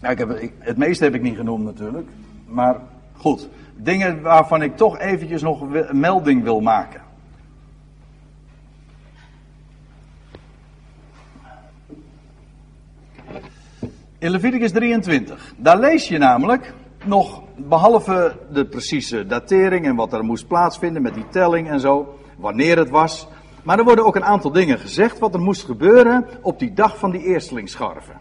Nou, 0.00 0.12
ik 0.12 0.18
heb, 0.18 0.50
het 0.58 0.76
meeste 0.76 1.04
heb 1.04 1.14
ik 1.14 1.22
niet 1.22 1.36
genoemd 1.36 1.64
natuurlijk, 1.64 2.08
maar 2.46 2.76
goed. 3.16 3.48
Dingen 3.76 4.22
waarvan 4.22 4.62
ik 4.62 4.76
toch 4.76 4.98
eventjes 4.98 5.42
nog 5.42 5.60
een 5.60 6.00
melding 6.00 6.42
wil 6.42 6.60
maken. 6.60 7.02
In 14.18 14.30
Leviticus 14.30 14.72
23. 14.72 15.54
Daar 15.56 15.78
lees 15.78 16.08
je 16.08 16.18
namelijk 16.18 16.74
nog, 17.04 17.42
behalve 17.56 18.36
de 18.52 18.64
precieze 18.64 19.26
datering 19.26 19.86
en 19.86 19.94
wat 19.94 20.12
er 20.12 20.24
moest 20.24 20.46
plaatsvinden 20.46 21.02
met 21.02 21.14
die 21.14 21.28
telling 21.28 21.68
en 21.68 21.80
zo, 21.80 22.18
wanneer 22.36 22.78
het 22.78 22.90
was. 22.90 23.26
Maar 23.62 23.78
er 23.78 23.84
worden 23.84 24.06
ook 24.06 24.16
een 24.16 24.24
aantal 24.24 24.52
dingen 24.52 24.78
gezegd 24.78 25.18
wat 25.18 25.34
er 25.34 25.40
moest 25.40 25.64
gebeuren 25.64 26.26
op 26.42 26.58
die 26.58 26.72
dag 26.72 26.98
van 26.98 27.10
die 27.10 27.22
eerstelingsscharven. 27.22 28.20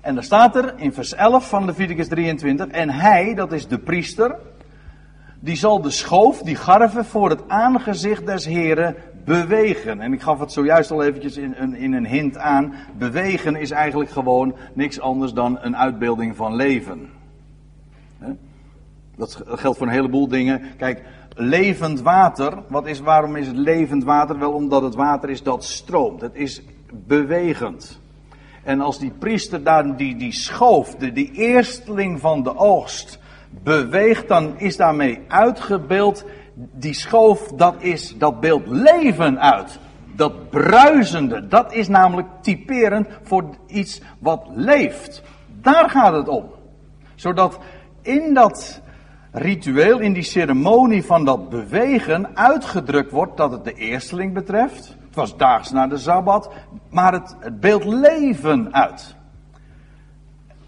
En 0.00 0.14
dan 0.14 0.24
staat 0.24 0.56
er 0.56 0.74
in 0.76 0.92
vers 0.92 1.14
11 1.14 1.48
van 1.48 1.64
Leviticus 1.64 2.08
23, 2.08 2.66
en 2.66 2.90
hij, 2.90 3.34
dat 3.34 3.52
is 3.52 3.68
de 3.68 3.78
priester, 3.78 4.36
die 5.40 5.56
zal 5.56 5.80
de 5.80 5.90
schoof, 5.90 6.42
die 6.42 6.56
garven, 6.56 7.04
voor 7.04 7.30
het 7.30 7.48
aangezicht 7.48 8.26
des 8.26 8.44
Heren 8.44 8.96
bewegen. 9.24 10.00
En 10.00 10.12
ik 10.12 10.22
gaf 10.22 10.40
het 10.40 10.52
zojuist 10.52 10.90
al 10.90 11.02
eventjes 11.02 11.36
in, 11.36 11.74
in 11.74 11.92
een 11.92 12.06
hint 12.06 12.38
aan. 12.38 12.74
Bewegen 12.98 13.56
is 13.56 13.70
eigenlijk 13.70 14.10
gewoon 14.10 14.56
niks 14.74 15.00
anders 15.00 15.32
dan 15.32 15.58
een 15.60 15.76
uitbeelding 15.76 16.36
van 16.36 16.54
leven. 16.54 17.19
Dat 19.20 19.42
geldt 19.46 19.78
voor 19.78 19.86
een 19.86 19.92
heleboel 19.92 20.28
dingen. 20.28 20.62
Kijk, 20.76 21.02
levend 21.34 22.00
water. 22.00 22.62
Wat 22.68 22.86
is, 22.86 23.00
waarom 23.00 23.36
is 23.36 23.46
het 23.46 23.56
levend 23.56 24.04
water? 24.04 24.38
Wel 24.38 24.52
omdat 24.52 24.82
het 24.82 24.94
water 24.94 25.30
is 25.30 25.42
dat 25.42 25.64
stroomt. 25.64 26.20
Het 26.20 26.34
is 26.34 26.62
bewegend. 26.92 28.00
En 28.64 28.80
als 28.80 28.98
die 28.98 29.10
priester 29.10 29.62
daar 29.62 29.96
die, 29.96 30.16
die 30.16 30.32
schoof, 30.32 30.94
de, 30.94 31.12
die 31.12 31.32
eersteling 31.32 32.20
van 32.20 32.42
de 32.42 32.56
oogst, 32.56 33.18
beweegt, 33.62 34.28
dan 34.28 34.58
is 34.58 34.76
daarmee 34.76 35.20
uitgebeeld 35.28 36.24
die 36.54 36.94
schoof, 36.94 37.52
dat 37.52 37.74
is, 37.78 38.18
dat 38.18 38.40
beeld 38.40 38.66
leven 38.66 39.40
uit. 39.40 39.78
Dat 40.16 40.50
bruisende, 40.50 41.48
dat 41.48 41.72
is 41.72 41.88
namelijk 41.88 42.28
typerend 42.40 43.08
voor 43.22 43.44
iets 43.66 44.00
wat 44.18 44.42
leeft. 44.54 45.22
Daar 45.60 45.90
gaat 45.90 46.12
het 46.12 46.28
om. 46.28 46.44
Zodat 47.14 47.58
in 48.02 48.34
dat 48.34 48.80
ritueel, 49.32 49.98
in 49.98 50.12
die 50.12 50.22
ceremonie 50.22 51.04
van 51.04 51.24
dat 51.24 51.48
bewegen, 51.48 52.36
uitgedrukt 52.36 53.10
wordt 53.10 53.36
dat 53.36 53.50
het 53.50 53.64
de 53.64 53.74
eersteling 53.74 54.32
betreft. 54.32 54.96
Het 55.06 55.14
was 55.14 55.36
daags 55.36 55.70
na 55.70 55.86
de 55.86 55.98
Sabbat, 55.98 56.50
maar 56.90 57.12
het, 57.12 57.36
het 57.38 57.60
beeld 57.60 57.84
leven 57.84 58.74
uit. 58.74 59.14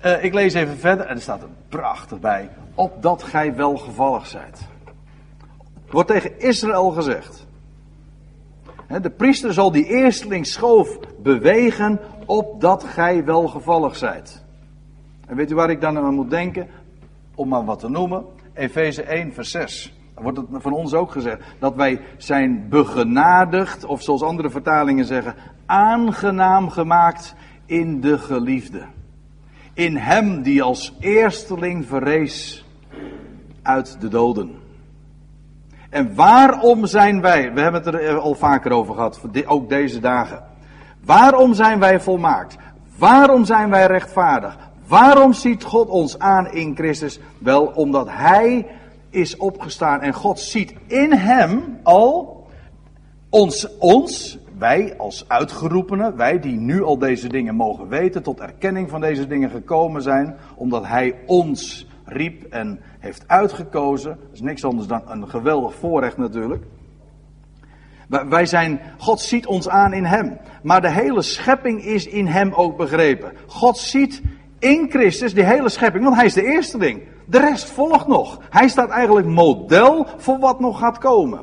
Uh, 0.05 0.25
ik 0.25 0.35
lees 0.35 0.55
even 0.55 0.79
verder 0.79 1.07
en 1.07 1.15
er 1.15 1.23
staat 1.23 1.43
er 1.43 1.49
prachtig 1.69 2.21
bij. 2.21 2.51
Opdat 2.75 3.23
gij 3.23 3.55
welgevallig 3.55 4.27
zijt 4.27 4.71
wordt 5.93 6.09
tegen 6.09 6.41
Israël 6.41 6.91
gezegd. 6.91 7.47
De 9.03 9.11
priester 9.11 9.53
zal 9.53 9.73
die 9.73 9.85
eerstlingsschoof 9.85 10.99
bewegen 11.23 12.01
opdat 12.27 12.85
gij 12.85 13.25
welgevallig 13.25 13.97
zijt. 13.97 14.45
En 15.27 15.37
weet 15.37 15.51
u 15.51 15.55
waar 15.55 15.71
ik 15.71 15.81
dan 15.81 15.99
aan 15.99 16.15
moet 16.15 16.31
denken? 16.31 16.69
Om 17.35 17.49
maar 17.49 17.65
wat 17.65 17.79
te 17.79 17.89
noemen. 17.89 18.25
Efeze 18.55 19.03
1 19.03 19.33
vers 19.33 19.51
6. 19.51 19.95
Dan 20.15 20.23
wordt 20.23 20.39
het 20.39 20.63
van 20.63 20.73
ons 20.73 20.95
ook 20.95 21.11
gezegd. 21.11 21.43
Dat 21.59 21.75
wij 21.75 22.01
zijn 22.17 22.69
begenadigd, 22.69 23.85
of 23.85 24.03
zoals 24.03 24.23
andere 24.23 24.51
vertalingen 24.51 25.05
zeggen, 25.05 25.35
aangenaam 25.67 26.71
gemaakt 26.71 27.35
in 27.67 28.01
de 28.01 28.19
geliefde. 28.19 28.83
In 29.75 29.97
hem 29.97 30.43
die 30.43 30.63
als 30.63 30.97
eersteling 31.01 31.87
verrees 31.87 32.67
uit 33.63 34.01
de 34.01 34.09
doden. 34.09 34.61
En 35.91 36.15
waarom 36.15 36.87
zijn 36.87 37.21
wij, 37.21 37.53
we 37.53 37.61
hebben 37.61 37.83
het 37.85 37.95
er 37.95 38.19
al 38.19 38.35
vaker 38.35 38.73
over 38.73 38.95
gehad, 38.95 39.21
ook 39.47 39.69
deze 39.69 40.01
dagen. 40.01 40.43
Waarom 41.05 41.55
zijn 41.55 41.79
wij 41.79 42.01
volmaakt? 42.01 42.57
Waarom 42.99 43.45
zijn 43.45 43.71
wij 43.71 43.87
rechtvaardig? 43.87 44.57
Waarom 44.93 45.33
ziet 45.33 45.63
God 45.63 45.89
ons 45.89 46.19
aan 46.19 46.53
in 46.53 46.77
Christus? 46.77 47.21
Wel 47.39 47.67
omdat 47.67 48.09
Hij 48.11 48.67
is 49.11 49.37
opgestaan 49.37 50.01
en 50.01 50.13
God 50.15 50.41
ziet 50.41 50.75
in 50.87 51.13
Hem 51.13 51.79
al 51.83 52.47
ons, 53.29 53.79
ons, 53.79 54.39
wij 54.59 54.95
als 54.99 55.25
uitgeroepenen, 55.29 56.17
wij 56.17 56.41
die 56.41 56.57
nu 56.57 56.83
al 56.83 56.99
deze 56.99 57.29
dingen 57.29 57.55
mogen 57.55 57.89
weten, 57.89 58.23
tot 58.23 58.41
erkenning 58.41 58.91
van 58.91 59.01
deze 59.01 59.27
dingen 59.27 59.51
gekomen 59.51 60.03
zijn, 60.03 60.37
omdat 60.57 60.87
Hij 60.87 61.15
ons 61.27 61.87
riep 62.05 62.45
en 62.45 62.81
heeft 62.99 63.25
uitgekozen. 63.27 64.19
Dat 64.23 64.33
is 64.33 64.41
niks 64.41 64.65
anders 64.65 64.87
dan 64.87 65.03
een 65.07 65.29
geweldig 65.29 65.75
voorrecht 65.75 66.17
natuurlijk. 66.17 66.65
Wij 68.29 68.47
zijn, 68.47 68.81
God 68.99 69.21
ziet 69.21 69.47
ons 69.47 69.69
aan 69.69 69.93
in 69.93 70.05
Hem. 70.05 70.39
Maar 70.63 70.81
de 70.81 70.91
hele 70.91 71.23
schepping 71.23 71.85
is 71.85 72.07
in 72.07 72.27
Hem 72.27 72.53
ook 72.53 72.77
begrepen. 72.77 73.33
God 73.47 73.79
ziet 73.79 74.23
in 74.63 74.87
Christus 74.91 75.35
de 75.35 75.45
hele 75.45 75.69
schepping, 75.69 76.05
want 76.05 76.17
Hij 76.17 76.25
is 76.25 76.35
de 76.35 76.45
eerste 76.45 76.79
ding. 76.79 77.03
De 77.27 77.39
rest 77.39 77.71
volgt 77.71 78.07
nog. 78.07 78.39
Hij 78.51 78.69
staat 78.69 78.91
eigenlijk 78.91 79.27
model 79.27 80.07
voor 80.17 80.39
wat 80.39 80.61
nog 80.61 80.79
gaat 80.79 80.99
komen. 80.99 81.41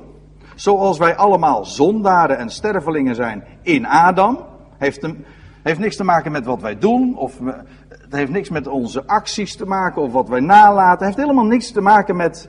Zoals 0.56 0.98
wij 0.98 1.16
allemaal 1.16 1.66
zondaren 1.66 2.38
en 2.38 2.50
stervelingen 2.50 3.16
zijn 3.16 3.44
in 3.62 3.86
Adam, 3.86 4.46
heeft, 4.78 5.02
hem, 5.02 5.26
heeft 5.64 5.80
niks 5.80 5.96
te 5.96 6.04
maken 6.04 6.32
met 6.32 6.46
wat 6.46 6.62
wij 6.62 6.78
doen, 6.78 7.18
of 7.18 7.40
het 7.90 8.14
heeft 8.14 8.32
niks 8.32 8.50
met 8.50 8.68
onze 8.68 9.08
acties 9.08 9.56
te 9.56 9.66
maken 9.66 10.02
of 10.02 10.12
wat 10.12 10.30
wij 10.30 10.40
nalaten. 10.40 11.06
Het 11.06 11.16
heeft 11.16 11.28
helemaal 11.28 11.52
niks 11.52 11.72
te 11.72 11.82
maken 11.82 12.16
met, 12.16 12.48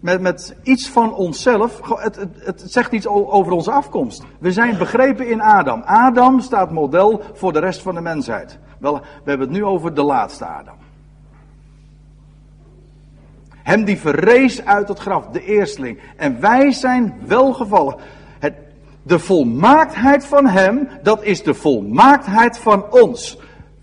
met, 0.00 0.20
met 0.20 0.56
iets 0.62 0.88
van 0.88 1.14
onszelf. 1.14 1.80
Het, 2.00 2.16
het, 2.16 2.30
het 2.44 2.62
zegt 2.66 2.92
iets 2.92 3.06
over 3.06 3.52
onze 3.52 3.70
afkomst. 3.70 4.22
We 4.38 4.52
zijn 4.52 4.78
begrepen 4.78 5.28
in 5.28 5.40
Adam. 5.40 5.82
Adam 5.82 6.40
staat 6.40 6.70
model 6.70 7.22
voor 7.34 7.52
de 7.52 7.58
rest 7.58 7.82
van 7.82 7.94
de 7.94 8.00
mensheid. 8.00 8.58
Wel, 8.78 8.94
we 8.94 9.30
hebben 9.30 9.48
het 9.48 9.56
nu 9.56 9.64
over 9.64 9.94
de 9.94 10.02
laatste 10.02 10.44
Adam. 10.44 10.74
Hem 13.68 13.84
die 13.84 13.98
verrees 13.98 14.64
uit 14.64 14.88
het 14.88 14.98
graf, 14.98 15.26
de 15.26 15.44
eersteling. 15.44 15.98
En 16.16 16.40
wij 16.40 16.72
zijn 16.72 17.14
welgevallen. 17.26 17.96
Het, 18.38 18.54
de 19.02 19.18
volmaaktheid 19.18 20.26
van 20.26 20.46
hem, 20.46 20.88
dat 21.02 21.22
is 21.22 21.42
de 21.42 21.54
volmaaktheid 21.54 22.58
van 22.58 22.90
ons. 22.90 23.38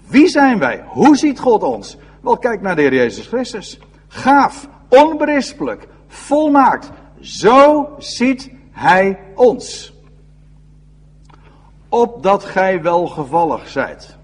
Wie 0.08 0.28
zijn 0.28 0.60
wij? 0.60 0.84
Hoe 0.88 1.18
ziet 1.18 1.40
God 1.40 1.64
ons? 1.64 1.98
Wel, 2.22 2.38
kijk 2.38 2.62
naar 2.62 2.76
de 2.76 2.82
Heer 2.82 2.94
Jezus 2.94 3.28
Christus. 3.28 3.80
Gaaf, 4.08 4.68
onberispelijk, 4.90 5.88
volmaakt. 6.16 6.92
Zo 7.20 7.90
ziet 7.98 8.52
Hij 8.72 9.20
ons. 9.36 9.94
Opdat 11.90 12.44
gij 12.44 12.82
welgevallig 12.82 13.68
zijt. 13.68 14.18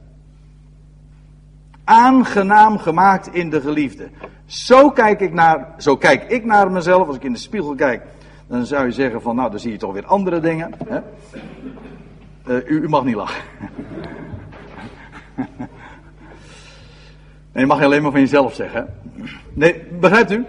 Aangenaam 1.83 2.77
gemaakt 2.77 3.27
in 3.27 3.49
de 3.49 3.61
geliefde. 3.61 4.09
Zo 4.45 4.89
kijk 4.89 5.19
ik 5.19 5.33
naar, 5.33 5.73
zo 5.77 5.97
kijk 5.97 6.23
ik 6.23 6.45
naar 6.45 6.71
mezelf. 6.71 7.07
Als 7.07 7.15
ik 7.15 7.23
in 7.23 7.33
de 7.33 7.39
spiegel 7.39 7.75
kijk, 7.75 8.03
dan 8.47 8.65
zou 8.65 8.85
je 8.85 8.91
zeggen 8.91 9.21
van, 9.21 9.35
nou, 9.35 9.49
dan 9.49 9.59
zie 9.59 9.71
je 9.71 9.77
toch 9.77 9.93
weer 9.93 10.05
andere 10.05 10.39
dingen. 10.39 10.71
Hè? 10.87 10.99
Uh, 12.47 12.69
u, 12.69 12.89
mag 12.89 13.03
niet 13.03 13.15
lachen. 13.15 13.43
Nee, 17.53 17.65
mag 17.65 17.79
je 17.79 17.85
alleen 17.85 18.01
maar 18.01 18.11
van 18.11 18.19
jezelf 18.19 18.53
zeggen. 18.53 18.87
Nee, 19.53 19.83
begrijpt 19.99 20.31
u? 20.31 20.45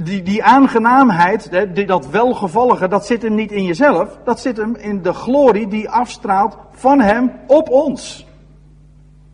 Die, 0.00 0.22
die 0.22 0.44
aangenaamheid, 0.44 1.50
dat 1.86 2.10
welgevallige, 2.10 2.88
dat 2.88 3.06
zit 3.06 3.22
hem 3.22 3.34
niet 3.34 3.52
in 3.52 3.64
jezelf. 3.64 4.18
Dat 4.24 4.40
zit 4.40 4.56
hem 4.56 4.74
in 4.74 5.02
de 5.02 5.12
glorie 5.12 5.68
die 5.68 5.90
afstraalt 5.90 6.56
van 6.70 7.00
hem 7.00 7.32
op 7.46 7.68
ons. 7.68 8.26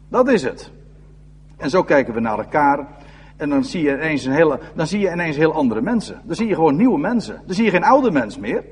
Dat 0.09 0.29
is 0.29 0.43
het. 0.43 0.71
En 1.57 1.71
zo 1.71 1.83
kijken 1.83 2.15
we 2.15 2.21
naar 2.21 2.39
elkaar. 2.39 2.87
En 3.37 3.49
dan 3.49 3.65
zie 3.65 3.83
je 3.83 3.93
ineens 3.93 4.25
een 4.25 4.33
hele, 4.33 4.61
dan 4.75 4.87
zie 4.87 5.01
je 5.01 5.11
ineens 5.11 5.37
heel 5.37 5.53
andere 5.53 5.81
mensen. 5.81 6.21
Dan 6.25 6.37
zie 6.37 6.47
je 6.47 6.55
gewoon 6.55 6.77
nieuwe 6.77 6.99
mensen. 6.99 7.43
Dan 7.47 7.55
zie 7.55 7.65
je 7.65 7.71
geen 7.71 7.85
oude 7.85 8.11
mens 8.11 8.39
meer. 8.39 8.65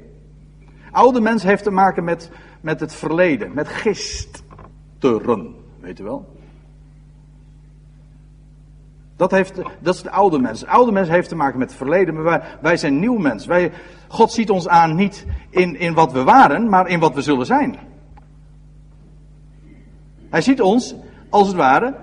Oude 0.91 1.21
mens 1.21 1.43
heeft 1.43 1.63
te 1.63 1.71
maken 1.71 2.05
met, 2.05 2.31
met 2.61 2.81
het 2.81 2.95
verleden, 2.95 3.55
met 3.55 3.69
gisteren. 3.69 5.55
Weet 5.81 6.01
u 6.01 6.05
wel? 6.05 6.27
Dat, 9.23 9.31
heeft, 9.31 9.55
dat 9.81 9.95
is 9.95 10.03
de 10.03 10.11
oude 10.11 10.39
mens. 10.39 10.61
De 10.61 10.67
oude 10.67 10.93
mens 10.93 11.09
heeft 11.09 11.29
te 11.29 11.35
maken 11.35 11.59
met 11.59 11.69
het 11.69 11.77
verleden, 11.77 12.15
maar 12.15 12.23
wij, 12.23 12.43
wij 12.61 12.77
zijn 12.77 12.99
nieuw 12.99 13.17
mens. 13.17 13.47
Wij, 13.47 13.73
God 14.09 14.33
ziet 14.33 14.51
ons 14.51 14.69
aan 14.69 14.95
niet 14.95 15.27
in, 15.51 15.77
in 15.79 15.95
wat 15.95 16.13
we 16.13 16.23
waren, 16.23 16.69
maar 16.69 16.89
in 16.89 17.01
wat 17.01 17.15
we 17.15 17.23
zullen 17.23 17.47
zijn. 17.47 17.79
Hij 20.31 20.41
ziet 20.41 20.61
ons, 20.61 20.95
als 21.29 21.47
het 21.47 21.57
ware, 21.57 21.95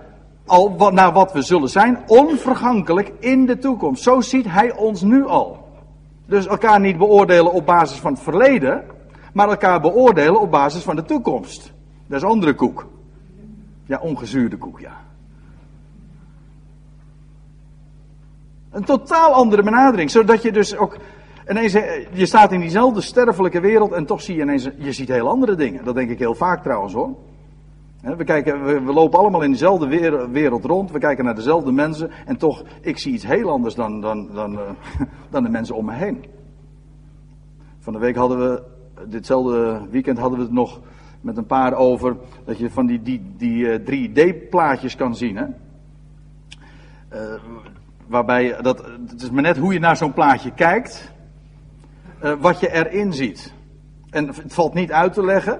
al 0.46 0.78
wat, 0.78 0.94
naar 0.94 1.12
wat 1.14 1.34
we 1.34 1.42
zullen 1.42 1.70
zijn, 1.70 2.00
onvergankelijk 2.08 3.12
in 3.20 3.46
de 3.46 3.58
toekomst. 3.58 4.04
Zo 4.04 4.22
ziet 4.22 4.46
hij 4.48 4.76
ons 4.76 5.02
nu 5.02 5.26
al. 5.26 5.68
Dus 6.26 6.48
elkaar 6.48 6.80
niet 6.80 6.98
beoordelen 6.98 7.54
op 7.54 7.66
basis 7.66 7.98
van 7.98 8.14
het 8.14 8.22
verleden, 8.22 8.84
maar 9.34 9.50
elkaar 9.50 9.82
beoordelen 9.82 10.40
op 10.40 10.52
basis 10.52 10.84
van 10.84 10.96
de 10.96 11.04
toekomst. 11.06 11.74
Dat 12.08 12.18
is 12.18 12.28
andere 12.28 12.54
koek. 12.54 12.88
Ja, 13.86 14.00
ongezuurde 14.00 14.58
koek, 14.58 14.80
ja. 14.80 15.08
Een 18.72 18.84
totaal 18.84 19.34
andere 19.34 19.64
benadering. 19.64 20.12
Zodat 20.12 20.42
je 20.42 20.52
dus 20.52 20.78
ook 20.78 20.98
ineens, 21.50 21.74
eh, 21.74 22.06
je 22.12 22.26
staat 22.26 22.52
in 22.52 22.60
diezelfde 22.60 23.02
sterfelijke 23.02 23.60
wereld 23.60 23.92
en 23.92 24.06
toch 24.06 24.22
zie 24.22 24.36
je 24.36 24.42
ineens, 24.42 24.70
je 24.78 24.92
ziet 24.92 25.08
heel 25.08 25.30
andere 25.30 25.56
dingen. 25.56 25.84
Dat 25.84 25.96
denk 25.96 26.10
ik 26.10 26.20
heel 26.20 26.36
vaak 26.36 26.64
trouwens 26.64 26.94
hoor. 26.94 27.16
We, 28.02 28.24
kijken, 28.24 28.86
we, 28.86 28.94
lopen 28.94 29.20
allemaal 29.20 29.42
in 29.42 29.52
dezelfde 29.52 29.88
wereld 30.32 30.66
rond, 30.66 30.92
we 30.92 31.00
kijken 31.00 31.26
naar 31.26 31.36
dezelfde 31.36 31.72
mensen 31.72 32.12
en 32.26 32.38
toch, 32.38 32.64
ik 32.82 32.98
zie 32.98 33.14
iets 33.14 33.26
heel 33.26 33.50
anders 33.50 33.76
dan, 33.76 34.02
dan, 34.02 34.30
dan, 34.34 34.54
uh, 34.54 34.60
dan 35.32 35.44
de 35.44 35.50
mensen 35.50 35.76
om 35.76 35.86
me 35.86 35.94
heen. 35.94 36.26
Van 37.80 37.94
de 37.94 38.00
week 38.00 38.16
hadden 38.16 38.40
we, 38.40 38.64
ditzelfde 39.08 39.82
weekend 39.90 40.18
hadden 40.18 40.38
we 40.38 40.46
het 40.46 40.54
nog 40.54 40.80
met 41.22 41.38
een 41.38 41.46
paar 41.46 41.74
over, 41.74 42.16
dat 42.46 42.58
je 42.58 42.70
van 42.70 42.86
die, 42.86 43.02
die, 43.02 43.22
die 43.38 43.80
3D-plaatjes 43.80 44.94
eh, 44.94 45.00
kan 45.00 45.16
zien. 45.16 45.38
Hè? 45.38 45.46
Uh, 47.14 47.42
waarbij, 48.10 48.56
dat, 48.62 48.86
het 49.08 49.22
is 49.22 49.30
maar 49.30 49.44
net 49.44 49.58
hoe 49.58 49.74
je 49.74 49.80
naar 49.80 49.98
zo'n 49.98 50.14
plaatje 50.14 50.52
kijkt, 50.52 51.12
uh, 52.24 52.34
wat 52.40 52.60
je 52.60 52.72
erin 52.72 53.14
ziet. 53.14 53.54
En 54.10 54.28
het 54.28 54.54
valt 54.54 54.74
niet 54.74 54.92
uit 54.92 55.14
te 55.14 55.26
leggen, 55.26 55.60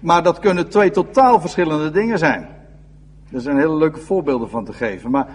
maar 0.00 0.22
dat 0.22 0.38
kunnen 0.38 0.68
twee 0.68 0.90
totaal 0.90 1.40
verschillende 1.40 1.90
dingen 1.90 2.18
zijn. 2.18 2.48
Er 3.32 3.40
zijn 3.40 3.58
hele 3.58 3.76
leuke 3.76 4.00
voorbeelden 4.00 4.50
van 4.50 4.64
te 4.64 4.72
geven. 4.72 5.10
Maar 5.10 5.28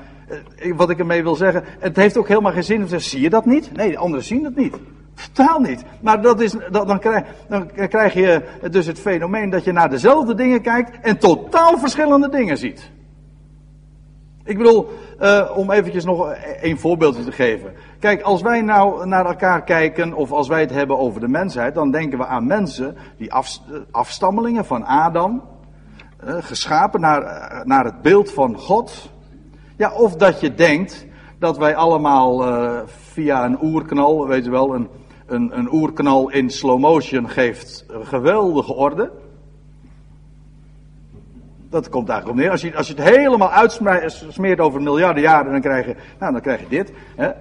uh, 0.59 0.77
wat 0.77 0.89
ik 0.89 0.99
ermee 0.99 1.23
wil 1.23 1.35
zeggen, 1.35 1.63
het 1.79 1.95
heeft 1.95 2.17
ook 2.17 2.27
helemaal 2.27 2.51
geen 2.51 2.63
zin 2.63 2.77
om 2.77 2.83
te 2.83 2.89
zeggen, 2.89 3.09
zie 3.09 3.21
je 3.21 3.29
dat 3.29 3.45
niet? 3.45 3.75
Nee, 3.75 3.91
de 3.91 3.97
anderen 3.97 4.25
zien 4.25 4.43
het 4.43 4.55
niet. 4.55 4.77
Totaal 5.33 5.59
niet. 5.59 5.83
Maar 6.01 6.21
dat 6.21 6.41
is, 6.41 6.55
dat, 6.71 6.87
dan, 6.87 6.99
krijg, 6.99 7.25
dan 7.49 7.71
krijg 7.75 8.13
je 8.13 8.41
dus 8.71 8.85
het 8.85 8.99
fenomeen 8.99 9.49
dat 9.49 9.63
je 9.63 9.71
naar 9.71 9.89
dezelfde 9.89 10.35
dingen 10.35 10.61
kijkt 10.61 10.99
en 11.01 11.17
totaal 11.17 11.77
verschillende 11.77 12.29
dingen 12.29 12.57
ziet. 12.57 12.91
Ik 14.45 14.57
bedoel, 14.57 14.89
uh, 15.21 15.51
om 15.55 15.71
eventjes 15.71 16.05
nog 16.05 16.35
een 16.61 16.79
voorbeeldje 16.79 17.23
te 17.23 17.31
geven. 17.31 17.73
Kijk, 17.99 18.21
als 18.21 18.41
wij 18.41 18.61
nou 18.61 19.07
naar 19.07 19.25
elkaar 19.25 19.63
kijken, 19.63 20.13
of 20.13 20.31
als 20.31 20.47
wij 20.47 20.59
het 20.59 20.71
hebben 20.71 20.97
over 20.97 21.19
de 21.21 21.27
mensheid, 21.27 21.73
dan 21.73 21.91
denken 21.91 22.17
we 22.17 22.25
aan 22.25 22.47
mensen, 22.47 22.97
die 23.17 23.33
af, 23.33 23.59
afstammelingen 23.91 24.65
van 24.65 24.85
Adam, 24.85 25.43
uh, 26.25 26.35
geschapen 26.39 27.01
naar, 27.01 27.61
naar 27.65 27.85
het 27.85 28.01
beeld 28.01 28.31
van 28.31 28.57
God. 28.57 29.11
Ja, 29.77 29.93
of 29.93 30.15
dat 30.15 30.39
je 30.39 30.53
denkt 30.53 31.05
dat 31.39 31.57
wij 31.57 31.75
allemaal 31.75 32.43
via 32.85 33.45
een 33.45 33.63
oerknal, 33.63 34.27
weet 34.27 34.45
je 34.45 34.51
wel, 34.51 34.75
een, 34.75 34.89
een, 35.25 35.57
een 35.57 35.73
oerknal 35.73 36.29
in 36.29 36.49
slow 36.49 36.79
motion 36.79 37.29
geeft 37.29 37.85
geweldige 37.89 38.73
orde. 38.73 39.11
Dat 41.73 41.89
komt 41.89 42.09
eigenlijk 42.09 42.39
op 42.39 42.43
neer. 42.43 42.51
Als 42.51 42.61
je, 42.61 42.75
als 42.75 42.87
je 42.87 42.93
het 42.93 43.03
helemaal 43.03 43.51
uitsmeert 43.51 44.59
over 44.59 44.81
miljarden 44.81 45.21
jaren, 45.21 45.51
dan 45.51 45.61
krijg 45.61 45.85
je, 45.85 45.95
nou, 46.19 46.31
dan 46.31 46.41
krijg 46.41 46.59
je 46.59 46.67
dit. 46.67 46.91
Hè. 47.15 47.31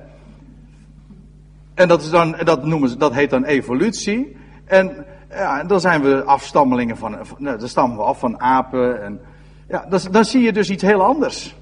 En 1.75 1.89
dat, 1.89 2.03
is 2.03 2.11
dan, 2.11 2.37
dat, 2.45 2.65
noemen 2.65 2.89
ze, 2.89 2.97
dat 2.97 3.13
heet 3.13 3.31
dan 3.31 3.45
evolutie. 3.45 4.37
En 4.65 5.07
ja, 5.31 5.65
dan 5.65 5.81
zijn 5.81 6.03
we 6.03 6.23
afstammelingen 6.25 6.97
van, 6.97 7.19
nou, 7.39 7.59
dan 7.59 7.69
stammen 7.69 7.97
we 7.97 8.03
af 8.03 8.19
van 8.19 8.41
apen. 8.41 9.03
En, 9.03 9.21
ja, 9.69 9.87
dat, 9.89 10.09
dan 10.11 10.25
zie 10.25 10.43
je 10.43 10.53
dus 10.53 10.71
iets 10.71 10.83
heel 10.83 11.05
anders. 11.05 11.57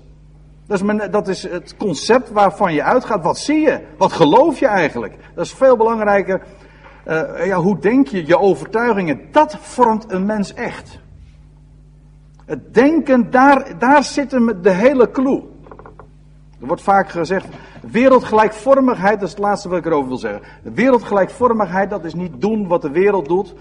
Dat 0.66 0.80
is, 0.80 1.10
dat 1.10 1.28
is 1.28 1.42
het 1.42 1.76
concept 1.76 2.30
waarvan 2.30 2.72
je 2.72 2.82
uitgaat. 2.82 3.22
Wat 3.22 3.38
zie 3.38 3.60
je? 3.60 3.80
Wat 3.98 4.12
geloof 4.12 4.58
je 4.58 4.66
eigenlijk? 4.66 5.14
Dat 5.34 5.44
is 5.44 5.52
veel 5.52 5.76
belangrijker. 5.76 6.42
Uh, 7.06 7.46
ja, 7.46 7.56
hoe 7.56 7.78
denk 7.78 8.08
je? 8.08 8.26
Je 8.26 8.38
overtuigingen. 8.38 9.20
Dat 9.32 9.56
vormt 9.60 10.12
een 10.12 10.26
mens 10.26 10.54
echt. 10.54 10.99
Het 12.50 12.74
denken, 12.74 13.30
daar, 13.30 13.78
daar 13.78 14.04
zit 14.04 14.30
de 14.62 14.70
hele 14.70 15.10
clue. 15.10 15.42
Er 16.60 16.66
wordt 16.66 16.82
vaak 16.82 17.08
gezegd, 17.08 17.46
wereldgelijkvormigheid, 17.90 19.20
dat 19.20 19.28
is 19.28 19.34
het 19.34 19.44
laatste 19.44 19.68
wat 19.68 19.78
ik 19.78 19.86
erover 19.86 20.08
wil 20.08 20.16
zeggen. 20.16 20.42
Wereldgelijkvormigheid, 20.62 21.90
dat 21.90 22.04
is 22.04 22.14
niet 22.14 22.40
doen 22.40 22.66
wat 22.66 22.82
de 22.82 22.90
wereld 22.90 23.28
doet. 23.28 23.54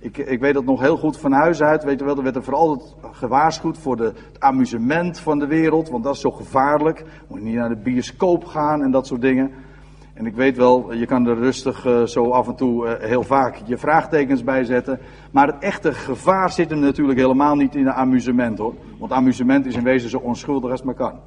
Ik, 0.00 0.16
ik 0.16 0.40
weet 0.40 0.54
dat 0.54 0.64
nog 0.64 0.80
heel 0.80 0.96
goed 0.96 1.16
van 1.16 1.32
huis 1.32 1.62
uit. 1.62 1.84
Weet 1.84 2.00
wel, 2.00 2.16
er 2.16 2.22
werd 2.22 2.36
er 2.36 2.44
vooral 2.44 2.82
gewaarschuwd 3.12 3.78
voor 3.78 3.96
de, 3.96 4.04
het 4.04 4.40
amusement 4.40 5.18
van 5.18 5.38
de 5.38 5.46
wereld, 5.46 5.88
want 5.88 6.04
dat 6.04 6.14
is 6.14 6.20
zo 6.20 6.30
gevaarlijk. 6.30 7.04
Moet 7.28 7.42
niet 7.42 7.54
naar 7.54 7.68
de 7.68 7.76
bioscoop 7.76 8.44
gaan 8.44 8.82
en 8.82 8.90
dat 8.90 9.06
soort 9.06 9.20
dingen. 9.20 9.50
En 10.22 10.28
ik 10.28 10.34
weet 10.34 10.56
wel, 10.56 10.92
je 10.92 11.06
kan 11.06 11.26
er 11.26 11.36
rustig 11.36 11.86
uh, 11.86 12.02
zo 12.02 12.30
af 12.30 12.48
en 12.48 12.54
toe 12.54 12.86
uh, 12.86 12.92
heel 13.08 13.22
vaak 13.22 13.56
je 13.64 13.78
vraagtekens 13.78 14.44
bij 14.44 14.64
zetten. 14.64 15.00
Maar 15.30 15.46
het 15.46 15.58
echte 15.58 15.92
gevaar 15.92 16.50
zit 16.50 16.70
er 16.70 16.76
natuurlijk 16.76 17.18
helemaal 17.18 17.54
niet 17.54 17.74
in 17.74 17.86
het 17.86 17.94
amusement 17.94 18.58
hoor. 18.58 18.74
Want 18.98 19.12
amusement 19.12 19.66
is 19.66 19.74
in 19.74 19.82
wezen 19.82 20.10
zo 20.10 20.18
onschuldig 20.18 20.70
als 20.70 20.82
maar 20.82 20.94
kan. 20.94 21.20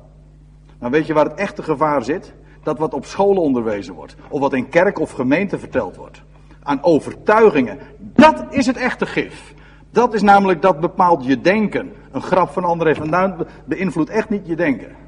Maar 0.79 0.91
weet 0.91 1.07
je 1.07 1.13
waar 1.13 1.25
het 1.25 1.39
echte 1.39 1.63
gevaar 1.63 2.03
zit? 2.03 2.33
Dat 2.63 2.77
wat 2.77 2.93
op 2.93 3.05
scholen 3.05 3.41
onderwezen 3.41 3.93
wordt. 3.93 4.15
Of 4.29 4.39
wat 4.39 4.53
in 4.53 4.69
kerk 4.69 4.99
of 4.99 5.11
gemeente 5.11 5.59
verteld 5.59 5.95
wordt. 5.95 6.23
Aan 6.63 6.83
overtuigingen. 6.83 7.77
Dat 7.99 8.45
is 8.49 8.65
het 8.65 8.77
echte 8.77 9.05
gif. 9.05 9.53
Dat 9.89 10.13
is 10.13 10.21
namelijk, 10.21 10.61
dat 10.61 10.79
bepaalt 10.79 11.25
je 11.25 11.41
denken. 11.41 11.91
Een 12.11 12.21
grap 12.21 12.49
van 12.49 12.63
anderen 12.63 12.87
heeft 12.87 13.09
vandaan 13.09 13.47
beïnvloedt 13.65 14.09
echt 14.09 14.29
niet 14.29 14.47
je 14.47 14.55
denken. 14.55 15.04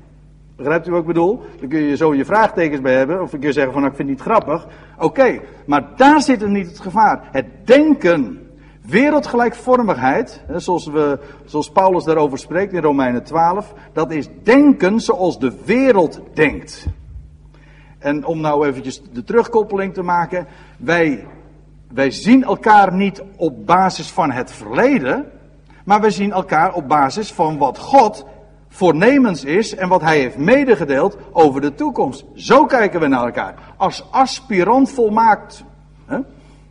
Begrijpt 0.57 0.87
u 0.87 0.91
wat 0.91 0.99
ik 0.99 1.07
bedoel? 1.07 1.41
Dan 1.59 1.69
kun 1.69 1.79
je 1.79 1.95
zo 1.95 2.15
je 2.15 2.25
vraagtekens 2.25 2.81
bij 2.81 2.95
hebben. 2.95 3.21
Of 3.21 3.29
kun 3.29 3.41
je 3.41 3.51
zeggen 3.51 3.71
van 3.71 3.81
nou, 3.81 3.93
ik 3.93 3.97
vind 3.97 4.09
het 4.09 4.17
niet 4.17 4.27
grappig. 4.27 4.67
Oké, 4.97 5.39
maar 5.65 5.87
daar 5.95 6.21
zit 6.21 6.41
er 6.41 6.49
niet 6.49 6.67
het 6.67 6.79
gevaar. 6.79 7.29
Het 7.31 7.45
denken. 7.63 8.41
Wereldgelijkvormigheid, 8.81 10.41
zoals, 10.55 10.85
we, 10.85 11.19
zoals 11.45 11.71
Paulus 11.71 12.03
daarover 12.03 12.37
spreekt 12.37 12.73
in 12.73 12.81
Romeinen 12.81 13.23
12, 13.23 13.73
dat 13.93 14.11
is 14.11 14.27
denken 14.43 14.99
zoals 14.99 15.39
de 15.39 15.53
wereld 15.65 16.21
denkt. 16.33 16.87
En 17.99 18.25
om 18.25 18.41
nou 18.41 18.67
eventjes 18.67 19.01
de 19.11 19.23
terugkoppeling 19.23 19.93
te 19.93 20.01
maken, 20.01 20.47
wij, 20.77 21.25
wij 21.93 22.11
zien 22.11 22.43
elkaar 22.43 22.93
niet 22.93 23.23
op 23.35 23.65
basis 23.65 24.11
van 24.11 24.31
het 24.31 24.51
verleden, 24.51 25.25
maar 25.85 26.01
wij 26.01 26.11
zien 26.11 26.31
elkaar 26.31 26.73
op 26.73 26.87
basis 26.87 27.33
van 27.33 27.57
wat 27.57 27.77
God 27.77 28.25
voornemens 28.77 29.43
is 29.43 29.75
en 29.75 29.87
wat 29.87 30.01
hij 30.01 30.19
heeft 30.19 30.37
medegedeeld 30.37 31.17
over 31.31 31.61
de 31.61 31.73
toekomst. 31.73 32.25
Zo 32.33 32.65
kijken 32.65 32.99
we 32.99 33.07
naar 33.07 33.25
elkaar. 33.25 33.55
Als 33.77 34.05
aspirant 34.11 34.91
volmaakt. 34.91 35.63
Hè? 36.05 36.17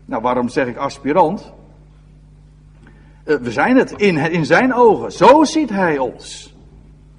Nou, 0.05 0.23
waarom 0.23 0.49
zeg 0.49 0.67
ik 0.67 0.77
aspirant? 0.77 1.53
Uh, 3.25 3.37
we 3.37 3.53
zijn 3.53 3.77
het 3.77 3.93
in, 3.93 4.17
in 4.17 4.45
zijn 4.45 4.75
ogen. 4.75 5.13
Zo 5.13 5.45
ziet 5.45 5.71
hij 5.71 5.99
ons. 5.99 6.55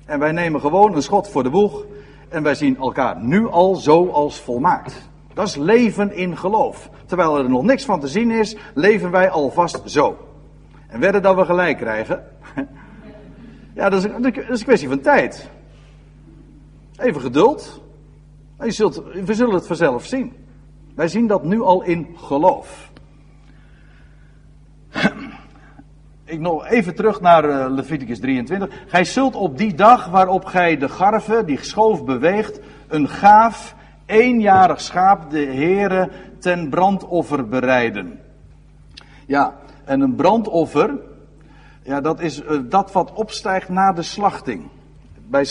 En 0.05 0.19
wij 0.19 0.31
nemen 0.31 0.61
gewoon 0.61 0.95
een 0.95 1.01
schot 1.01 1.29
voor 1.29 1.43
de 1.43 1.49
boeg. 1.49 1.85
En 2.29 2.43
wij 2.43 2.55
zien 2.55 2.77
elkaar 2.77 3.21
nu 3.21 3.47
al 3.47 3.75
zo 3.75 4.09
als 4.09 4.41
volmaakt. 4.41 5.09
Dat 5.33 5.47
is 5.47 5.55
leven 5.55 6.15
in 6.15 6.37
geloof. 6.37 6.89
Terwijl 7.05 7.37
er 7.37 7.49
nog 7.49 7.63
niks 7.63 7.85
van 7.85 7.99
te 7.99 8.07
zien 8.07 8.31
is, 8.31 8.57
leven 8.73 9.11
wij 9.11 9.29
alvast 9.29 9.81
zo. 9.85 10.17
En 10.87 10.99
werden 10.99 11.21
dat 11.21 11.35
we 11.35 11.45
gelijk 11.45 11.77
krijgen, 11.77 12.23
ja, 13.77 13.89
dat 13.89 14.05
is, 14.05 14.11
dat 14.21 14.37
is 14.37 14.59
een 14.59 14.65
kwestie 14.65 14.87
van 14.87 14.99
tijd. 14.99 15.49
Even 16.97 17.21
geduld. 17.21 17.81
Je 18.59 18.71
zult, 18.71 19.03
we 19.25 19.33
zullen 19.33 19.53
het 19.53 19.67
vanzelf 19.67 20.05
zien. 20.05 20.33
Wij 20.95 21.07
zien 21.07 21.27
dat 21.27 21.43
nu 21.43 21.61
al 21.61 21.83
in 21.83 22.07
geloof. 22.15 22.91
Ik 26.25 26.39
nog 26.39 26.67
even 26.67 26.95
terug 26.95 27.21
naar 27.21 27.45
uh, 27.45 27.65
Leviticus 27.69 28.19
23. 28.19 28.83
Gij 28.87 29.03
zult 29.03 29.35
op 29.35 29.57
die 29.57 29.73
dag 29.73 30.07
waarop 30.07 30.45
gij 30.45 30.77
de 30.77 30.89
garve, 30.89 31.43
die 31.45 31.63
schoof 31.63 32.05
beweegt, 32.05 32.59
een 32.87 33.07
gaaf, 33.07 33.75
eenjarig 34.05 34.81
schaap 34.81 35.29
de 35.29 35.45
Heere 35.45 36.09
ten 36.39 36.69
brandoffer 36.69 37.47
bereiden. 37.47 38.19
Ja, 39.25 39.55
en 39.85 40.01
een 40.01 40.15
brandoffer, 40.15 40.99
ja, 41.87 42.01
dat 42.01 42.19
is 42.19 42.41
uh, 42.41 42.59
dat 42.63 42.91
wat 42.91 43.13
opstijgt 43.13 43.69
na 43.69 43.93
de 43.93 44.01
slachting. 44.01 44.67
Bij, 45.27 45.47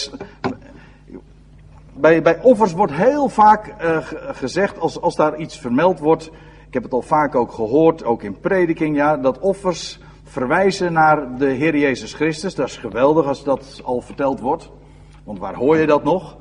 bij, 1.93 2.23
bij 2.23 2.43
offers 2.43 2.73
wordt 2.73 2.93
heel 2.93 3.29
vaak 3.29 3.75
uh, 3.83 3.97
gezegd, 4.33 4.79
als, 4.79 5.01
als 5.01 5.17
daar 5.17 5.37
iets 5.37 5.59
vermeld 5.59 5.99
wordt. 5.99 6.27
Ik 6.67 6.75
heb 6.75 6.83
het 6.83 6.93
al 6.93 7.03
vaak 7.03 7.35
ook 7.35 7.53
gehoord, 7.53 8.05
ook 8.05 8.23
in 8.23 8.41
prediking, 8.41 8.97
ja, 8.97 9.17
dat 9.17 9.39
offers 9.39 9.99
verwijzen 10.25 10.93
naar 10.93 11.37
de 11.37 11.47
Heer 11.49 11.77
Jezus 11.77 12.15
Christus. 12.15 12.55
Dat 12.55 12.69
is 12.69 12.77
geweldig 12.77 13.27
als 13.27 13.45
dat 13.45 13.81
al 13.85 14.01
verteld 14.01 14.41
wordt. 14.41 14.71
Want 15.25 15.39
waar 15.39 15.55
hoor 15.55 15.77
je 15.77 15.87
dat 15.87 16.05
nog? 16.05 16.37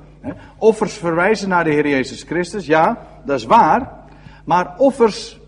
Offers 0.58 0.94
verwijzen 0.94 1.50
naar 1.50 1.64
de 1.64 1.72
Heer 1.72 1.88
Jezus 1.88 2.24
Christus, 2.24 2.66
ja, 2.66 2.98
dat 3.26 3.40
is 3.40 3.46
waar. 3.46 3.92
Maar 4.46 4.76
offers 4.78 5.40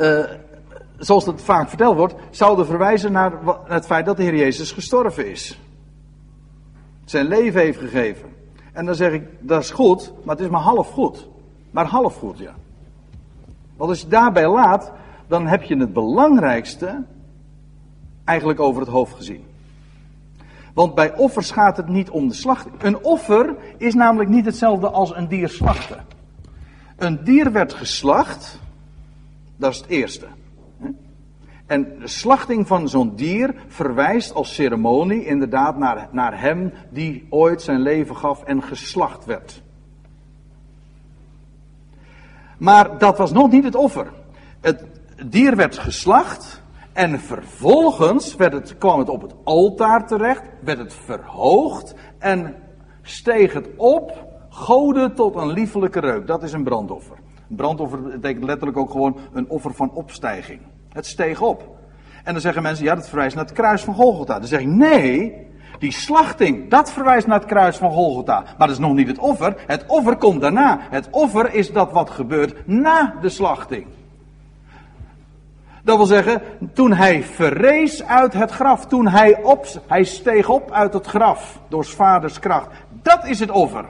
uh, 0.00 0.24
zoals 1.04 1.24
dat 1.24 1.42
vaak 1.42 1.68
verteld 1.68 1.96
wordt, 1.96 2.14
zouden 2.30 2.66
verwijzen 2.66 3.12
naar 3.12 3.32
het 3.64 3.86
feit 3.86 4.06
dat 4.06 4.16
de 4.16 4.22
Heer 4.22 4.36
Jezus 4.36 4.72
gestorven 4.72 5.30
is. 5.30 5.60
Zijn 7.04 7.26
leven 7.26 7.60
heeft 7.60 7.78
gegeven. 7.78 8.28
En 8.72 8.86
dan 8.86 8.94
zeg 8.94 9.12
ik, 9.12 9.22
dat 9.40 9.62
is 9.62 9.70
goed, 9.70 10.12
maar 10.24 10.36
het 10.36 10.44
is 10.44 10.50
maar 10.50 10.60
half 10.60 10.90
goed. 10.90 11.28
Maar 11.70 11.86
half 11.86 12.16
goed, 12.16 12.38
ja. 12.38 12.54
Want 13.76 13.90
als 13.90 14.00
je 14.00 14.08
daarbij 14.08 14.48
laat, 14.48 14.92
dan 15.26 15.46
heb 15.46 15.62
je 15.62 15.76
het 15.76 15.92
belangrijkste 15.92 17.04
eigenlijk 18.24 18.60
over 18.60 18.80
het 18.80 18.90
hoofd 18.90 19.14
gezien. 19.14 19.44
Want 20.74 20.94
bij 20.94 21.16
offers 21.16 21.50
gaat 21.50 21.76
het 21.76 21.88
niet 21.88 22.10
om 22.10 22.28
de 22.28 22.34
slachting. 22.34 22.74
Een 22.82 23.04
offer 23.04 23.56
is 23.76 23.94
namelijk 23.94 24.30
niet 24.30 24.44
hetzelfde 24.44 24.90
als 24.90 25.16
een 25.16 25.28
dier 25.28 25.48
slachten. 25.48 26.04
Een 26.96 27.24
dier 27.24 27.52
werd 27.52 27.74
geslacht, 27.74 28.58
dat 29.56 29.72
is 29.72 29.78
het 29.78 29.86
eerste. 29.86 30.26
En 31.72 31.98
de 31.98 32.08
slachting 32.08 32.66
van 32.66 32.88
zo'n 32.88 33.14
dier 33.14 33.54
verwijst 33.68 34.34
als 34.34 34.54
ceremonie 34.54 35.24
inderdaad 35.24 35.78
naar, 35.78 36.08
naar 36.10 36.40
hem 36.40 36.72
die 36.90 37.26
ooit 37.30 37.62
zijn 37.62 37.80
leven 37.80 38.16
gaf 38.16 38.42
en 38.42 38.62
geslacht 38.62 39.24
werd. 39.24 39.62
Maar 42.58 42.98
dat 42.98 43.18
was 43.18 43.32
nog 43.32 43.50
niet 43.50 43.64
het 43.64 43.74
offer. 43.74 44.12
Het 44.60 44.84
dier 45.26 45.56
werd 45.56 45.78
geslacht 45.78 46.62
en 46.92 47.20
vervolgens 47.20 48.36
werd 48.36 48.52
het, 48.52 48.78
kwam 48.78 48.98
het 48.98 49.08
op 49.08 49.22
het 49.22 49.34
altaar 49.44 50.06
terecht, 50.06 50.42
werd 50.60 50.78
het 50.78 50.94
verhoogd 50.94 51.94
en 52.18 52.54
steeg 53.02 53.52
het 53.52 53.68
op, 53.76 54.26
goden 54.48 55.14
tot 55.14 55.36
een 55.36 55.52
liefelijke 55.52 56.00
reuk. 56.00 56.26
Dat 56.26 56.42
is 56.42 56.52
een 56.52 56.64
brandoffer. 56.64 57.16
Brandoffer 57.46 58.02
betekent 58.02 58.44
letterlijk 58.44 58.78
ook 58.78 58.90
gewoon 58.90 59.16
een 59.32 59.48
offer 59.48 59.74
van 59.74 59.90
opstijging. 59.92 60.60
Het 60.92 61.06
steeg 61.06 61.40
op. 61.40 61.80
En 62.24 62.32
dan 62.32 62.42
zeggen 62.42 62.62
mensen, 62.62 62.84
ja, 62.84 62.94
dat 62.94 63.08
verwijst 63.08 63.34
naar 63.34 63.44
het 63.44 63.54
kruis 63.54 63.82
van 63.82 63.94
Golgotha. 63.94 64.38
Dan 64.38 64.48
zeg 64.48 64.60
ik, 64.60 64.66
nee, 64.66 65.46
die 65.78 65.92
slachting, 65.92 66.70
dat 66.70 66.92
verwijst 66.92 67.26
naar 67.26 67.38
het 67.38 67.48
kruis 67.48 67.76
van 67.76 67.90
Golgotha. 67.90 68.40
Maar 68.40 68.66
dat 68.66 68.70
is 68.70 68.78
nog 68.78 68.94
niet 68.94 69.08
het 69.08 69.18
offer. 69.18 69.54
Het 69.66 69.84
offer 69.86 70.16
komt 70.16 70.40
daarna. 70.40 70.78
Het 70.90 71.08
offer 71.10 71.54
is 71.54 71.72
dat 71.72 71.92
wat 71.92 72.10
gebeurt 72.10 72.66
na 72.66 73.14
de 73.20 73.28
slachting. 73.28 73.86
Dat 75.84 75.96
wil 75.96 76.06
zeggen, 76.06 76.42
toen 76.72 76.92
hij 76.92 77.22
verrees 77.22 78.04
uit 78.04 78.32
het 78.32 78.50
graf, 78.50 78.86
toen 78.86 79.08
hij 79.08 79.42
op, 79.42 79.66
hij 79.86 80.04
steeg 80.04 80.48
op 80.48 80.70
uit 80.70 80.92
het 80.92 81.06
graf 81.06 81.60
door 81.68 81.84
vaders 81.84 82.38
kracht. 82.38 82.68
Dat 83.02 83.26
is 83.26 83.40
het 83.40 83.50
offer. 83.50 83.84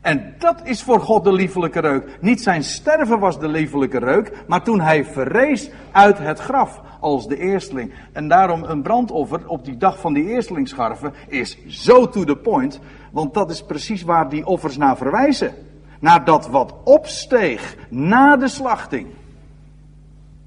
En 0.00 0.34
dat 0.38 0.60
is 0.64 0.82
voor 0.82 1.00
God 1.00 1.24
de 1.24 1.32
liefelijke 1.32 1.80
reuk. 1.80 2.18
Niet 2.20 2.42
zijn 2.42 2.62
sterven 2.62 3.18
was 3.18 3.38
de 3.38 3.48
liefelijke 3.48 3.98
reuk, 3.98 4.44
maar 4.46 4.62
toen 4.62 4.80
hij 4.80 5.04
verrees 5.04 5.70
uit 5.92 6.18
het 6.18 6.38
graf 6.38 6.80
als 7.00 7.28
de 7.28 7.38
eersteling. 7.38 7.92
En 8.12 8.28
daarom 8.28 8.62
een 8.62 8.82
brandoffer 8.82 9.48
op 9.48 9.64
die 9.64 9.76
dag 9.76 9.98
van 9.98 10.12
die 10.12 10.24
eerstelingsscharven 10.24 11.14
is 11.28 11.66
zo 11.66 12.08
to 12.08 12.24
the 12.24 12.36
point, 12.36 12.80
want 13.12 13.34
dat 13.34 13.50
is 13.50 13.64
precies 13.64 14.02
waar 14.02 14.28
die 14.28 14.46
offers 14.46 14.76
naar 14.76 14.96
verwijzen. 14.96 15.54
Naar 15.98 16.24
dat 16.24 16.48
wat 16.48 16.74
opsteeg 16.84 17.76
na 17.88 18.36
de 18.36 18.48
slachting. 18.48 19.06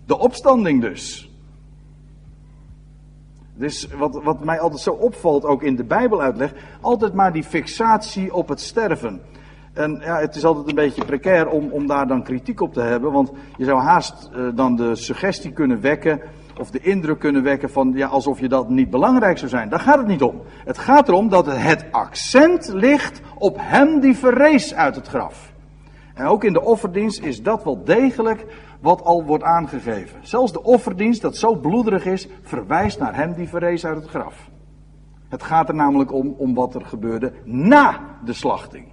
De 0.05 0.19
opstanding 0.19 0.81
dus. 0.81 1.31
Dus 3.55 3.87
wat, 3.97 4.23
wat 4.23 4.43
mij 4.43 4.59
altijd 4.59 4.81
zo 4.81 4.91
opvalt, 4.91 5.45
ook 5.45 5.63
in 5.63 5.75
de 5.75 5.83
Bijbeluitleg, 5.83 6.53
altijd 6.81 7.13
maar 7.13 7.33
die 7.33 7.43
fixatie 7.43 8.33
op 8.33 8.47
het 8.47 8.61
sterven. 8.61 9.21
En 9.73 9.99
ja, 10.01 10.19
het 10.19 10.35
is 10.35 10.45
altijd 10.45 10.67
een 10.67 10.75
beetje 10.75 11.05
precair 11.05 11.47
om, 11.47 11.71
om 11.71 11.87
daar 11.87 12.07
dan 12.07 12.23
kritiek 12.23 12.61
op 12.61 12.73
te 12.73 12.81
hebben. 12.81 13.11
Want 13.11 13.31
je 13.57 13.65
zou 13.65 13.79
haast 13.79 14.29
uh, 14.35 14.47
dan 14.55 14.75
de 14.75 14.95
suggestie 14.95 15.51
kunnen 15.51 15.81
wekken. 15.81 16.21
Of 16.59 16.71
de 16.71 16.79
indruk 16.79 17.19
kunnen 17.19 17.43
wekken 17.43 17.69
van 17.69 17.91
ja, 17.95 18.07
alsof 18.07 18.39
je 18.39 18.47
dat 18.47 18.69
niet 18.69 18.89
belangrijk 18.89 19.37
zou 19.37 19.49
zijn. 19.49 19.69
Daar 19.69 19.79
gaat 19.79 19.97
het 19.97 20.07
niet 20.07 20.21
om. 20.21 20.41
Het 20.65 20.77
gaat 20.77 21.07
erom 21.07 21.29
dat 21.29 21.45
het 21.45 21.85
accent 21.91 22.67
ligt 22.73 23.21
op 23.37 23.57
hem 23.59 23.99
die 23.99 24.17
verrees 24.17 24.73
uit 24.73 24.95
het 24.95 25.07
graf. 25.07 25.53
En 26.13 26.25
ook 26.25 26.43
in 26.43 26.53
de 26.53 26.61
offerdienst 26.61 27.23
is 27.23 27.41
dat 27.41 27.63
wel 27.63 27.83
degelijk 27.83 28.45
wat 28.81 29.03
al 29.03 29.23
wordt 29.23 29.43
aangegeven. 29.43 30.19
Zelfs 30.21 30.51
de 30.51 30.63
offerdienst, 30.63 31.21
dat 31.21 31.37
zo 31.37 31.55
bloederig 31.55 32.05
is, 32.05 32.27
verwijst 32.41 32.99
naar 32.99 33.15
hem 33.15 33.33
die 33.33 33.47
verrees 33.49 33.85
uit 33.85 33.95
het 33.95 34.07
graf. 34.07 34.49
Het 35.29 35.43
gaat 35.43 35.69
er 35.69 35.75
namelijk 35.75 36.13
om, 36.13 36.35
om 36.37 36.53
wat 36.53 36.75
er 36.75 36.85
gebeurde 36.85 37.33
na 37.43 37.99
de 38.25 38.33
slachting. 38.33 38.92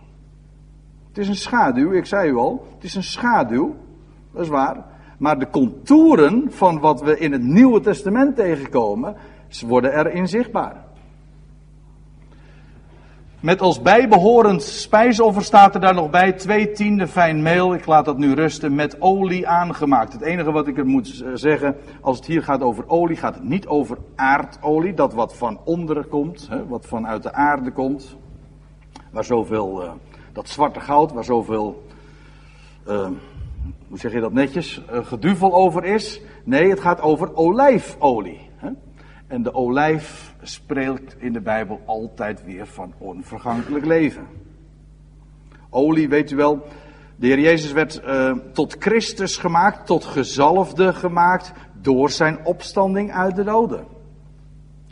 Het 1.11 1.19
is 1.19 1.29
een 1.29 1.37
schaduw, 1.37 1.93
ik 1.93 2.07
zei 2.07 2.31
u 2.31 2.37
al, 2.37 2.67
het 2.75 2.85
is 2.85 2.95
een 2.95 3.03
schaduw, 3.03 3.77
dat 4.33 4.43
is 4.43 4.49
waar. 4.49 4.85
Maar 5.19 5.39
de 5.39 5.51
contouren 5.51 6.47
van 6.49 6.81
wat 6.81 7.01
we 7.01 7.19
in 7.19 7.33
het 7.33 7.43
Nieuwe 7.43 7.81
Testament 7.81 8.37
tegenkomen, 8.37 9.17
worden 9.67 9.99
erin 9.99 10.29
zichtbaar. 10.29 10.89
Met 13.41 13.61
als 13.61 13.83
bijbehorend 13.83 14.63
spijsoffer 14.63 15.43
staat 15.43 15.75
er 15.75 15.81
daar 15.81 15.95
nog 15.95 16.11
bij 16.11 16.33
twee 16.33 16.71
tiende 16.71 17.07
fijn 17.07 17.43
meel. 17.43 17.75
Ik 17.75 17.87
laat 17.87 18.05
dat 18.05 18.19
nu 18.19 18.35
rusten 18.35 18.75
met 18.75 19.01
olie 19.01 19.49
aangemaakt. 19.49 20.13
Het 20.13 20.23
enige 20.23 20.53
wat 20.53 20.67
ik 20.67 20.79
er 20.79 20.87
moet 20.87 21.25
zeggen, 21.35 21.77
als 22.01 22.17
het 22.17 22.27
hier 22.27 22.43
gaat 22.43 22.63
over 22.63 22.89
olie, 22.89 23.17
gaat 23.17 23.35
het 23.35 23.45
niet 23.45 23.67
over 23.67 23.99
aardolie. 24.17 24.95
Dat 24.95 25.15
wat 25.15 25.37
van 25.37 25.61
onderen 25.65 26.09
komt, 26.09 26.49
hè, 26.51 26.67
wat 26.67 26.87
vanuit 26.87 27.23
de 27.23 27.33
aarde 27.33 27.71
komt. 27.71 28.17
Waar 29.11 29.25
zoveel, 29.25 29.83
uh, 29.83 29.91
dat 30.41 30.49
zwarte 30.49 30.80
goud, 30.80 31.12
waar 31.12 31.24
zoveel, 31.24 31.86
uh, 32.88 33.09
hoe 33.88 33.99
zeg 33.99 34.12
je 34.12 34.20
dat 34.20 34.32
netjes, 34.32 34.82
uh, 34.93 35.07
geduvel 35.07 35.55
over 35.55 35.84
is. 35.84 36.20
Nee, 36.45 36.70
het 36.70 36.80
gaat 36.80 37.01
over 37.01 37.36
olijfolie. 37.36 38.49
Hè. 38.57 38.70
En 39.26 39.43
de 39.43 39.55
olijf 39.55 40.34
spreekt 40.43 41.16
in 41.18 41.32
de 41.32 41.41
Bijbel 41.41 41.80
altijd 41.84 42.45
weer 42.45 42.66
van 42.66 42.93
onvergankelijk 42.99 43.84
leven. 43.84 44.26
Olie, 45.70 46.09
weet 46.09 46.30
u 46.30 46.36
wel, 46.36 46.66
de 47.16 47.26
Heer 47.26 47.41
Jezus 47.41 47.72
werd 47.72 48.03
uh, 48.05 48.32
tot 48.53 48.76
Christus 48.78 49.36
gemaakt, 49.36 49.86
tot 49.86 50.05
gezalfde 50.05 50.93
gemaakt 50.93 51.53
door 51.80 52.11
zijn 52.11 52.45
opstanding 52.45 53.12
uit 53.12 53.36
de 53.36 53.45
doden. 53.45 53.86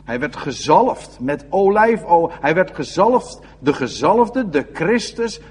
Hij 0.09 0.19
werd 0.19 0.35
gezalfd 0.35 1.19
met 1.19 1.45
olijfolie. 1.49 2.35
Hij 2.39 2.55
werd 2.55 2.75
gezalfd, 2.75 3.39
de 3.59 3.73
gezalfde, 3.73 4.49
de 4.49 4.67
Christus, 4.73 5.41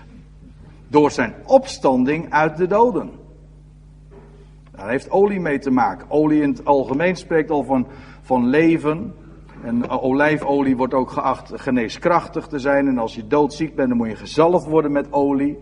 door 0.88 1.10
zijn 1.10 1.34
opstanding 1.46 2.32
uit 2.32 2.56
de 2.56 2.66
doden. 2.66 3.10
Daar 4.70 4.88
heeft 4.88 5.10
olie 5.10 5.40
mee 5.40 5.58
te 5.58 5.70
maken. 5.70 6.10
Olie 6.10 6.42
in 6.42 6.50
het 6.50 6.64
algemeen 6.64 7.16
spreekt 7.16 7.50
al 7.50 7.64
van 7.64 7.86
van 8.22 8.46
leven. 8.46 9.14
En 9.62 9.88
olijfolie 9.88 10.76
wordt 10.76 10.94
ook 10.94 11.10
geacht 11.10 11.52
geneeskrachtig 11.54 12.46
te 12.46 12.58
zijn. 12.58 12.86
En 12.86 12.98
als 12.98 13.14
je 13.14 13.26
doodziek 13.26 13.74
bent, 13.74 13.88
dan 13.88 13.96
moet 13.96 14.08
je 14.08 14.16
gezalfd 14.16 14.66
worden 14.66 14.92
met 14.92 15.12
olie. 15.12 15.58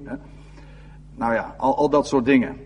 Nou 1.14 1.34
ja, 1.34 1.54
al, 1.56 1.76
al 1.76 1.90
dat 1.90 2.06
soort 2.06 2.24
dingen. 2.24 2.56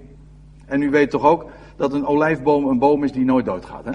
En 0.66 0.82
u 0.82 0.90
weet 0.90 1.10
toch 1.10 1.24
ook 1.24 1.46
dat 1.76 1.92
een 1.92 2.06
olijfboom 2.06 2.66
een 2.66 2.78
boom 2.78 3.04
is 3.04 3.12
die 3.12 3.24
nooit 3.24 3.44
doodgaat. 3.44 3.84
Hè? 3.84 3.92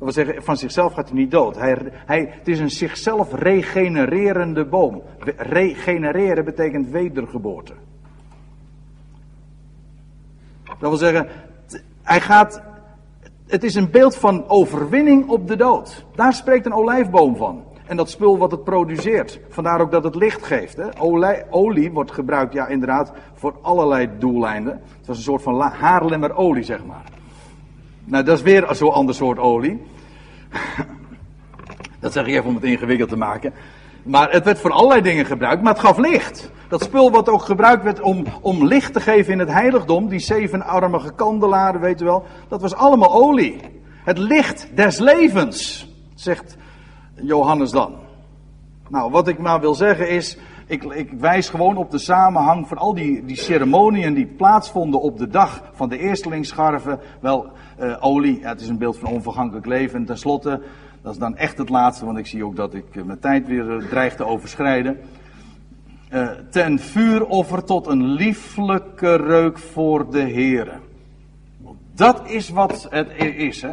Dat 0.00 0.14
wil 0.14 0.24
zeggen, 0.24 0.42
van 0.42 0.56
zichzelf 0.56 0.92
gaat 0.92 1.08
hij 1.08 1.18
niet 1.18 1.30
dood. 1.30 1.56
Hij, 1.56 1.78
hij, 1.92 2.34
het 2.38 2.48
is 2.48 2.58
een 2.58 2.70
zichzelf 2.70 3.34
regenererende 3.34 4.64
boom. 4.64 5.02
Regenereren 5.36 6.44
betekent 6.44 6.88
wedergeboorte. 6.88 7.72
Dat 10.64 10.88
wil 10.90 10.96
zeggen, 10.96 11.28
hij 12.02 12.20
gaat 12.20 12.62
het 13.46 13.64
is 13.64 13.74
een 13.74 13.90
beeld 13.90 14.16
van 14.16 14.48
overwinning 14.48 15.28
op 15.28 15.48
de 15.48 15.56
dood. 15.56 16.04
Daar 16.14 16.32
spreekt 16.32 16.66
een 16.66 16.72
olijfboom 16.72 17.36
van. 17.36 17.64
En 17.86 17.96
dat 17.96 18.10
spul 18.10 18.38
wat 18.38 18.50
het 18.50 18.64
produceert. 18.64 19.40
Vandaar 19.48 19.80
ook 19.80 19.90
dat 19.90 20.04
het 20.04 20.14
licht 20.14 20.42
geeft. 20.42 20.76
Hè. 20.76 21.00
Olie, 21.00 21.42
olie 21.50 21.92
wordt 21.92 22.12
gebruikt, 22.12 22.52
ja 22.52 22.66
inderdaad, 22.66 23.12
voor 23.34 23.54
allerlei 23.62 24.10
doeleinden. 24.18 24.72
Het 24.98 25.06
was 25.06 25.16
een 25.16 25.22
soort 25.22 25.42
van 25.42 25.60
haarlemmerolie, 25.60 26.62
zeg 26.62 26.84
maar. 26.84 27.04
Nou, 28.10 28.24
dat 28.24 28.36
is 28.36 28.42
weer 28.42 28.66
zo'n 28.70 28.92
ander 28.92 29.14
soort 29.14 29.38
olie. 29.38 29.82
dat 32.00 32.12
zeg 32.12 32.26
ik 32.26 32.34
even 32.34 32.48
om 32.48 32.54
het 32.54 32.64
ingewikkeld 32.64 33.08
te 33.08 33.16
maken. 33.16 33.52
Maar 34.02 34.30
het 34.30 34.44
werd 34.44 34.58
voor 34.58 34.72
allerlei 34.72 35.00
dingen 35.00 35.26
gebruikt, 35.26 35.62
maar 35.62 35.72
het 35.72 35.82
gaf 35.82 35.98
licht. 35.98 36.50
Dat 36.68 36.82
spul 36.82 37.10
wat 37.10 37.28
ook 37.28 37.42
gebruikt 37.42 37.84
werd 37.84 38.00
om, 38.00 38.24
om 38.40 38.66
licht 38.66 38.92
te 38.92 39.00
geven 39.00 39.32
in 39.32 39.38
het 39.38 39.48
heiligdom, 39.48 40.08
die 40.08 40.18
zevenarmige 40.18 41.12
kandelaren, 41.12 41.80
weet 41.80 42.00
u 42.00 42.04
wel, 42.04 42.24
dat 42.48 42.60
was 42.60 42.74
allemaal 42.74 43.12
olie. 43.12 43.60
Het 44.04 44.18
licht 44.18 44.76
des 44.76 44.98
levens, 44.98 45.88
zegt 46.14 46.56
Johannes 47.14 47.70
dan. 47.70 47.94
Nou, 48.88 49.10
wat 49.10 49.28
ik 49.28 49.38
maar 49.38 49.60
wil 49.60 49.74
zeggen 49.74 50.08
is, 50.08 50.38
ik, 50.66 50.84
ik, 50.84 51.10
wijs 51.18 51.48
gewoon 51.48 51.76
op 51.76 51.90
de 51.90 51.98
samenhang 51.98 52.68
van 52.68 52.76
al 52.78 52.94
die, 52.94 53.24
die 53.24 53.36
ceremonieën 53.36 54.14
die 54.14 54.26
plaatsvonden 54.26 55.00
op 55.00 55.18
de 55.18 55.28
dag 55.28 55.62
van 55.72 55.88
de 55.88 55.98
eerstelingsscharven. 55.98 57.00
Wel, 57.20 57.46
uh, 57.80 57.96
olie, 58.00 58.40
ja, 58.40 58.48
het 58.48 58.60
is 58.60 58.68
een 58.68 58.78
beeld 58.78 58.98
van 58.98 59.08
onvergankelijk 59.08 59.66
leven. 59.66 59.98
En 59.98 60.04
tenslotte, 60.04 60.60
dat 61.02 61.12
is 61.12 61.18
dan 61.18 61.36
echt 61.36 61.58
het 61.58 61.68
laatste, 61.68 62.04
want 62.04 62.18
ik 62.18 62.26
zie 62.26 62.44
ook 62.44 62.56
dat 62.56 62.74
ik 62.74 62.94
uh, 62.94 63.04
mijn 63.04 63.18
tijd 63.18 63.46
weer 63.46 63.64
uh, 63.64 63.88
dreig 63.88 64.16
te 64.16 64.24
overschrijden. 64.24 64.98
ten 66.50 66.78
vuuroffer 66.78 67.64
tot 67.64 67.86
een 67.86 68.04
lieflijke 68.04 69.16
reuk 69.16 69.58
voor 69.58 70.10
de 70.10 70.22
Heer. 70.22 70.80
Dat 71.94 72.30
is 72.30 72.48
wat 72.48 72.86
het 72.90 73.08
is, 73.18 73.62
hè. 73.62 73.70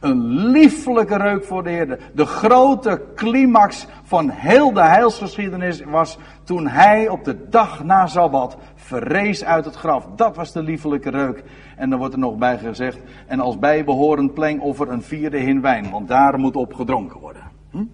Een 0.00 0.26
lieflijke 0.28 1.16
reuk 1.16 1.44
voor 1.44 1.62
de 1.62 1.70
Heer. 1.70 1.98
De 2.14 2.26
grote 2.26 3.02
climax 3.14 3.86
van 4.02 4.30
heel 4.30 4.72
de 4.72 4.82
heilsgeschiedenis 4.82 5.82
was 5.84 6.18
toen 6.44 6.66
hij 6.68 7.08
op 7.08 7.24
de 7.24 7.48
dag 7.48 7.84
na 7.84 8.06
Sabbat 8.06 8.56
verrees 8.74 9.44
uit 9.44 9.64
het 9.64 9.74
graf. 9.74 10.06
Dat 10.16 10.36
was 10.36 10.52
de 10.52 10.62
lieflijke 10.62 11.10
reuk. 11.10 11.42
En 11.76 11.90
dan 11.90 11.98
wordt 11.98 12.14
er 12.14 12.20
nog 12.20 12.36
bij 12.36 12.58
gezegd, 12.58 12.98
en 13.26 13.40
als 13.40 13.58
bijbehorend 13.58 14.34
plengoffer 14.34 14.88
een 14.88 15.02
vierde 15.02 15.38
hin 15.38 15.60
wijn, 15.60 15.90
want 15.90 16.08
daar 16.08 16.38
moet 16.38 16.56
op 16.56 16.74
gedronken 16.74 17.20
worden. 17.20 17.42
Hm? 17.70 17.84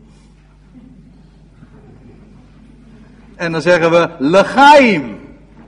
En 3.35 3.53
dan 3.53 3.61
zeggen 3.61 3.91
we, 3.91 4.11
legaim, 4.19 5.19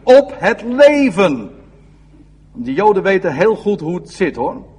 op 0.02 0.34
het 0.38 0.62
leven. 0.62 1.50
De 2.52 2.72
Joden 2.72 3.02
weten 3.02 3.34
heel 3.34 3.56
goed 3.56 3.80
hoe 3.80 3.96
het 3.96 4.10
zit 4.10 4.36
hoor 4.36 4.74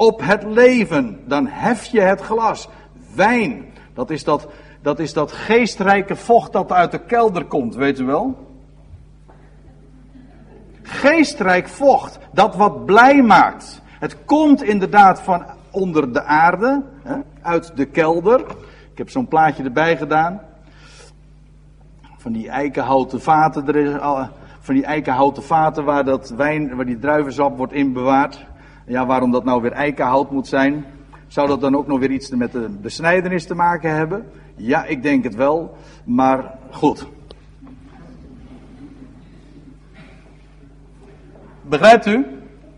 op 0.00 0.20
het 0.24 0.44
leven, 0.44 1.20
dan 1.26 1.46
hef 1.46 1.84
je 1.84 2.00
het 2.00 2.20
glas. 2.20 2.68
Wijn, 3.14 3.64
dat 3.94 4.10
is 4.10 4.24
dat, 4.24 4.48
dat 4.82 4.98
is 4.98 5.12
dat 5.12 5.32
geestrijke 5.32 6.16
vocht 6.16 6.52
dat 6.52 6.72
uit 6.72 6.90
de 6.90 6.98
kelder 6.98 7.44
komt, 7.44 7.74
weet 7.74 7.98
u 7.98 8.04
wel? 8.04 8.46
Geestrijk 10.82 11.68
vocht, 11.68 12.18
dat 12.32 12.56
wat 12.56 12.84
blij 12.84 13.22
maakt. 13.22 13.82
Het 13.86 14.24
komt 14.24 14.62
inderdaad 14.62 15.20
van 15.20 15.44
onder 15.70 16.12
de 16.12 16.22
aarde, 16.22 16.82
hè, 17.02 17.16
uit 17.42 17.76
de 17.76 17.84
kelder. 17.84 18.40
Ik 18.92 18.98
heb 18.98 19.10
zo'n 19.10 19.28
plaatje 19.28 19.62
erbij 19.62 19.96
gedaan. 19.96 20.40
Van 22.16 22.32
die 22.32 22.48
eikenhouten 22.48 23.20
vaten, 23.20 23.66
er 23.66 23.76
is, 23.76 23.92
van 24.60 24.74
die 24.74 24.84
eikenhouten 24.84 25.42
vaten 25.42 25.84
waar 25.84 26.04
dat 26.04 26.30
wijn, 26.30 26.76
waar 26.76 26.86
die 26.86 26.98
druivensap 26.98 27.56
wordt 27.56 27.72
inbewaard. 27.72 28.48
Ja, 28.90 29.06
waarom 29.06 29.30
dat 29.30 29.44
nou 29.44 29.62
weer 29.62 29.72
eikenhout 29.72 30.30
moet 30.30 30.48
zijn. 30.48 30.84
Zou 31.26 31.48
dat 31.48 31.60
dan 31.60 31.76
ook 31.76 31.86
nog 31.86 31.98
weer 31.98 32.10
iets 32.10 32.30
met 32.30 32.52
de 32.52 32.68
besnijdenis 32.80 33.46
te 33.46 33.54
maken 33.54 33.94
hebben? 33.94 34.26
Ja, 34.56 34.84
ik 34.84 35.02
denk 35.02 35.24
het 35.24 35.34
wel. 35.34 35.76
Maar 36.04 36.54
goed. 36.70 37.06
Begrijpt 41.62 42.06
u? 42.06 42.26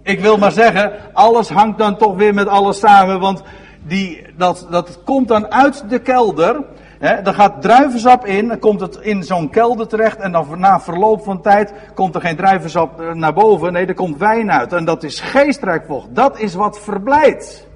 Ik 0.03 0.21
wil 0.21 0.37
maar 0.37 0.53
zeggen, 0.53 0.93
alles 1.13 1.49
hangt 1.49 1.79
dan 1.79 1.97
toch 1.97 2.17
weer 2.17 2.35
met 2.35 2.49
alles 2.49 2.79
samen. 2.79 3.21
Want 3.21 3.43
die, 3.87 4.27
dat, 4.37 4.67
dat 4.71 4.99
komt 5.05 5.29
dan 5.29 5.53
uit 5.53 5.91
de 5.91 5.99
kelder. 5.99 6.65
He, 7.03 7.09
er 7.09 7.35
gaat 7.35 7.63
druivensap 7.63 8.27
in, 8.27 8.49
dan 8.49 8.59
komt 8.59 8.81
het 8.81 8.97
in 8.97 9.23
zo'n 9.23 9.51
kelder 9.51 9.89
terecht 9.89 10.19
en 10.19 10.33
dan 10.33 10.61
na 10.61 10.81
verloop 10.81 11.23
van 11.23 11.41
tijd 11.41 11.73
komt 11.95 12.15
er 12.15 12.21
geen 12.21 12.37
druivensap 12.37 13.01
eh, 13.01 13.13
naar 13.13 13.33
boven. 13.33 13.73
Nee, 13.73 13.87
er 13.87 13.95
komt 13.95 14.19
wijn 14.19 14.53
uit 14.53 14.73
en 14.73 14.85
dat 14.85 15.03
is 15.03 15.21
geestrijk 15.21 15.87
vocht. 15.87 16.15
Dat 16.15 16.39
is 16.39 16.55
wat 16.55 16.81
verblijdt. 16.81 17.69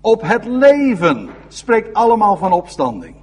Op 0.00 0.22
het 0.22 0.44
leven 0.44 1.28
spreekt 1.48 1.94
allemaal 1.94 2.36
van 2.36 2.52
opstanding. 2.52 3.14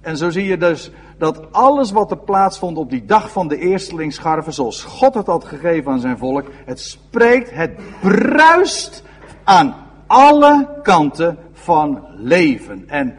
En 0.00 0.16
zo 0.16 0.30
zie 0.30 0.46
je 0.46 0.56
dus 0.56 0.90
dat 1.18 1.52
alles 1.52 1.90
wat 1.90 2.10
er 2.10 2.18
plaatsvond 2.18 2.76
op 2.76 2.90
die 2.90 3.04
dag 3.04 3.30
van 3.30 3.48
de 3.48 3.56
eerstelingsscharven, 3.56 4.52
zoals 4.52 4.84
God 4.84 5.14
het 5.14 5.26
had 5.26 5.44
gegeven 5.44 5.92
aan 5.92 6.00
zijn 6.00 6.18
volk, 6.18 6.46
het 6.64 6.80
spreekt, 6.80 7.50
het 7.50 7.70
bruist 8.00 9.04
aan 9.44 9.74
alle 10.06 10.68
kanten 10.82 11.38
van 11.52 12.04
leven. 12.16 12.84
En 12.88 13.14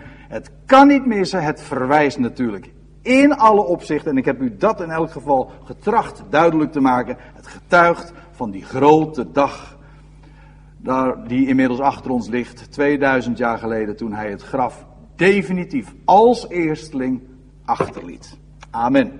kan 0.74 0.88
niet 0.88 1.05
missen, 1.05 1.43
het 1.43 1.61
verwijst 1.61 2.17
natuurlijk 2.17 2.71
In 3.01 3.36
alle 3.38 3.61
opzichten, 3.61 4.11
en 4.11 4.17
ik 4.17 4.26
heb 4.26 4.41
u 4.41 4.55
dat 4.57 4.82
in 4.82 4.89
elk 4.89 5.11
geval 5.11 5.51
getracht 5.63 6.24
duidelijk 6.30 6.71
te 6.71 6.80
maken. 6.80 7.17
Het 7.34 7.47
getuigt 7.47 8.13
van 8.32 8.51
die 8.51 8.63
grote 8.63 9.32
dag. 9.32 9.78
Die 11.28 11.47
inmiddels 11.47 11.80
achter 11.80 12.11
ons 12.11 12.28
ligt. 12.28 12.71
2000 12.71 13.38
jaar 13.38 13.57
geleden 13.57 13.95
toen 13.95 14.13
hij 14.13 14.30
het 14.30 14.41
graf 14.41 14.86
definitief 15.15 15.93
als 16.05 16.49
eersteling 16.49 17.21
achterliet. 17.65 18.38
Amen. 18.71 19.11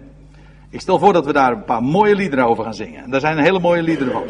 Ik 0.70 0.82
stel 0.82 1.00
voor 1.00 1.14
dat 1.14 1.26
we 1.26 1.34
daar 1.34 1.52
een 1.52 1.64
paar 1.64 1.84
mooie 1.84 2.16
liederen 2.16 2.46
over 2.46 2.64
gaan 2.64 2.74
zingen. 2.74 3.04
En 3.04 3.10
daar 3.10 3.20
zijn 3.20 3.38
hele 3.38 3.60
mooie 3.60 3.84
liederen 3.84 4.14
van. 4.14 4.24